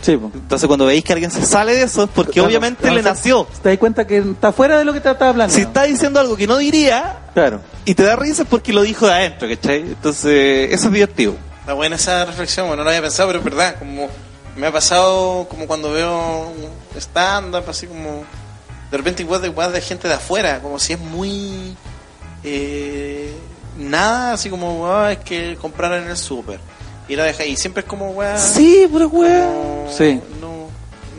[0.00, 0.32] Sí, pues.
[0.32, 3.00] Entonces cuando veis que alguien se sale de eso es porque Claro, obviamente claro, le
[3.00, 3.48] o sea, nació.
[3.62, 5.52] Te das cuenta que está fuera de lo que te estaba hablando.
[5.52, 7.60] Si está diciendo algo que no diría Claro.
[7.84, 9.80] y te da risa es porque lo dijo de adentro, ¿cachai?
[9.80, 11.34] Entonces eso es divertido.
[11.60, 14.08] Está buena esa reflexión, bueno, no lo había pensado, pero es verdad, como
[14.56, 16.52] me ha pasado como cuando veo
[16.96, 18.22] stand-up, así como
[18.90, 21.76] de repente igual de, igual de gente de afuera, como si es muy
[22.44, 23.32] eh,
[23.78, 26.60] nada, así como ah, es que comprar en el súper.
[27.08, 28.36] Y la deja y siempre es como weá.
[28.38, 29.46] Sí, pero weón.
[29.46, 30.20] como- Sí.
[30.40, 30.68] No,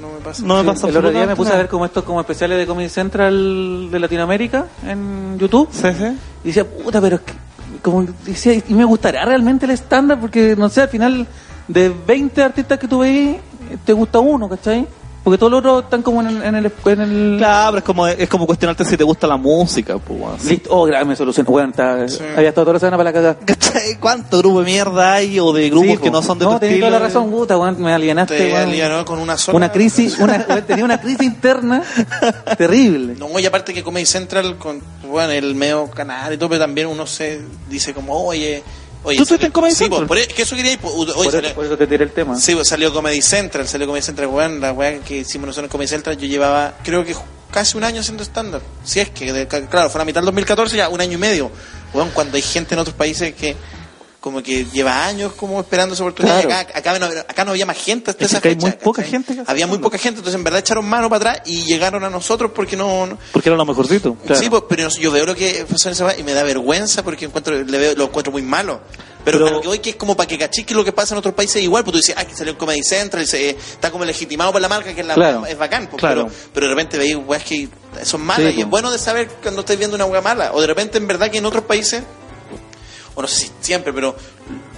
[0.01, 0.43] no me pasa.
[0.45, 2.57] No me Sí, pasa el otro día me puse a ver como estos como especiales
[2.59, 5.67] de Comedy Central de Latinoamérica en YouTube.
[5.71, 6.17] Sí, sí.
[6.43, 7.33] Y decía, puta, pero es que,
[7.81, 11.27] como decía, y me gustaría realmente el estándar porque, no sé, al final
[11.67, 13.37] de 20 artistas que tú veis,
[13.83, 14.87] te gusta uno, ¿cachai?
[15.23, 16.43] Porque todos los otros están como en el...
[16.43, 19.37] En el, en el- Claro, pero es como, es como cuestionarte si te gusta la
[19.37, 20.45] música, pues.
[20.45, 21.51] Listo, oh, grave, me solucionó.
[21.51, 22.19] Bueno, está- Sí.
[22.35, 23.37] había estado toda la semana para la cagada.
[23.45, 23.97] ¿Cachai?
[23.99, 26.65] ¿Cuánto grupo de mierda hay o de grupos Sí, que no son de No, tu
[26.65, 26.87] estilo?
[26.87, 28.69] toda la razón, puta, weón, me alienaste, Te weón.
[28.69, 29.57] alienó con una sola.
[29.57, 31.83] Una crisis, una, tenía una crisis interna
[32.57, 33.15] terrible.
[33.17, 36.87] No, y aparte que Comedy Central, con bueno, el medio canal y todo, pero también
[36.87, 38.63] uno se dice como, oye...
[39.03, 40.07] oye ¿Tú estuviste en Comedy sí, Central?
[40.07, 40.79] pues, por, es que eso quería ir.
[40.79, 40.91] Por
[41.31, 42.35] salió- eso, por eso te tiré el tema.
[42.39, 45.71] Sí, pues salió Comedy Central, salió Comedy Central, weón, la weá que hicimos nosotros en
[45.71, 47.15] Comedy Central, yo llevaba, creo que
[47.51, 48.61] casi un año haciendo stand-up.
[48.83, 51.17] Si es que, de- claro, fue a la mitad del 2014, ya un año y
[51.17, 51.51] medio.
[51.93, 53.55] Weón, cuando hay gente en otros países que
[54.19, 56.41] como que lleva años como esperando esa oportunidad.
[56.43, 56.59] Claro.
[56.59, 59.01] Acá, acá, no, acá no había más gente hasta Es esa que hay muy poca
[59.01, 59.11] ¿cachai?
[59.11, 62.09] gente Había muy poca gente, entonces en verdad echaron mano para atrás y llegaron a
[62.09, 63.05] nosotros porque no...
[63.07, 64.15] no- Porque era lo mejorcito.
[64.25, 64.41] Claro.
[64.41, 67.25] Sí, pues, pero yo veo lo que pasó en esa y me da vergüenza porque
[67.25, 68.81] encuentro, le veo, lo encuentro muy malo.
[69.23, 71.13] Pero, Pero- lo que voy que es como para que cachis que lo que pasa
[71.13, 73.49] en otros países es igual, pues tú dices, ah, que salió en Comedy Central, se,
[73.51, 75.45] está como legitimado por la marca, que es, la, Claro.
[75.45, 76.27] es bacán, pues, Claro.
[76.27, 77.69] pero, pero de repente veis weas que
[78.03, 78.69] son malas Sí, y es pues.
[78.69, 80.51] bueno de saber cuando estáis viendo una wea mala.
[80.53, 82.01] O de repente en verdad que en otros países,
[83.19, 84.15] o no sé si siempre, pero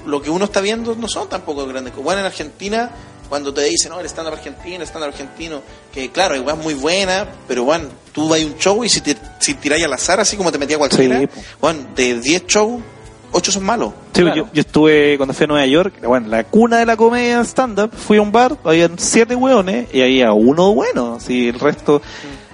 [0.07, 1.91] lo que uno está viendo no son tampoco grandes.
[1.91, 2.03] cosas.
[2.03, 2.89] Bueno, en Argentina,
[3.29, 5.61] cuando te dicen, no, el stand-up argentino, el stand-up argentino,
[5.93, 9.01] que claro, hay weas muy buenas, pero bueno, tú vas a un show y si,
[9.01, 11.27] te, si tiráis al azar, así como te metía cualquiera, Sí,
[11.61, 12.81] bueno, de 10 shows,
[13.31, 13.93] 8 son malos.
[14.13, 14.35] Sí, Claro.
[14.35, 17.91] yo, yo estuve cuando fui a Nueva York, bueno, la cuna de la comedia stand-up,
[17.95, 22.01] fui a un bar, habían siete hueones y había uno bueno, así el resto...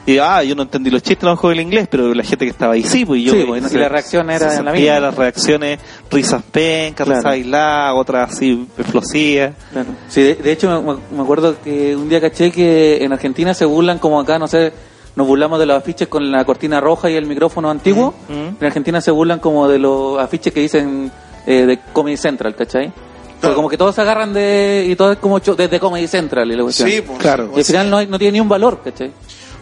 [0.07, 2.45] Y ah, yo no entendí los chistes a lo mejor del inglés, pero la gente
[2.45, 3.33] que estaba ahí sí, pues y yo...
[3.33, 4.99] Sí, pues, y la reacción era se la misma.
[5.01, 5.79] las reacciones,
[6.09, 7.19] risas pencas, Claro.
[7.19, 9.51] risas aisladas, otras así explosivas.
[9.73, 9.89] Claro.
[10.07, 13.65] Sí, de, de hecho me, me acuerdo que un día caché que en Argentina se
[13.65, 14.71] burlan como acá, no sé,
[15.17, 18.13] nos burlamos de los afiches con la cortina roja y el micrófono antiguo.
[18.29, 18.61] Mm.
[18.61, 21.11] En Argentina se burlan como de los afiches que dicen
[21.45, 22.93] eh, de Comedy Central, ¿cachai?
[23.41, 23.55] Claro.
[23.55, 24.87] como que todos se agarran de...
[24.89, 26.89] y todo es como cho- desde Comedy Central y la cuestión.
[26.89, 27.51] Sí, pues, Claro.
[27.55, 29.11] Y al final no, hay- no tiene ni un valor, ¿cachai?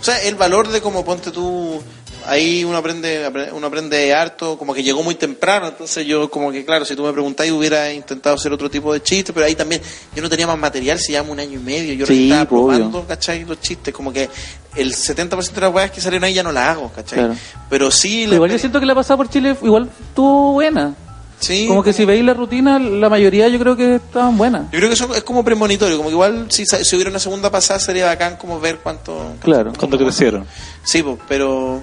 [0.06, 1.82] O sea, el valor de como ponte tú,
[2.28, 6.52] ahí uno aprende, apre- uno aprende harto, como que llegó muy temprano, entonces yo como
[6.52, 9.56] que claro, si tú me preguntáis hubiera intentado hacer otro tipo de chiste, pero ahí
[9.56, 9.82] también
[10.16, 12.68] yo no tenía más material, si llamo un año y medio, yo Sí, estaba obvio.
[12.78, 13.46] probando, ¿cachai?
[13.46, 14.30] Los chistes, como que
[14.76, 17.18] el 70% de las weas que salieron ahí ya no las hago, ¿cachai?
[17.18, 17.36] Claro.
[17.68, 20.94] Pero sí, Pero igual yo siento que la pasada por Chile igual estuvo buena.
[21.40, 24.64] Sí, Como que si veis la rutina, la mayoría yo creo que estaban buenas.
[24.72, 27.50] Yo creo que eso es como premonitorio, como que igual si, si hubiera una segunda
[27.52, 29.34] pasada sería bacán como ver cuánto...
[29.42, 29.74] Claro.
[29.78, 30.46] Cuando crecieron.
[30.84, 31.82] Sí, pues, pero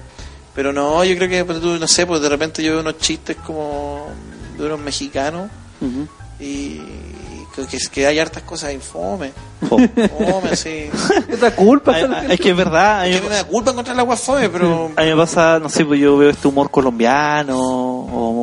[0.53, 2.97] pero no, yo creo que pues, tú, no sé, pues de repente yo veo unos
[2.99, 4.07] chistes como
[4.57, 5.49] de unos mexicanos
[6.39, 6.79] y
[7.55, 9.31] que, que, hay hartas cosas infome.
[9.69, 9.89] Fome,
[10.51, 10.89] así.
[11.27, 11.93] Esa culpa.
[11.95, 14.49] Ay, ay, es que es verdad, Es que me da culpa encontrar la agua fome,
[14.49, 18.42] pero a mí me pasa, no sé, pues yo veo este humor colombiano o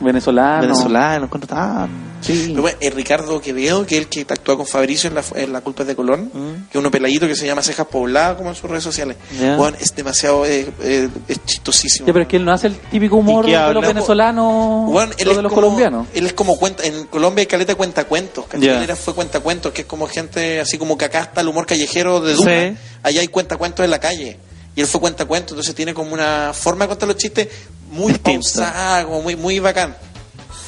[0.00, 0.62] Venezolano.
[0.62, 2.06] venezolano, encuentro tan...
[2.20, 2.46] Sí.
[2.48, 5.52] Pero bueno, el Ricardo Quevedo, que es el que actúa con Fabricio en la, en
[5.52, 6.68] la culpa de Colón, Mm.
[6.70, 9.16] que es uno peladito que se llama Cejas Pobladas, como en sus redes sociales.
[9.38, 9.56] Ya.
[9.56, 12.06] Bueno, es demasiado, eh, eh, es chistosísimo.
[12.06, 15.28] Pero es que él no hace el típico humor ¿Y de los venezolanos Bueno, él
[15.28, 16.06] o es de los como- colombianos.
[16.14, 18.60] Él es como cuenta, en Colombia hay caleta ¿cachai?
[18.60, 18.78] Ya.
[18.78, 21.66] Él era- fue cuentacuentos, que es como gente, así como que acá está el humor
[21.66, 22.76] callejero de Duna, Sí.
[23.02, 24.38] allá hay cuentacuentos en la calle.
[24.74, 27.48] Y él fue cuentacuentos, entonces tiene como una forma de contar los chistes
[27.96, 29.96] muy pausada, como muy, muy bacán.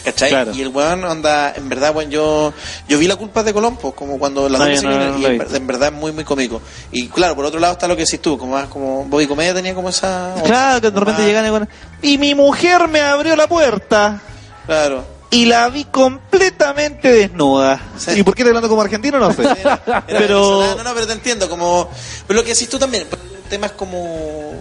[0.05, 0.31] ¿Cachai?
[0.31, 0.53] Claro.
[0.55, 2.53] Y el weón onda, en verdad, weón, yo,
[2.89, 5.67] yo vi la culpa de Colombo, como cuando las No, no, no y en, en
[5.67, 6.63] verdad es muy, muy cómico.
[6.93, 9.53] Y claro, por otro lado está lo que decís tú, como más como Bobby Comedia
[9.53, 10.35] tenía como esa...
[10.45, 11.69] Claro, que de repente llegan y bueno,
[12.01, 14.23] y mi mujer me abrió la puerta
[14.67, 15.05] Claro.
[15.31, 17.81] y la vi completamente desnuda.
[17.99, 18.13] Sí.
[18.21, 19.19] ¿Y por qué te hablando como argentino?
[19.19, 19.43] No sé.
[19.43, 21.91] Era pero venezolano, no, pero te entiendo, como
[22.27, 23.21] pero lo que decís tú también, pues,
[23.51, 24.53] temas como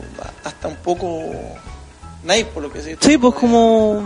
[0.43, 1.29] hasta un poco
[2.27, 4.03] nice por lo que sí, pues como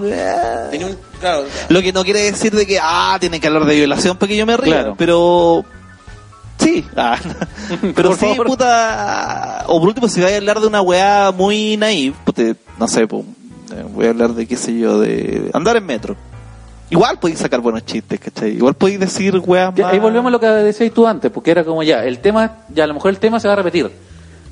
[0.69, 3.75] Tenía un, claro, lo que no quiere decir de que ah, tienen que hablar de
[3.75, 4.95] violación para que yo me ría, Claro.
[4.97, 5.65] pero
[6.59, 7.17] sí, ah,
[7.95, 8.47] pero Por sí, favor.
[8.47, 12.55] puta, o por último si vais a hablar de una weá muy naive, pues te-
[12.79, 13.23] no sé, pues,
[13.75, 16.15] eh, voy a hablar de qué sé yo, de andar en metro.
[16.89, 18.51] Igual podéis sacar buenos chistes, ¿cachai?
[18.57, 19.79] Igual podéis decir Ya, más...
[19.93, 22.83] ahí volvemos a lo que decías tú antes, porque era como ya, el tema, ya
[22.83, 23.89] a lo mejor el tema se va a repetir,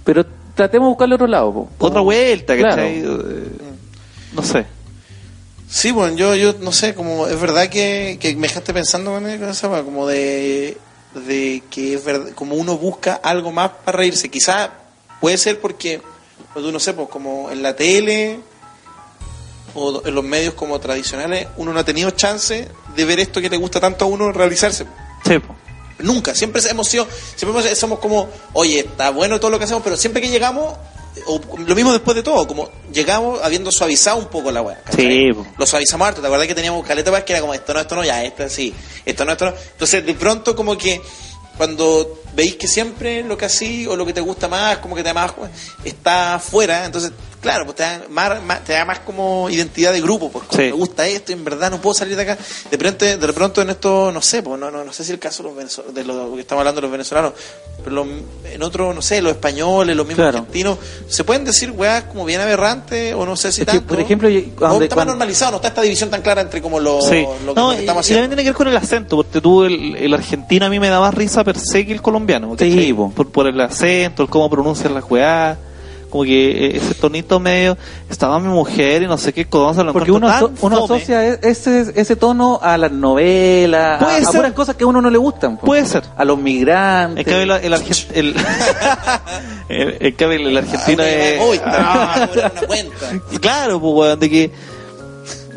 [0.05, 1.51] pero tratemos de buscarle otro lado.
[1.53, 1.69] po.
[1.79, 2.57] Otra vuelta.
[2.57, 2.99] ¿cachai?
[2.99, 3.47] Eh,
[4.33, 4.65] No sé.
[5.69, 9.27] Sí, bueno, yo, yo no sé, como es verdad que, que me dejaste pensando con
[9.27, 10.77] esa como de,
[11.27, 14.29] de que es verdad, como uno busca algo más para reírse.
[14.29, 14.71] Quizá
[15.21, 16.01] puede ser porque,
[16.53, 18.39] pues, no sé, pues como en la tele
[19.75, 23.49] o en los medios como tradicionales, uno no ha tenido chance de ver esto que
[23.49, 24.85] le gusta tanto a uno realizarse.
[25.27, 25.55] Sí, po.
[25.99, 29.83] Nunca, siempre hemos sido, siempre hemos- somos como, oye, está bueno todo lo que hacemos,
[29.83, 30.73] pero siempre que llegamos,
[31.27, 34.81] o lo mismo después de todo, como llegamos habiendo suavizado un poco la weá.
[34.95, 35.29] Sí.
[35.57, 37.95] Lo suavizamos harto, ¿te acuerdas que teníamos caleta weas que era como esto no, esto
[37.95, 38.73] no, ya, esto sí,
[39.05, 39.53] esto no, esto no?
[39.71, 41.01] Entonces, de pronto, como que
[41.57, 45.01] cuando veis que siempre lo que así o lo que te gusta más, como que
[45.03, 45.31] te da más,
[45.83, 47.11] está afuera, entonces,
[47.41, 50.57] claro, pues te da más, más- te da más como identidad de grupo, pues como
[50.61, 50.65] Sí.
[50.67, 52.37] me gusta esto y en verdad no puedo salir de acá.
[52.69, 55.19] De pronto, de pronto en esto, no sé, pues no, no, no sé si el
[55.19, 57.33] caso de, los de lo que estamos hablando de los venezolanos,
[57.83, 58.07] pero los-
[58.45, 60.39] en otro, no sé, los españoles, los mismos Claro.
[60.39, 60.77] argentinos,
[61.07, 63.87] se pueden decir weas como bien aberrantes o no sé si Es que, tanto.
[63.87, 66.61] por ejemplo, yo- O cuando- está más normalizado, no está esta división tan clara entre
[66.61, 67.25] como lo, Sí.
[67.45, 68.27] lo que, No, lo que y, estamos y también haciendo.
[68.29, 70.99] tiene que ver con el acento, porque tú, el, el argentino a mí me da
[70.99, 72.18] más risa per se que el colombiano.
[72.57, 72.93] Sí, ¿cachai?
[72.93, 73.11] po.
[73.11, 75.57] por, por el acento, el cómo pronuncian las weá,
[76.09, 77.77] como que eh, ese tonito medio,
[78.09, 81.39] estaba mi mujer y no sé qué cosa, lo Porque uno, tan uno asocia e-
[81.43, 85.09] ese, ese tono a las novelas, a, Puede a puras cosas que a uno no
[85.11, 85.57] le gustan.
[85.57, 85.67] po.
[85.67, 86.03] Puede ser.
[86.17, 87.27] A los migrantes.
[87.27, 87.81] En cambio, el, el,
[88.15, 88.35] el,
[89.69, 91.07] el- en cambio, el argentino Ah,
[91.53, 91.61] es...
[91.63, 93.11] ah, una cuenta.
[93.39, 94.51] Claro, pues, weón, de que.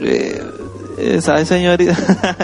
[0.01, 0.43] Eh,
[1.21, 1.97] ¿Sabe, señorita?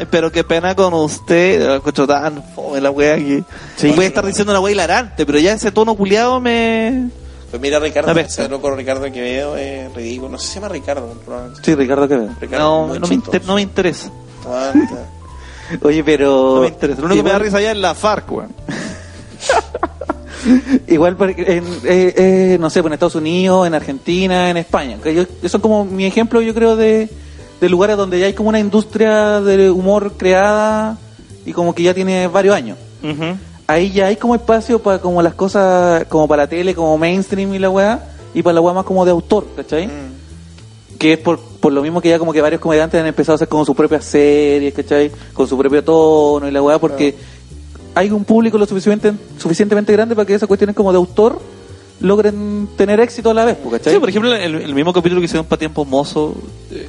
[0.10, 1.66] pero qué pena con usted.
[1.66, 3.42] Lo encuentro tan fome la wea que.
[3.76, 3.92] Sí.
[3.92, 7.08] Puede estar diciendo una wea hilarante, pero ya ese tono culiado me.
[7.50, 8.12] Pues mira, Ricardo,
[8.50, 10.32] loco Ricardo Quevedo es ridículo.
[10.32, 11.62] No sé si se llama Ricardo, probablemente.
[11.64, 12.28] Sí, Ricardo Quevedo.
[12.40, 14.10] Ricardo, No, no me, inter- no me interesa.
[15.82, 16.54] Oye, pero...
[16.56, 17.00] No me interesa.
[17.00, 18.52] Lo único que me da risa ya es la FARC, weón.
[20.88, 24.96] Igual, por- en, eh, eh, no sé, pues en Estados Unidos, en Argentina, en España.
[25.04, 27.08] Yo, eso es como mi ejemplo, yo creo, de,
[27.60, 30.98] de lugares donde ya hay como una industria de humor creada
[31.44, 32.78] y como que ya tiene varios años.
[33.66, 37.52] Ahí ya hay como espacio para como las cosas, como para la tele, como mainstream
[37.54, 38.02] y la weá,
[38.34, 39.86] y para la weá más como de autor, ¿cachai?
[39.86, 40.98] Mm.
[40.98, 43.36] Que es por, por lo mismo que ya como que varios comediantes han empezado a
[43.36, 45.10] hacer como sus propias series, ¿cachai?
[45.34, 47.14] Con su propio tono y la weá, porque
[47.94, 51.38] hay un público lo suficiente, suficientemente grande para que esas cuestiones como de autor
[52.00, 53.92] logren tener éxito a la vez, ¿cachai?
[53.92, 56.34] Sí, por ejemplo, el, el mismo capítulo que hicieron para Tiempos Mozos,
[56.70, 56.88] eh,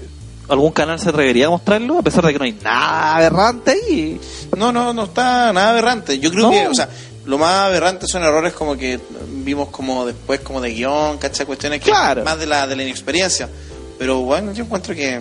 [0.50, 2.00] ¿algún canal se atrevería a mostrarlo?
[2.00, 4.20] A pesar de que no hay nada aberrante ahí.
[4.58, 6.20] No, no, no está nada aberrante.
[6.20, 6.52] Yo creo No.
[6.52, 6.90] que, o sea,
[7.26, 11.46] lo más aberrante son errores como que vimos como después como de guion, ¿cachai?
[11.46, 12.24] Cuestiones que Claro.
[12.24, 13.48] más de la, de la inexperiencia.
[13.98, 15.20] Pero bueno, yo encuentro que...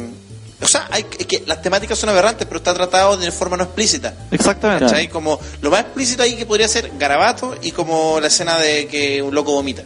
[0.61, 4.13] O sea, hay, que las temáticas son aberrantes, pero está tratado de forma no explícita.
[4.33, 4.87] Exactamente.
[4.87, 5.09] ¿Cachai?
[5.09, 9.23] Como lo más explícito ahí que podría ser garabato y como la escena de que
[9.23, 9.83] un loco vomita.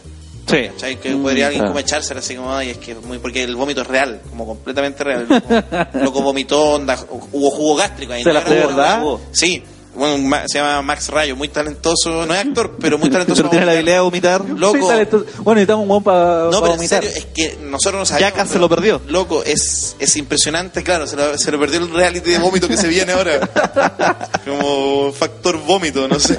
[0.47, 0.69] Sí.
[0.69, 1.01] ¿Cachai?
[1.01, 1.73] Que podría alguien claro.
[1.73, 5.03] como echársela así como, ay, es que muy, porque el vómito es real, como completamente
[5.05, 5.27] real.
[5.27, 5.63] Como,
[6.05, 6.99] loco vomitó, onda,
[7.33, 8.23] hubo jugo gástrico ahí.
[8.23, 8.35] ¿Se ¿no?
[8.35, 9.03] la fue como- verdad?
[9.33, 9.63] Sí,
[9.95, 13.43] bueno, se llama Max Rayo, muy talentoso, no es actor, pero muy talentoso.
[13.43, 14.41] Pero tiene la habilidad de vomitar.
[14.49, 14.79] Loco.
[14.79, 17.05] Bueno, necesitamos un buen para No, pero en vomitar.
[17.05, 18.31] serio, es que nosotros no sabemos.
[18.31, 19.01] Yaka se lo perdió.
[19.09, 22.77] Loco, es, es impresionante, claro, se lo, se lo perdió el reality de vómito que
[22.79, 23.39] se viene ahora.
[24.47, 26.37] Como factor vómito, no sé.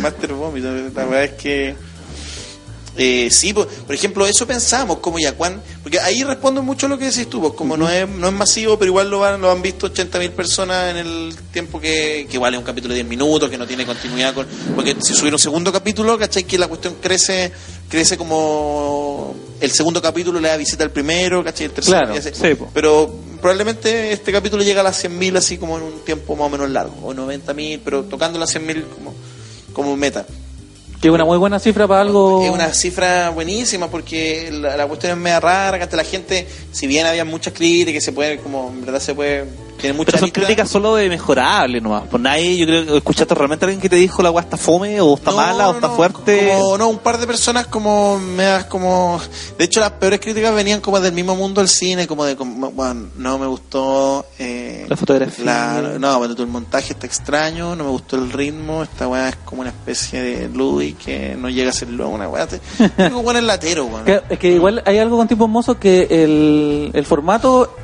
[0.00, 1.76] Master vómito, la verdad es que.
[2.98, 6.98] Eh, sí, por, por ejemplo, eso pensamos, como Yacuán, porque ahí respondo mucho a lo
[6.98, 9.50] que decís tú, pues, como no, es, no es masivo, pero igual lo, van, lo
[9.50, 13.50] han visto 80.000 personas en el tiempo que, que vale un capítulo de 10 minutos,
[13.50, 14.46] que no tiene continuidad con...
[14.74, 16.44] Porque si subir un segundo capítulo, ¿cachai?
[16.44, 17.52] Que la cuestión crece
[17.88, 19.34] crece como...
[19.60, 21.66] El segundo capítulo le da visita al primero, ¿cachai?
[21.66, 22.30] El tercero, Claro, así.
[22.32, 22.56] sí.
[22.74, 26.50] Pero probablemente este capítulo llega a las 100.000 así como en un tiempo más o
[26.50, 29.14] menos largo, o 90.000, pero tocando las 100.000 como,
[29.72, 30.26] como meta.
[31.00, 32.42] Que es una muy buena cifra para algo...
[32.42, 36.86] Es una cifra buenísima porque la, cuestión es media rara, que hasta la gente, si
[36.86, 39.44] bien había muchas críticas, se puede, como en verdad se puede,
[39.76, 42.04] tiene muchas Pero son críticas solo de mejorable nomás.
[42.08, 44.56] Por nadie, yo creo que escuchaste realmente a alguien que te dijo la weá está
[44.56, 46.52] fome, o está No, mala, o no, está no, fuerte.
[46.56, 49.20] Como, no, un par de personas como me das como
[49.58, 52.70] de hecho las peores críticas venían como del mismo mundo del cine, como de como,
[52.72, 55.44] bueno, no me gustó eh, La fotografía.
[55.44, 59.36] la- no, bueno, el montaje está extraño, no me gustó el ritmo, esta weá es
[59.44, 62.46] como una especie de Louis que no llega a ser luego una weá.
[62.46, 64.04] Digo, bueno, el latero, weón.
[64.28, 67.74] Es que igual hay algo con tiempos mozos que el, el formato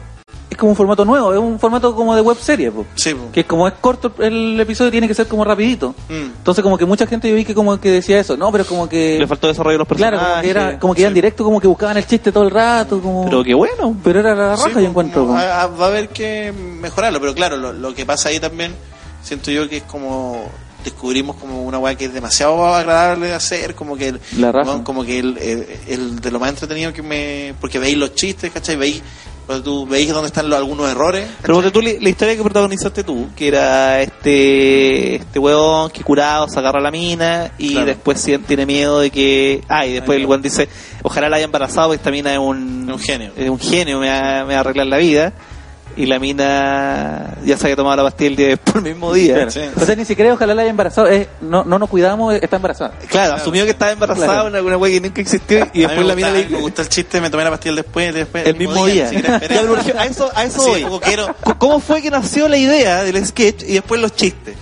[0.52, 2.86] es como un formato nuevo, es un formato como de web serie, po.
[2.94, 3.30] Sí, po.
[3.32, 5.94] que como es corto el episodio tiene que ser como rapidito.
[6.08, 6.14] Mm.
[6.38, 8.88] Entonces como que mucha gente yo vi que como que decía eso, no, pero como
[8.88, 10.32] que Le faltó desarrollo de los claro, personajes.
[10.32, 13.00] como que era como que iban directo, como que buscaban el chiste todo el rato,
[13.00, 13.96] como Pero qué bueno.
[14.02, 15.34] pero era la Sí, raja pues, yo encuentro.
[15.34, 18.74] ah, ah, va a haber que mejorarlo, pero claro, lo, lo que pasa ahí también,
[19.22, 20.44] siento yo que es como
[20.84, 24.82] descubrimos como una weá que es demasiado agradable de hacer, como que el, La raja.
[24.82, 28.50] como que el, el- el de lo más entretenido que me porque veis los chistes,
[28.50, 28.74] ¿cachai?
[28.74, 29.00] Veis
[29.46, 31.28] Cuando tú veis dónde están los- algunos errores.
[31.42, 36.48] Pero porque tú, la historia que protagonizaste tú, que era este este weón que curado
[36.48, 37.86] se agarra a la mina y Claro.
[37.86, 39.62] después tiene miedo de que...
[39.68, 40.68] Ah, y después Ay, el weón dice,
[41.02, 42.90] ojalá la haya embarazado porque esta mina es un...
[42.90, 43.32] Un genio.
[43.36, 45.32] Es un genio, me va, me va a arreglar la vida.
[45.96, 49.34] Y la mina ya se había tomado la pastilla el día después, el mismo día.
[49.34, 49.50] Claro.
[49.50, 49.60] Sí.
[49.76, 51.06] O sea, ni siquiera ojalá la haya embarazado.
[51.08, 52.92] Es, no, no nos cuidamos, está embarazada.
[53.08, 54.48] Claro, asumió que estaba embarazada, Claro.
[54.48, 57.20] una, una wea que nunca existió y A después la mina me gusta el chiste,
[57.20, 59.10] me tomé la pastilla después, después el mismo día.
[59.98, 61.00] a eso, a eso Sí, voy.
[61.58, 64.56] ¿Cómo fue que nació la idea del sketch y después los chistes?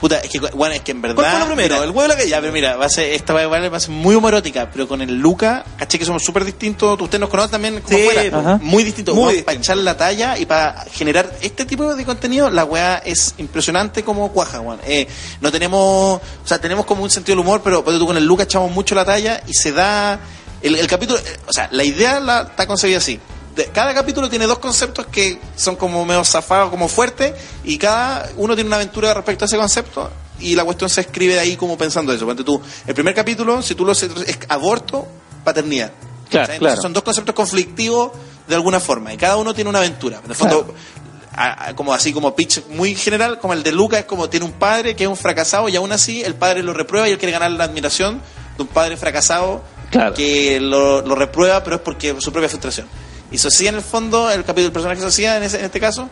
[0.00, 1.16] Puta, es que, bueno, es que en verdad.
[1.16, 1.74] ¿Cuál fue lo primero?
[1.76, 2.36] mira, ¿El huevo la gallina?
[2.36, 4.86] Ya, pero mira, va a ser, esta va a va a ser muy humorótica, pero
[4.86, 7.00] con el Luca, caché que somos súper distintos.
[7.00, 8.38] Usted nos conoce también como Sí, fuera.
[8.38, 8.58] ajá.
[8.62, 9.14] Muy distintos.
[9.14, 9.60] Muy Para distinto.
[9.62, 14.30] echar la talla y para generar este tipo de contenido, la weá es impresionante como
[14.32, 14.80] cuaja, weón.
[14.86, 15.08] Eh,
[15.40, 18.42] no tenemos, o sea, tenemos como un sentido del humor, pero tú con el Luca
[18.42, 20.20] echamos mucho la talla y se da.
[20.62, 23.18] El, el capítulo, eh, o sea, la idea la, está concebida así.
[23.56, 27.32] De- cada capítulo tiene dos conceptos que son como medio zafados, como fuertes,
[27.64, 31.34] y cada uno tiene una aventura respecto a ese concepto, y la cuestión se escribe
[31.34, 32.26] de ahí como pensando eso.
[32.26, 35.08] Ponte tú, el primer capítulo, si tú lo sé, es aborto,
[35.42, 35.90] paternidad.
[36.28, 36.82] Claro.
[36.82, 38.12] Son dos conceptos conflictivos
[38.46, 40.20] de alguna forma, y cada uno tiene una aventura.
[40.22, 40.74] En el fondo,
[41.34, 44.44] a- a- como así como pitch muy general, como el de Lucas, es como tiene
[44.44, 47.18] un padre que es un fracasado, y aún así el padre lo reprueba y él
[47.18, 48.20] quiere ganar la admiración
[48.56, 50.14] de un padre fracasado Claro.
[50.14, 52.86] que lo, lo reprueba, pero es porque su propia frustración.
[53.30, 56.08] Y Socia, en el fondo, el capítulo, el personaje Socia, en, ese- en este caso,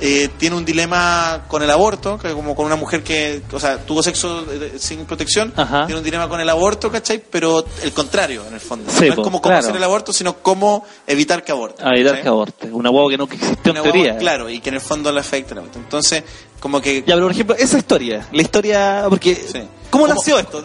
[0.00, 3.78] eh, tiene un dilema con el aborto, que como con una mujer que, o sea,
[3.78, 5.86] tuvo sexo eh, sin protección, Ajá.
[5.86, 7.22] tiene un dilema con el aborto, ¿cachai?
[7.30, 8.90] Pero el contrario, en el fondo.
[8.90, 9.60] Sí, no es po, como cómo claro.
[9.64, 11.84] hacer el aborto, sino cómo evitar que aborte.
[11.84, 12.22] A evitar ¿cachai?
[12.22, 12.66] que aborte.
[12.72, 14.02] Una huevo que nunca existió Una en teoría.
[14.04, 15.78] guagua, claro, y que en el fondo le afecta el aborto.
[15.78, 16.24] Entonces,
[16.58, 17.00] como que...
[17.06, 19.60] Ya, pero por ejemplo, esa historia, la historia, porque, Sí.
[19.88, 20.64] ¿cómo, ¿Cómo- nació esto?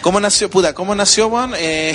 [0.00, 0.72] ¿Cómo nació, puta?
[0.72, 1.52] ¿Cómo nació, Juan?
[1.58, 1.94] Eh,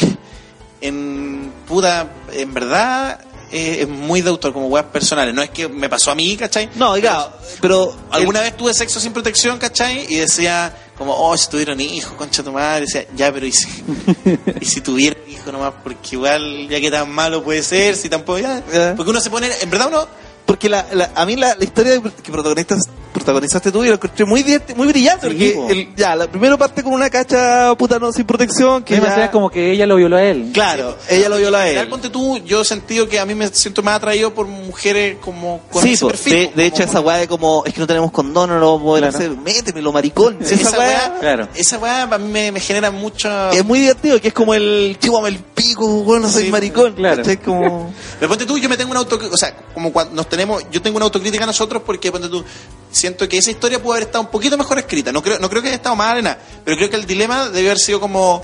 [0.82, 3.20] en, puta, en verdad
[3.52, 5.34] es muy de autor, como weas personales.
[5.34, 6.70] No es que me pasó a mí, ¿cachai?
[6.76, 7.96] No, oiga, pero...
[8.12, 10.06] Alguna vez tuve sexo sin protección, ¿cachai?
[10.08, 12.82] Y decía, como, oh, si tuvieron hijos, concha tu madre.
[12.82, 13.68] decía, ya, pero ¿y si,
[14.62, 15.74] y si tuvieran hijos nomás?
[15.84, 18.64] Porque igual, ya que tan malo puede ser, si tampoco, ya.
[18.72, 18.94] Ya.
[18.96, 20.08] Porque uno se pone, en verdad uno,
[20.46, 22.82] Porque la, la- a mí la, la historia que protagonistas,
[23.20, 24.44] protagonizaste tú y la encontré muy,
[24.76, 25.30] muy brillante.
[25.30, 28.84] Sí, porque el- ya, la primera parte con una cacha puta no sin protección.
[28.84, 30.50] Que ya- sea como que ella lo violó a él.
[30.54, 31.88] Claro, ella lo viola a él.
[31.88, 35.62] ponte tú, yo he sentido que a mí me siento más atraído por mujeres como
[35.72, 36.34] con Sí, ese po, perfil.
[36.34, 38.66] de, como- de hecho esa weá de como, es que no tenemos condón, no lo
[38.74, 39.18] vamos a poder Claro.
[39.18, 40.38] hacer, métemelo maricón.
[40.44, 41.48] Sí, esa, esa weá claro.
[41.56, 43.52] esa weá a mí me, me genera mucho...
[43.52, 46.94] es muy divertido, que es como el chihuahua el pico, weón, no soy Sí, maricón.
[46.94, 47.18] claro.
[47.18, 47.38] ¿cachai?
[47.38, 47.94] Como...
[48.20, 50.82] Pero ponte tú, yo me tengo una autocrítica, o sea, como cuando nos tenemos, yo
[50.82, 52.44] tengo una autocrítica a nosotros porque ponte tú,
[52.92, 55.12] siento que esa historia pudo haber estado un poquito mejor escrita.
[55.12, 57.50] No creo, no creo que haya estado mal en nada, pero creo que el dilema
[57.50, 58.42] debió haber sido como,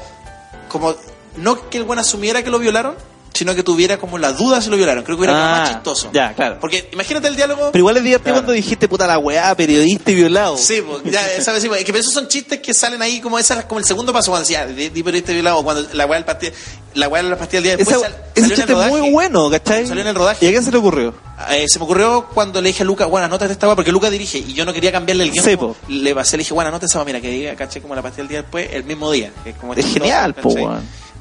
[0.69, 0.95] como,
[1.37, 2.95] no que el buen asumiera que lo violaron,
[3.35, 5.03] sino que tuviera como la duda si lo violaron.
[5.03, 6.09] Creo que hubiera Ah, más chistoso.
[6.13, 6.57] ya, claro.
[6.59, 7.69] Porque imagínate el diálogo.
[7.71, 8.37] Pero igual es divertido Claro.
[8.45, 10.57] cuando dijiste puta la weá, periodista y violado.
[10.57, 13.37] Sí, pues, ya, sabes, sí, pues, es que esos son chistes que salen ahí como
[13.37, 16.15] esa es como el segundo paso cuando decía, di, di periodista violado, cuando la weá
[16.17, 16.53] del partido,
[16.95, 18.71] la weá de la pastilla el día después Esa- sal- ese salió en el chiste
[18.71, 19.11] es muy rodaje.
[19.11, 19.87] bueno, ¿cachai?
[19.87, 20.45] Salió en el rodaje.
[20.45, 21.13] ¿Y a quién se le ocurrió?
[21.49, 24.09] Eh, se me ocurrió cuando le dije a Luca, bueno, anótate esta weá, porque Luca
[24.09, 25.43] dirige y yo no quería cambiarle el guion.
[25.45, 27.93] Sí, como- le pasé, le dije, bueno, anótate esa weá, mira, que diga, caché como
[27.95, 29.31] la pastilla el día después, el mismo día.
[29.43, 30.55] Que es como Es chistoso, genial, po.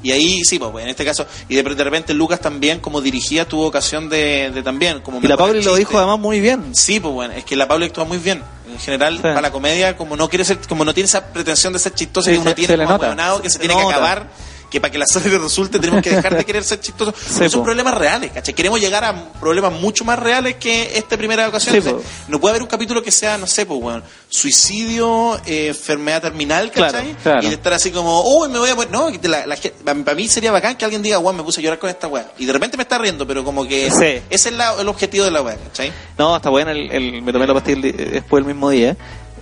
[0.03, 3.47] Y ahí sí, pues, en este caso, y de, de repente Lucas también, como dirigía,
[3.47, 5.01] tuvo ocasión de, de también.
[5.01, 6.75] Como Y la Pauli lo dijo además muy bien.
[6.75, 8.43] Sí, pues bueno, es que la Pauli actúa muy bien.
[8.71, 11.79] En general, para la comedia, como no quiere ser, como no tiene esa pretensión de
[11.79, 13.41] ser chistoso Sí, que uno se- tiene se como nota.
[13.41, 14.29] que se, Se tiene que acabar,
[14.75, 17.15] que para que la serie resulte tenemos que dejar de querer ser chistosos.
[17.17, 17.63] Sí, son po.
[17.63, 18.53] problemas reales, ¿cachai?
[18.53, 21.81] Queremos llegar a problemas mucho más reales que esta primera ocasión.
[21.81, 21.89] Sí,
[22.27, 26.71] no puede haber un capítulo que sea, no sé, pues bueno, suicidio, eh, enfermedad terminal,
[26.71, 27.13] ¿cachai?
[27.13, 27.47] Claro, claro.
[27.47, 28.91] Y estar así como, uy, me voy a poner.
[28.91, 29.55] No, la, la
[30.03, 32.31] para mí sería bacán que alguien diga, weón, me puse a llorar con esta weá.
[32.37, 35.31] Y de repente me está riendo, pero como que ese es la- el objetivo de
[35.31, 35.91] la weá, ¿cachai?
[36.17, 38.91] No, está bueno, el, el- me tomé la pastilla di- después el mismo día.
[38.91, 38.95] Eh,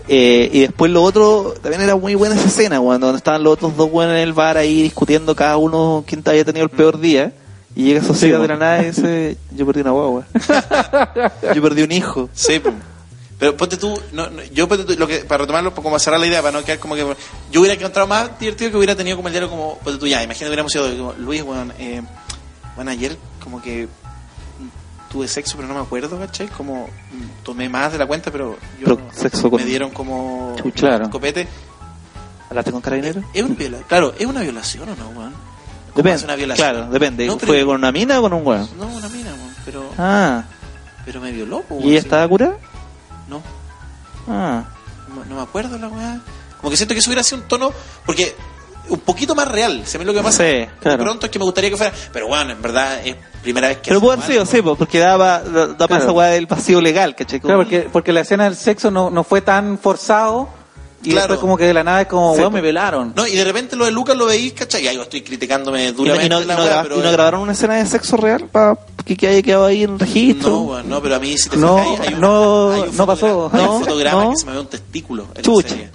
[0.08, 3.78] y después lo otro, también era muy buena esa escena, cuando donde estaban los otros
[3.78, 7.34] dos buenos en el bar ahí discutiendo cada uno quién había tenido el peor día.
[7.76, 10.26] Y llega Sociedad de la nada y dice, yo perdí una guagua.
[11.56, 12.30] yo perdí un hijo.
[12.34, 12.62] Sí,
[13.40, 16.28] pero ponte tú, no, no, yo ponte tú, lo que, para retomarlo, como cerrar la
[16.28, 17.02] idea, para no quedar como que,
[17.52, 20.22] yo hubiera encontrado más divertido que hubiera tenido como el diario como, ponte tú ya,
[20.22, 22.02] imagínate hubiéramos sido, como, Luis, bueno, eh,
[22.76, 23.88] bueno, ayer como que
[25.14, 26.48] tuve sexo, pero no me acuerdo, ¿cachai?
[26.48, 29.92] Como mm, tomé más de la cuenta, pero yo Pero no- sexo con- me dieron
[29.92, 31.10] como claro.
[31.10, 31.48] copete.
[32.50, 33.22] ¿Hablaste con carabinero?
[33.34, 35.32] ¿Es una viola- claro, ¿es una violación o no, weón?
[35.32, 36.16] ¿Cómo Depende.
[36.18, 36.70] es una violación?
[36.72, 37.26] Claro, depende.
[37.28, 38.68] No, pero- ¿Fue con una mina o con un weón?
[38.78, 40.44] No, una mina, weón, pero, Ah,
[41.06, 42.06] pero me violó, ¿y weón, ella sí.
[42.06, 42.58] estaba curada?
[43.30, 43.42] No.
[44.28, 44.64] Ah,
[45.16, 46.20] No, no me acuerdo la weá.
[46.58, 47.72] Como que siento que eso hubiera sido un tono.
[48.06, 48.36] Porque
[48.90, 49.82] un poquito más real.
[49.86, 50.38] Se me lo que pasa.
[50.44, 51.04] Sí, De claro.
[51.04, 51.94] pronto es que me gustaría que fuera.
[52.12, 53.90] Pero bueno, en verdad es primera vez que.
[53.90, 56.04] Pero puede hacemos haber sido, sí, po, porque daba, da, da para Claro.
[56.04, 57.40] esa weá del vacío legal, ¿cachai?
[57.40, 60.50] Claro, porque, porque la escena del sexo no, no fue tan forzado
[61.06, 61.22] y Claro.
[61.24, 63.12] después como que de la nada es como, Sí, weón, me velaron.
[63.16, 64.84] No, y de repente lo de Lucas lo veís, ¿cachai?
[64.84, 66.96] Ya yo estoy criticándome ¿Y no, duramente y no- la y no weá, pero.
[67.00, 70.00] y no grabaron una escena de sexo real para que, que haya quedado ahí en
[70.00, 70.50] registro?
[70.50, 72.96] No, weón, no, pero a mí si te No, fijas, hay un, no, hay un
[72.98, 73.50] no pasó.
[73.52, 74.30] hay un No, fotograma no.
[74.32, 75.24] que se me ve un testículo.
[75.24, 75.68] en la Chucha.
[75.70, 75.92] serie.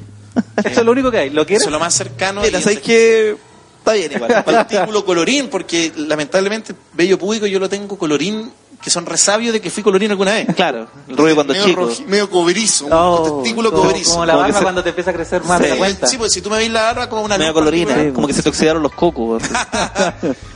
[0.65, 1.31] Eso es lo único que hay.
[1.31, 1.63] ¿Lo quieres?
[1.63, 2.43] Eso es lo más cercano.
[2.43, 3.37] Mira, ¿sabes que
[3.79, 4.45] Está bien igual.
[4.69, 8.53] Testículo colorín, porque lamentablemente bello público yo lo tengo colorín,
[8.83, 10.47] que son resabios de que fui colorín alguna vez.
[10.55, 11.89] claro, el rubio cuando medio chico.
[11.89, 14.11] roji- medio cobrizo, un Oh, testículo como, cobrizo.
[14.13, 16.07] como la Como barba se- cuando te empieza a crecer más de Sí, la cuenta.
[16.07, 18.13] sí, pues si tú me ves la barba como una Medio colorina, particular.
[18.15, 19.43] como que se te oxidaron los cocos.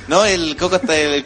[0.09, 1.25] No, el coco está el,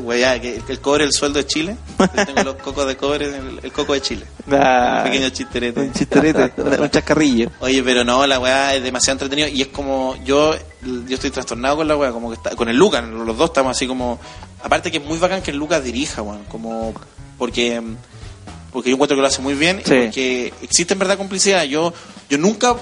[0.00, 1.76] güey, ya, que el cobre el sueldo de Chile.
[1.98, 4.24] Yo tengo los cocos de cobre, el, el coco de Chile.
[4.50, 5.80] Ah, Un pequeño chisterete.
[5.80, 7.50] Un chisterete, un chascarrillo.
[7.60, 11.76] Oye, pero no, la weá es demasiado entretenido y es como yo yo estoy trastornado
[11.78, 14.18] con la weá, como que está con el Lucas, los dos estamos así como
[14.62, 16.94] aparte que es muy bacán que Lucas dirija, weón, como
[17.38, 17.80] porque
[18.72, 19.92] porque yo encuentro que lo hace muy bien Sí.
[19.94, 21.64] y porque existe en verdad complicidad.
[21.64, 21.92] Yo
[22.28, 22.76] yo nunca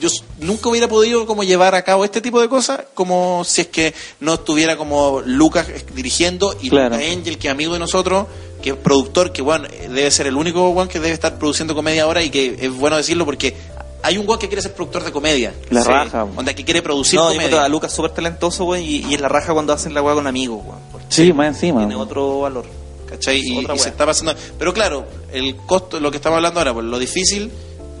[0.00, 0.08] yo
[0.38, 3.92] nunca hubiera podido como llevar a cabo este tipo de cosas como si es que
[4.20, 6.94] no estuviera como Lucas dirigiendo y Claro.
[6.96, 8.26] Lucas Angel, que es amigo de nosotros,
[8.62, 12.22] que es productor, que bueno, debe ser el único que debe estar produciendo comedia ahora
[12.22, 13.56] y que es bueno decirlo porque
[14.02, 15.54] hay un one que quiere ser productor de comedia.
[15.70, 15.88] La Sí.
[15.88, 16.24] raja.
[16.24, 17.46] Onda que quiere producir No, yo comedia.
[17.46, 20.14] encuentro a Lucas súper talentoso, güey, y, y es la raja cuando hacen la weá
[20.14, 20.78] con amigos, güey.
[20.92, 21.80] porque Sí, más encima.
[21.80, 22.64] Tiene otro valor.
[23.08, 23.38] ¿cachai?
[23.40, 24.34] Y, se está pasando.
[24.58, 27.50] Pero claro, el costo, lo que estamos hablando ahora, pues lo difícil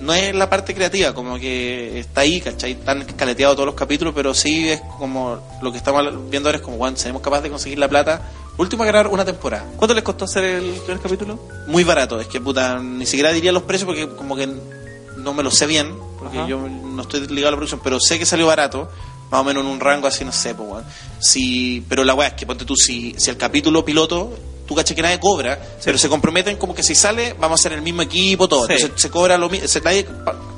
[0.02, 2.72] no es la parte creativa, como que está ahí, ¿cachai?
[2.72, 6.62] Están caleteados todos los capítulos, pero sí es como lo que estamos viendo ahora es
[6.62, 8.20] como, bueno, seremos capaces de conseguir la plata.
[8.58, 9.64] Último a grabar una temporada.
[9.76, 11.38] ¿Cuánto les costó hacer el primer capítulo?
[11.68, 14.46] Muy barato, es que puta, ni siquiera diría los precios porque como que
[15.18, 16.48] no me lo sé bien, porque Ajá.
[16.48, 18.88] yo no estoy ligado a la producción, pero sé que salió barato,
[19.30, 20.84] más o menos en un rango así, no sé, pues.
[21.18, 24.32] Si, pero la weá es que ponte tú, si, si el capítulo piloto,
[24.66, 27.72] tú caché que nadie cobra, pero se comprometen como que si sale, vamos a ser
[27.72, 28.66] el mismo equipo, todo.
[28.66, 28.74] Sí.
[28.74, 30.06] Entonces se cobra lo mismo, nadie,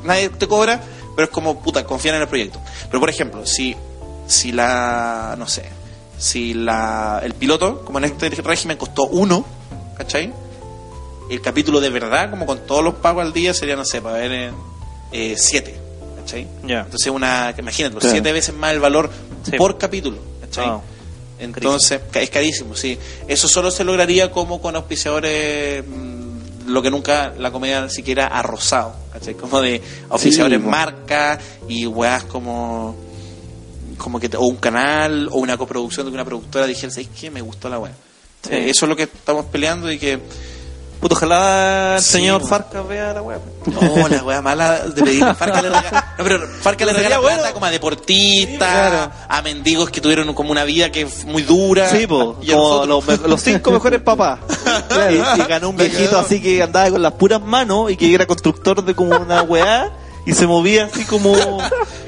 [0.05, 0.81] nadie te cobra,
[1.17, 2.61] pero es como, puta, confían en el proyecto.
[2.87, 3.75] Pero por ejemplo, si,
[4.27, 5.65] si la, no sé,
[6.19, 9.45] si la, el piloto, como en este régimen, costó uno,
[9.97, 10.33] ¿cachai?
[11.31, 14.17] El capítulo de verdad, como con todos los pagos al día, sería, no sé, para
[14.19, 14.53] ver
[15.13, 15.77] eh, siete.
[16.19, 16.47] ¿Cachai?
[16.65, 16.81] Ya.
[16.81, 18.15] Entonces, una, que imagínate, pues, Claro.
[18.15, 19.11] siete veces más el valor
[19.49, 19.57] Sí.
[19.57, 20.19] por capítulo.
[20.41, 20.67] ¿Cachai?
[20.69, 20.81] Ah,
[21.39, 22.99] Entonces, es carísimo, sí.
[23.27, 28.43] Eso solo se lograría como con auspiciadores, mm, lo que nunca la comedia siquiera ha
[28.43, 28.95] rozado.
[29.13, 29.35] ¿cachai?
[29.35, 32.97] Como de auspiciadores Sí, marca y weas como
[33.99, 37.09] como que te- o un canal o una coproducción de que una productora dijera, ¿sabes
[37.19, 37.31] qué?
[37.31, 37.79] Me gustó la.
[38.43, 38.49] Sí.
[38.55, 40.19] Eh, eso es lo que estamos peleando y que
[41.01, 42.47] Puto, ojalá el Sí, señor.
[42.47, 43.39] Farca vea la weá.
[43.67, 45.25] No, la wea mala de pedir.
[45.35, 47.53] Farca le regala, no, pero Farca le regala plata bueno.
[47.55, 49.13] como a deportistas, Sí, claro.
[49.29, 51.89] a mendigos que tuvieron como una vida que es muy dura.
[51.89, 54.41] Sí, po, Y como los, cinco mejores papás.
[55.11, 58.27] y, y ganó un viejito así que andaba con las puras manos y que era
[58.27, 59.91] constructor de como una weá
[60.27, 61.35] y se movía así como,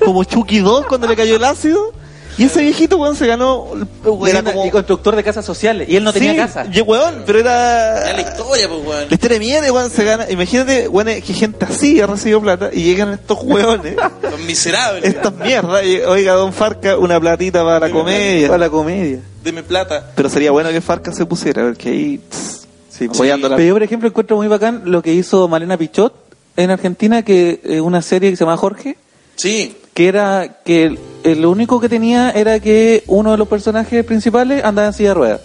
[0.05, 1.93] como Chucky 2 cuando le cayó el ácido.
[2.39, 3.67] Y ese viejito, weón, se ganó.
[3.75, 4.67] Y Era era como.
[4.67, 5.89] y constructor de casas sociales.
[5.89, 6.67] Y él no tenía Sí, casa.
[6.73, 8.07] y, weón, pero era.
[8.07, 9.09] Ya la historia, pues, weón.
[9.09, 10.31] La historia mía de weón se gana.
[10.31, 13.97] Imagínate, weón, que gente así ha recibido plata y llegan estos weones,
[14.31, 15.05] Son miserables.
[15.05, 15.85] estas mierdas.
[15.85, 18.49] y, Oiga, don Farca, una platita para la comedia.
[18.49, 19.19] Para la comedia.
[19.45, 20.11] Deme plata.
[20.15, 22.21] Pero sería bueno que Farca se pusiera, porque ahí.
[22.31, 22.59] tss,
[22.89, 23.57] Sí, apoyándola.
[23.57, 26.15] Pero yo, por ejemplo, encuentro muy bacán lo que hizo Malena Pichot
[26.57, 28.97] en Argentina, que es una serie que se llama Jorge,
[29.37, 29.77] Sí.
[29.95, 34.89] Que era que el, único que tenía era que uno de los personajes principales andaba
[34.89, 35.41] en silla de ruedas.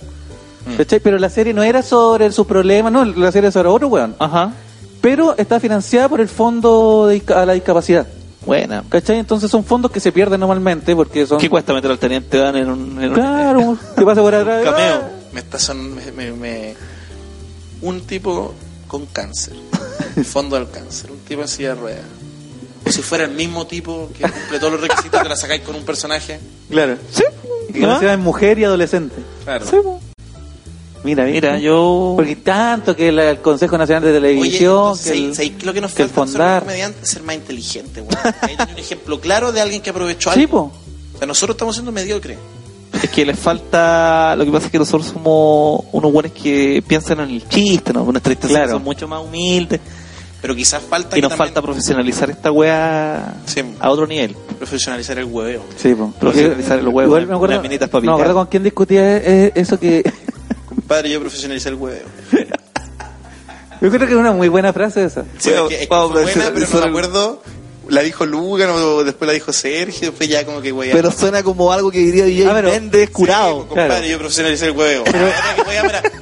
[0.77, 0.99] ¿Cachai?
[0.99, 4.15] Pero la serie no era sobre sus problemas, no, la serie era sobre otro weón.
[4.19, 4.51] Ajá.
[4.99, 8.05] Pero está financiada por el Fondo de a la Discapacidad.
[8.45, 8.83] Buena.
[8.89, 9.19] ¿Cachai?
[9.19, 11.37] Entonces son fondos que se pierden normalmente porque son...
[11.39, 14.63] ¿Qué cuesta meter al teniente Dan en un, en un- Claro, ¿qué pasa por atrás?
[14.63, 15.01] cameo.
[15.33, 16.75] Me está son, me, me- me-
[17.81, 18.53] un tipo
[18.87, 19.53] con cáncer.
[20.25, 21.11] Fondo del cáncer.
[21.11, 22.05] Un tipo en silla de ruedas.
[22.85, 25.75] O si fuera el mismo tipo que cumple todos los requisitos que la sacáis con
[25.75, 26.39] un personaje.
[26.69, 26.97] Claro.
[27.11, 27.23] Sí.
[27.73, 29.15] Que la ciudad es mujer y adolescente.
[29.43, 29.65] Claro.
[29.69, 29.77] Sí.
[31.03, 31.41] Mira, ¿viste?
[31.47, 32.13] Mira, yo.
[32.15, 35.65] Porque tanto que la- el Consejo Nacional de Televisión, Oye, que el- ¿sabéis qué es
[35.65, 36.63] lo que nos que falta fondar.
[36.63, 37.09] comediantes?
[37.09, 38.03] ser más inteligente.
[38.41, 40.69] Ahí tiene un ejemplo claro de alguien que aprovechó Sí, algo.
[40.69, 40.77] po.
[41.15, 42.37] O sea, nosotros estamos siendo mediocres.
[43.01, 44.35] Es que les falta.
[44.35, 48.03] Lo que pasa es que nosotros somos unos buenos que piensan en el chiste, ¿no?
[48.05, 48.71] Nuestras Claro.
[48.71, 49.79] son mucho más humildes.
[50.41, 53.63] Pero quizás falta Y nos también falta profesionalizar esta weá Sí.
[53.79, 54.35] a otro nivel.
[54.57, 55.63] profesionalizar el hueveo.
[55.77, 56.13] Sí, po.
[56.19, 57.61] Profesionalizar el huevo, Igual me acuerdo,
[58.03, 60.03] no, acuerdo con quién discutía eh, eso que...
[60.69, 62.05] Compadre, yo profesionalicé el hueveo.
[63.79, 65.23] Yo creo que es una muy buena frase esa.
[65.37, 67.43] Sí, Bueno, es que, es que vamos fue a buena, pero no me acuerdo
[67.89, 70.91] la dijo Lugan o después la dijo Sergio, después ya como que güey.
[70.91, 73.67] Pero suena como algo que diría DJ Ah, pero- Méndez curado.
[73.67, 74.05] compadre, claro.
[74.07, 75.05] yo profesionalicé el huevo.
[75.13, 75.55] Ah,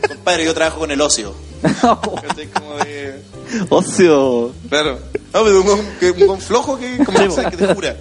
[0.10, 1.34] compadre, yo trabajo con el ocio.
[1.64, 2.48] ¿Cachai?
[2.54, 3.22] Como de-
[3.70, 4.52] Ocio.
[4.70, 5.00] Claro.
[5.34, 7.96] No, pero un, un, que- un, flojo que, como sea, que te jura.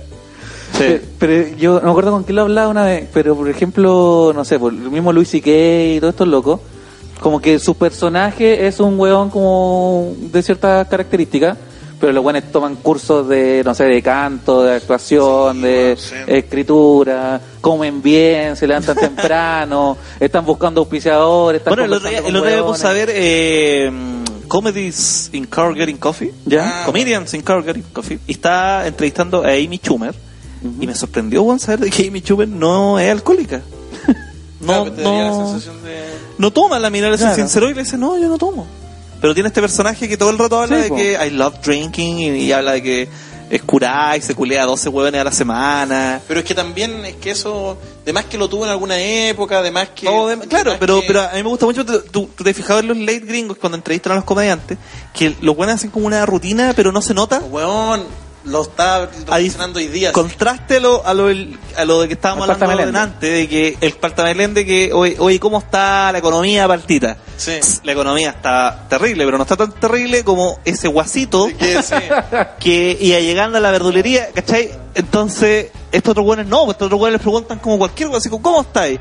[0.79, 4.33] Pero, pero yo no me acuerdo con quién lo hablaba una vez, pero por ejemplo,
[4.35, 5.51] no sé, por el mismo Luis C.K.
[5.51, 6.61] y todos estos locos,
[7.21, 11.57] como que su personaje es un weón como de ciertas características,
[12.01, 15.97] pero los weones toman cursos de, no sé, de canto, de actuación, Sí, de bueno,
[15.97, 16.15] sí.
[16.27, 22.35] escritura, comen bien, se levantan temprano, están buscando auspiciadores, están Bueno, el otro día, el
[22.35, 23.91] día ver eh,
[24.55, 26.33] Comedies in Car Getting Coffee.
[26.47, 26.83] ¿Ya?
[26.83, 28.21] Ah, Comedians in Car Getting Coffee.
[28.29, 30.15] Y está entrevistando a Amy Schumer.
[30.81, 33.63] Y me sorprendió, saber de que Amy Schumer no es alcohólica.
[34.61, 36.05] No, Claro, la no, de...
[36.39, 37.35] no toma, la mina le Claro.
[37.35, 38.67] sincero y le dice, no, yo no tomo.
[39.21, 40.97] Pero tiene este personaje que todo el rato habla Sí, de po.
[40.97, 43.09] que I love drinking y, y habla de que
[43.51, 46.21] es curada y se culea 12 huevones a la semana.
[46.27, 49.63] Pero es que también es que eso, de más que lo tuvo en alguna época,
[49.63, 50.07] de más que...
[50.29, 52.89] De- claro, pero, que- pero a mí me gusta mucho, tú te has fijado en
[52.89, 54.79] los late gringos cuando entrevistan a los comediantes,
[55.13, 57.39] que los buenos hacen como una rutina, pero no se nota.
[57.41, 58.05] Weón,
[58.45, 58.63] lo
[59.29, 60.13] Ahí- relacionando hoy día.
[60.13, 63.49] Contraste a lo, a lo, del- a lo de que estábamos El hablando delante, de
[63.49, 67.17] que el Paltamelende que, oye, oye, ¿cómo está la economía partita?
[67.37, 67.59] Sí.
[67.83, 71.95] La economía está terrible, pero no está tan terrible como ese guasito Que sí.
[72.61, 74.71] que iba llegando a la verdulería, ¿cachai?
[74.95, 79.01] Entonces, estos otros buenos no, estos otros buenos les preguntan como cualquier como, ¿cómo estáis?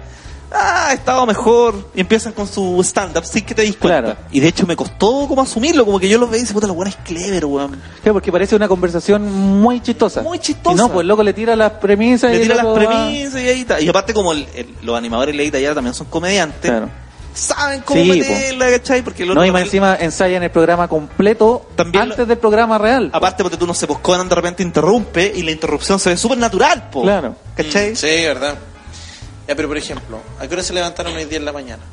[0.56, 1.90] Ah, he estado mejor.
[1.96, 3.80] Y empiezan con su stand-up sin que te cuenta.
[4.02, 4.16] Claro.
[4.32, 6.68] Y de hecho me costó como asumirlo, como que yo los veía y dice, puta,
[6.68, 7.72] los buenos es clever, weón.
[8.02, 9.24] Claro, porque parece una conversación
[9.62, 10.22] muy chistosa.
[10.22, 10.74] Muy chistosa.
[10.76, 13.42] Y no, pues el loco le tira las premisas Le y tira las loco premisas
[13.42, 13.82] y ahí está.
[13.82, 16.90] Y aparte como el- el- los animadores de ya también son comediantes, Claro.
[17.34, 19.02] saben cómo Sí, meterla, ¿cachai?
[19.02, 22.38] Porque el otro No, y más el- encima ensayan el programa completo También antes del
[22.38, 23.10] programa real.
[23.12, 26.18] Aparte porque tú no se pues Conan de repente interrumpe y la interrupción se ve
[26.18, 27.02] súper natural, po.
[27.02, 27.36] Claro.
[27.56, 27.94] ¿Cachai?
[27.94, 28.56] Mm, Sí, verdad.
[29.48, 31.84] Ya, pero por ejemplo, ¿a qué hora se levantaron hoy día en la mañana?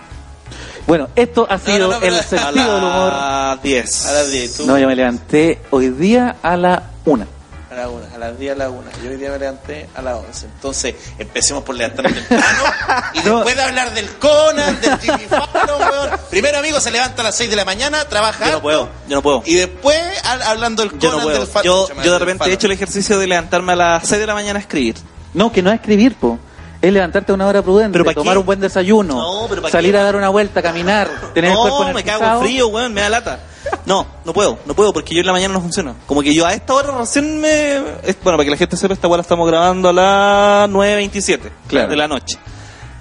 [0.86, 3.12] Bueno, esto ha sido no, pero- el a sentido del humor.
[3.12, 4.06] A las 10.
[4.06, 4.54] A las 10.
[4.56, 4.66] ¿Tú?
[4.66, 7.26] No, yo me levanté hoy día a la una.
[7.70, 8.90] A la una, a las 10 a la una.
[9.02, 10.46] Yo hoy día me levanté a las 11.
[10.46, 12.62] Entonces, empecemos por levantarnos temprano.
[13.14, 13.36] Y No.
[13.36, 16.10] después de hablar del Conan, del Jimmy Fallon, weón.
[16.30, 18.46] Primero, amigo, se levanta a las 6 de la mañana, trabaja.
[18.46, 19.42] Yo no puedo, yo no puedo.
[19.46, 21.38] Y después, al- hablando del Yo Conan, no puedo.
[21.40, 21.64] del Fallon.
[21.88, 24.34] Yo, yo de repente he hecho el ejercicio de levantarme a las 6 de la
[24.34, 24.96] mañana a escribir.
[25.34, 26.40] No, que no es escribir, po.
[26.82, 28.38] Es levantarte a una hora prudente, ¿Pero tomar qué?
[28.38, 29.98] un buen desayuno, No, pero ¿pa' salir qué?
[29.98, 33.02] a dar una vuelta, caminar, tener el cuerpo no, me cago en frío, weón, me
[33.02, 33.40] da lata.
[33.84, 35.94] No, no puedo, no puedo, porque yo en la mañana no funciona.
[36.06, 37.80] Como que yo a esta hora recién me...
[38.22, 41.88] bueno, para que la gente sepa, esta hora la estamos grabando a las 9.27 Claro.
[41.90, 42.38] de la noche.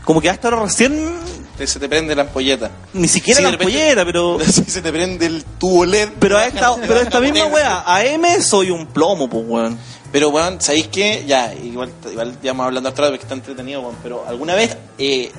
[0.04, 1.18] Como que a esta hora recién...
[1.64, 2.72] Se te prende la ampolleta.
[2.94, 4.38] Ni siquiera Sí, la repente- ampolleta, pero...
[4.46, 6.10] Sí, se te prende el tubo LED.
[6.20, 9.78] Pero a esta, pero a esta misma wea, a M soy un plomo, pues weón.
[10.12, 11.24] Pero, weón, ¿sabéis qué?
[11.28, 13.96] Ya, igual, igual ya vamos hablando ahora porque está entretenido, weón.
[14.02, 15.32] Pero alguna vez, eh,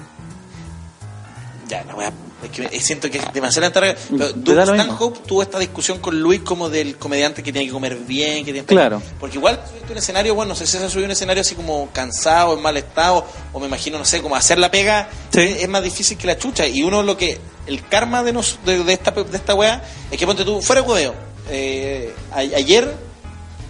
[1.69, 2.13] ya, la weá,
[2.43, 3.95] es que me- siento que es demasiado larga.
[4.09, 4.63] Pero mismo.
[4.75, 8.53] Stanhope tuvo esta discusión con Luis como del comediante que tiene que comer bien, que
[8.53, 9.01] tiene Claro.
[9.21, 11.55] Porque igual subiste un escenario, bueno, no sé si se ha subido un escenario así
[11.55, 15.41] como cansado, en mal estado, o me imagino, no sé, como hacer la pega Sí.
[15.41, 16.67] es, es más difícil que la chucha.
[16.67, 20.19] Y uno lo que, el karma de, nos, de, de esta, de esta weá, es
[20.19, 21.13] que ponte tú, fuera de.
[21.51, 22.95] Eh, a- ayer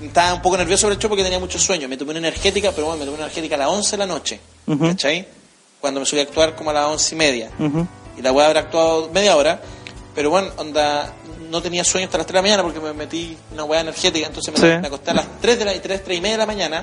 [0.03, 1.89] estaba un poco nervioso sobre el show porque tenía mucho sueño.
[1.89, 4.07] Me tomé una energética, pero bueno, me tomé una energética a las 11 de la
[4.07, 4.41] noche.
[4.81, 5.27] ¿Cachai?
[5.81, 7.51] Cuando me subí a actuar como a las 11 y media.
[8.19, 9.61] Y la weá habrá actuado media hora.
[10.15, 11.13] Pero bueno, onda,
[11.51, 14.27] no tenía sueño hasta las 3 de la mañana porque me metí una weá energética.
[14.27, 14.79] Entonces me, Sí.
[14.81, 16.83] me acosté a las 3, de la, 3, 3 y media de la mañana.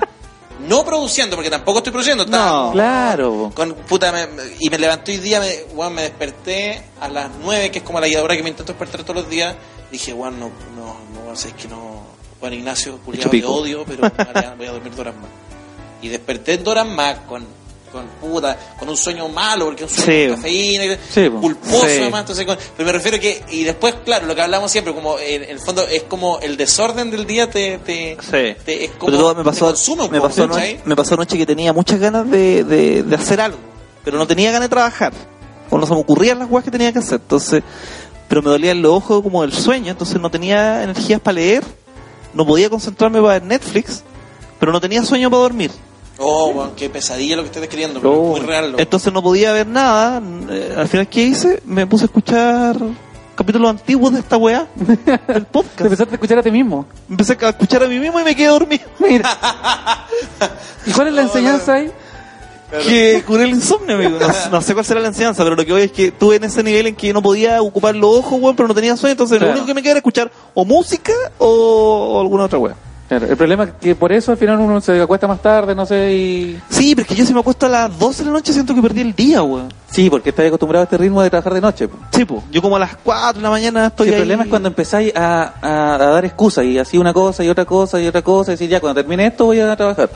[0.66, 2.26] No produciendo, porque tampoco estoy produciendo.
[2.26, 2.70] No.
[2.72, 3.52] Claro.
[3.54, 4.26] con puta me-
[4.58, 8.00] y me levanté hoy día me, weón, me desperté a las 9 que es como
[8.00, 9.54] la hora que me intento despertar todos los días
[9.92, 12.02] dije weón no no no es que no
[12.40, 14.02] Juan Ignacio culiado te odio pero
[14.58, 15.30] voy a dormir dos horas más
[16.02, 17.58] y desperté dos horas más con
[17.90, 20.26] con puta con un sueño malo porque un sueño Sí.
[20.28, 21.40] con cafeína y- Sí, po.
[21.40, 21.96] culposo Sí.
[22.02, 25.18] además entonces con- pero me refiero que y después claro lo que hablamos siempre como
[25.18, 29.18] en, en el fondo es como el desorden del día te, te, es como Pero
[29.18, 30.28] todo me pasó, te consume un me, poco,
[30.96, 33.58] pasó anoche que tenía muchas ganas de, de, de hacer algo,
[34.04, 35.12] pero no tenía ganas de trabajar.
[35.70, 37.20] O no se me ocurrían las cosas que tenía que hacer.
[37.22, 37.62] Entonces,
[38.28, 41.62] pero me dolían los ojos como el sueño, entonces no tenía energías para leer,
[42.34, 44.02] no podía concentrarme para ver Netflix,
[44.58, 45.70] pero no tenía sueño para dormir.
[46.20, 48.34] Oh, weón, qué pesadilla lo que estoy describiendo, pero Oh.
[48.36, 48.70] es muy real.
[48.72, 48.82] loco.
[48.82, 50.20] Entonces no podía ver nada.
[50.50, 51.62] Eh, al final, ¿qué hice?
[51.64, 52.76] Me puse a escuchar
[53.36, 55.80] capítulos antiguos de esta weá, del Te podcast.
[55.82, 56.86] empezaste a escuchar a ti mismo.
[57.08, 58.84] Empecé a escuchar a mí mismo y me quedé dormido.
[58.98, 59.30] Mira.
[60.86, 61.92] ¿Y cuál es la enseñanza ahí?
[62.70, 64.18] Que curé el insomnio, amigo.
[64.20, 66.44] No, no sé cuál será la enseñanza, pero lo que voy es que tuve en
[66.44, 69.38] ese nivel en que no podía ocupar los ojos, weón, pero no tenía sueño, entonces
[69.38, 69.52] Claro.
[69.52, 71.46] lo único que me queda era escuchar o música o,
[72.16, 72.74] o alguna otra weá.
[73.08, 75.86] Claro, el problema es que por eso al final uno se acuesta más tarde, no
[75.86, 76.60] sé, y...
[76.68, 78.74] Sí, pero es que yo si me acuesto a las 12 de la noche siento
[78.74, 79.72] que perdí el día, weón.
[79.90, 81.88] Sí, porque estás acostumbrado a este ritmo de trabajar de noche.
[81.88, 81.96] po.
[82.12, 82.44] Sí, po.
[82.50, 84.20] Yo como a las 4 de la mañana Sí, estoy el ahí.
[84.20, 87.64] problema es cuando empezáis a, a- a dar excusas y así una cosa y otra
[87.64, 90.10] cosa y otra cosa y decir, ya, cuando termine esto voy a trabajar.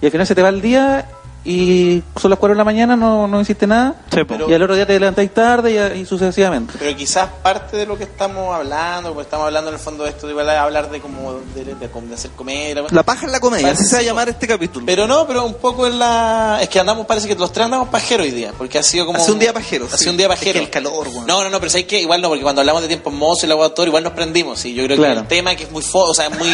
[0.00, 1.06] Y al final se te va el día
[1.44, 3.94] y son las 4 de la mañana, no, no hiciste nada.
[4.12, 4.36] Sí, po.
[4.48, 6.74] y al otro día te levantáis tarde y, y sucesivamente.
[6.78, 10.10] Pero quizás parte de lo que estamos hablando, porque estamos hablando en el fondo de
[10.10, 12.82] esto, de igual a hablar de como de, de- hacer comedia.
[12.90, 14.84] La paja en la comedia, Parece así se va a llamar este capítulo.
[14.86, 16.58] Pero no, pero un poco en la...
[16.62, 19.18] Es que andamos, parece que los tres andamos pajeros hoy día, porque ha sido como...
[19.18, 20.10] Hace un día pajero, Hace sí.
[20.10, 20.54] un día Es pajero.
[20.58, 21.26] que el calor, weón.
[21.26, 22.00] No, no, no, pero ¿sabes qué?
[22.00, 24.74] Igual no, porque cuando hablamos de tiempos mozos y el autor, igual nos prendimos, y
[24.74, 25.14] yo creo Claro.
[25.14, 25.82] que el tema que es muy...
[25.82, 26.48] Fo o sea, es muy...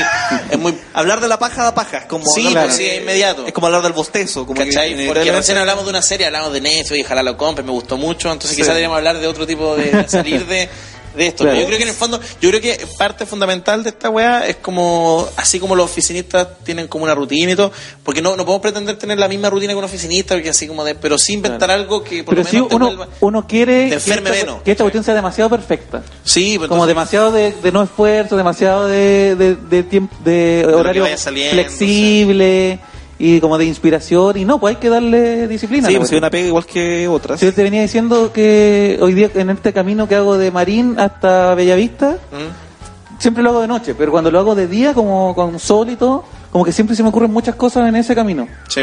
[0.50, 3.46] es muy Hablar de la paja da paja, es como Sí, pues sí, es inmediato.
[3.46, 4.96] Es como hablar del bostezo, como ¿Cachai?
[4.96, 7.72] que Porque recién hablamos de una serie, hablamos de Netflix, y ojalá lo compre, me
[7.72, 8.56] gustó mucho, entonces Sí.
[8.56, 10.68] quizás deberíamos hablar de otro tipo de, salir de,
[11.16, 11.42] de esto.
[11.44, 11.58] Claro.
[11.58, 14.56] Yo creo que en el fondo, yo creo que parte fundamental de esta weá es
[14.56, 17.72] como, así como los oficinistas tienen como una rutina y todo,
[18.04, 20.84] porque no, no podemos pretender tener la misma rutina que un oficinista, porque así como
[20.84, 23.46] de, pero sí inventar algo que por Pero lo si menos te uno, vuelva- uno
[23.48, 24.62] quiere que esta, menos.
[24.62, 26.02] que esta cuestión sea demasiado perfecta.
[26.24, 30.64] Sí, pues Como entonces- demasiado de, de no esfuerzo, demasiado de, de, de tiempo, de
[30.72, 32.78] horario saliendo, flexible
[33.18, 34.36] y como de inspiración.
[34.36, 35.88] Y no, pues hay que darle disciplina.
[35.88, 36.18] Sí, pues cuestión.
[36.18, 37.40] una pega igual que otras.
[37.40, 41.54] Yo te venía diciendo que hoy día en este camino que hago de Marín hasta
[41.54, 43.20] Bellavista, ¿Mm?
[43.20, 45.96] siempre lo hago de noche, pero cuando lo hago de día, como con sol y
[45.96, 48.46] todo, como que siempre se me ocurren muchas cosas en ese camino.
[48.68, 48.82] Sí.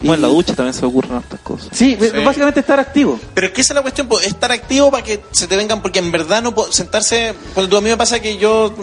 [0.00, 1.68] Bueno, en la ducha también se ocurren hartas cosas.
[1.72, 2.08] Sí, Sí.
[2.24, 3.18] básicamente estar activo.
[3.34, 5.98] Pero es que esa es la cuestión, estar activo para que se te vengan, porque
[5.98, 7.34] en verdad no puedo sentarse.
[7.54, 8.74] Cuando a mí me pasa que yo,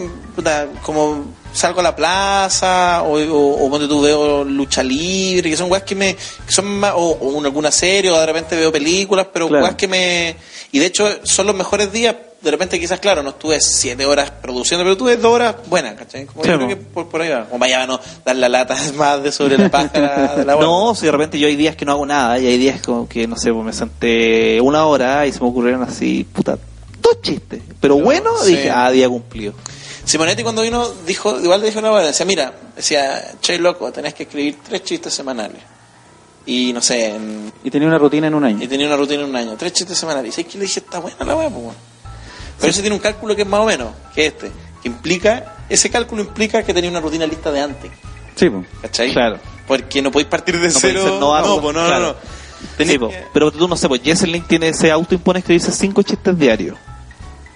[0.82, 5.70] como salgo a la plaza, o, o, o cuando tú veo lucha libre, que son
[5.70, 6.14] weas que me.
[6.14, 9.64] Que son más, o, o una- alguna serie, o de repente veo películas, pero Claro.
[9.64, 10.36] weas que me.
[10.72, 12.14] Y de hecho, son los mejores días.
[12.40, 16.26] De repente, quizás, claro, no estuve siete horas produciendo, pero tuve dos horas buenas, ¿cachai?
[16.26, 17.46] Como Sí, yo creo que por, por ahí va.
[17.46, 20.64] Como vaya a no dar la lata más de sobre la paja de la wea.
[20.66, 23.08] No, si de repente yo hay días que no hago nada y hay días como
[23.08, 26.58] que, no sé, pues me senté una hora y se me ocurrieron así, puta,
[27.00, 27.60] dos chistes.
[27.80, 28.50] Pero bueno, Sí.
[28.54, 29.54] dije, ah, día cumplido.
[30.04, 34.58] Simonetti cuando vino dijo, igual dijo una decía, mira, decía, che loco, tenés que escribir
[34.66, 35.60] tres chistes semanales.
[36.50, 38.64] Y no sé, en- Y tenía una rutina en un año.
[38.64, 40.30] y tenía una rutina en un año, tres chistes semanales.
[40.30, 40.80] Y ¿sabes qué le dije?
[40.80, 41.62] Está buena la weá, pues.
[41.62, 41.74] weón".
[42.58, 44.50] Pero ese tiene un cálculo que es más o menos, que este,
[44.82, 47.90] que implica, ese cálculo implica que tenía una rutina lista de antes.
[48.34, 48.66] Sí, pues.
[48.80, 49.12] ¿Cachai?
[49.12, 49.38] Claro.
[49.66, 51.02] Porque no podéis partir de No cero.
[51.02, 52.00] ser novato, no, pues, no, claro.
[52.00, 52.16] no, no.
[52.78, 53.10] Tenés Sí, po.
[53.10, 56.78] que- Pero tú no sé, pues Jesselyn tiene ese autoimpone escribirse cinco chistes diarios.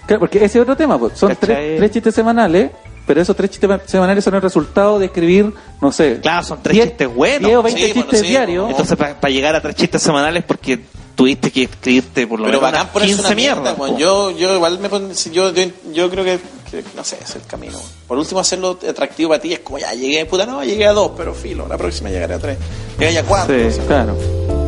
[0.05, 1.17] Claro, porque ese es otro tema, pues.
[1.17, 2.69] Son tres, tres chistes semanales,
[3.05, 6.19] pero esos tres chistes semanales son el resultado de escribir, no sé.
[6.21, 7.47] Claro, son tres 10 chistes buenos.
[7.49, 8.69] 10 o 20 Sí, bueno, chistes sí, diarios.
[8.69, 10.79] Entonces, para llegar a tres chistes semanales, porque
[11.15, 14.55] tuviste que escribirte por lo Pero menos bacán unas ponerse 15 una mierda, yo, yo
[14.55, 16.39] igual me pon- yo, yo, yo creo que,
[16.71, 17.79] que, no sé, es el camino.
[18.07, 21.11] Por último, hacerlo atractivo para ti es como ya llegué, puta, no, llegué a dos,
[21.15, 22.57] pero filo, la próxima llegaré a tres.
[22.97, 23.55] Llegué a cuatro.
[23.55, 23.85] Sí, o sea.
[23.85, 24.62] claro.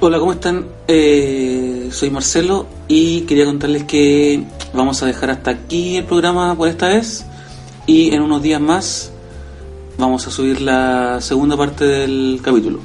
[0.00, 0.66] Hola, ¿cómo están?
[0.88, 6.68] Eh, soy Marcelo y quería contarles que vamos a dejar hasta aquí el programa por
[6.68, 7.24] esta vez
[7.86, 9.12] y en unos días más
[9.96, 12.80] vamos a subir la segunda parte del capítulo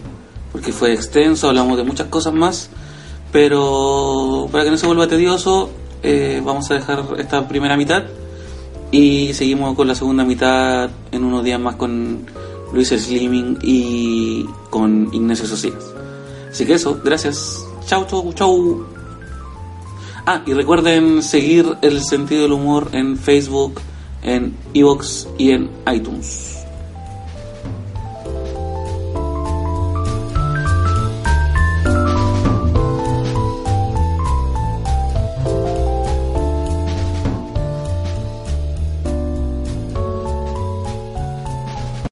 [0.52, 2.70] porque fue extenso, hablamos de muchas cosas más,
[3.32, 5.72] pero para que no se vuelva tedioso
[6.04, 8.04] eh, vamos a dejar esta primera mitad
[8.92, 12.26] y seguimos con la segunda mitad en unos días más con
[12.72, 15.99] Luis Slimming y con Ignacio Socias.
[16.52, 17.64] Así que eso, gracias.
[17.86, 18.86] Chau, chau, chau.
[20.26, 23.82] Ah, y recuerden seguir el sentido del humor en Facebook,
[24.22, 26.59] en Evox y en iTunes.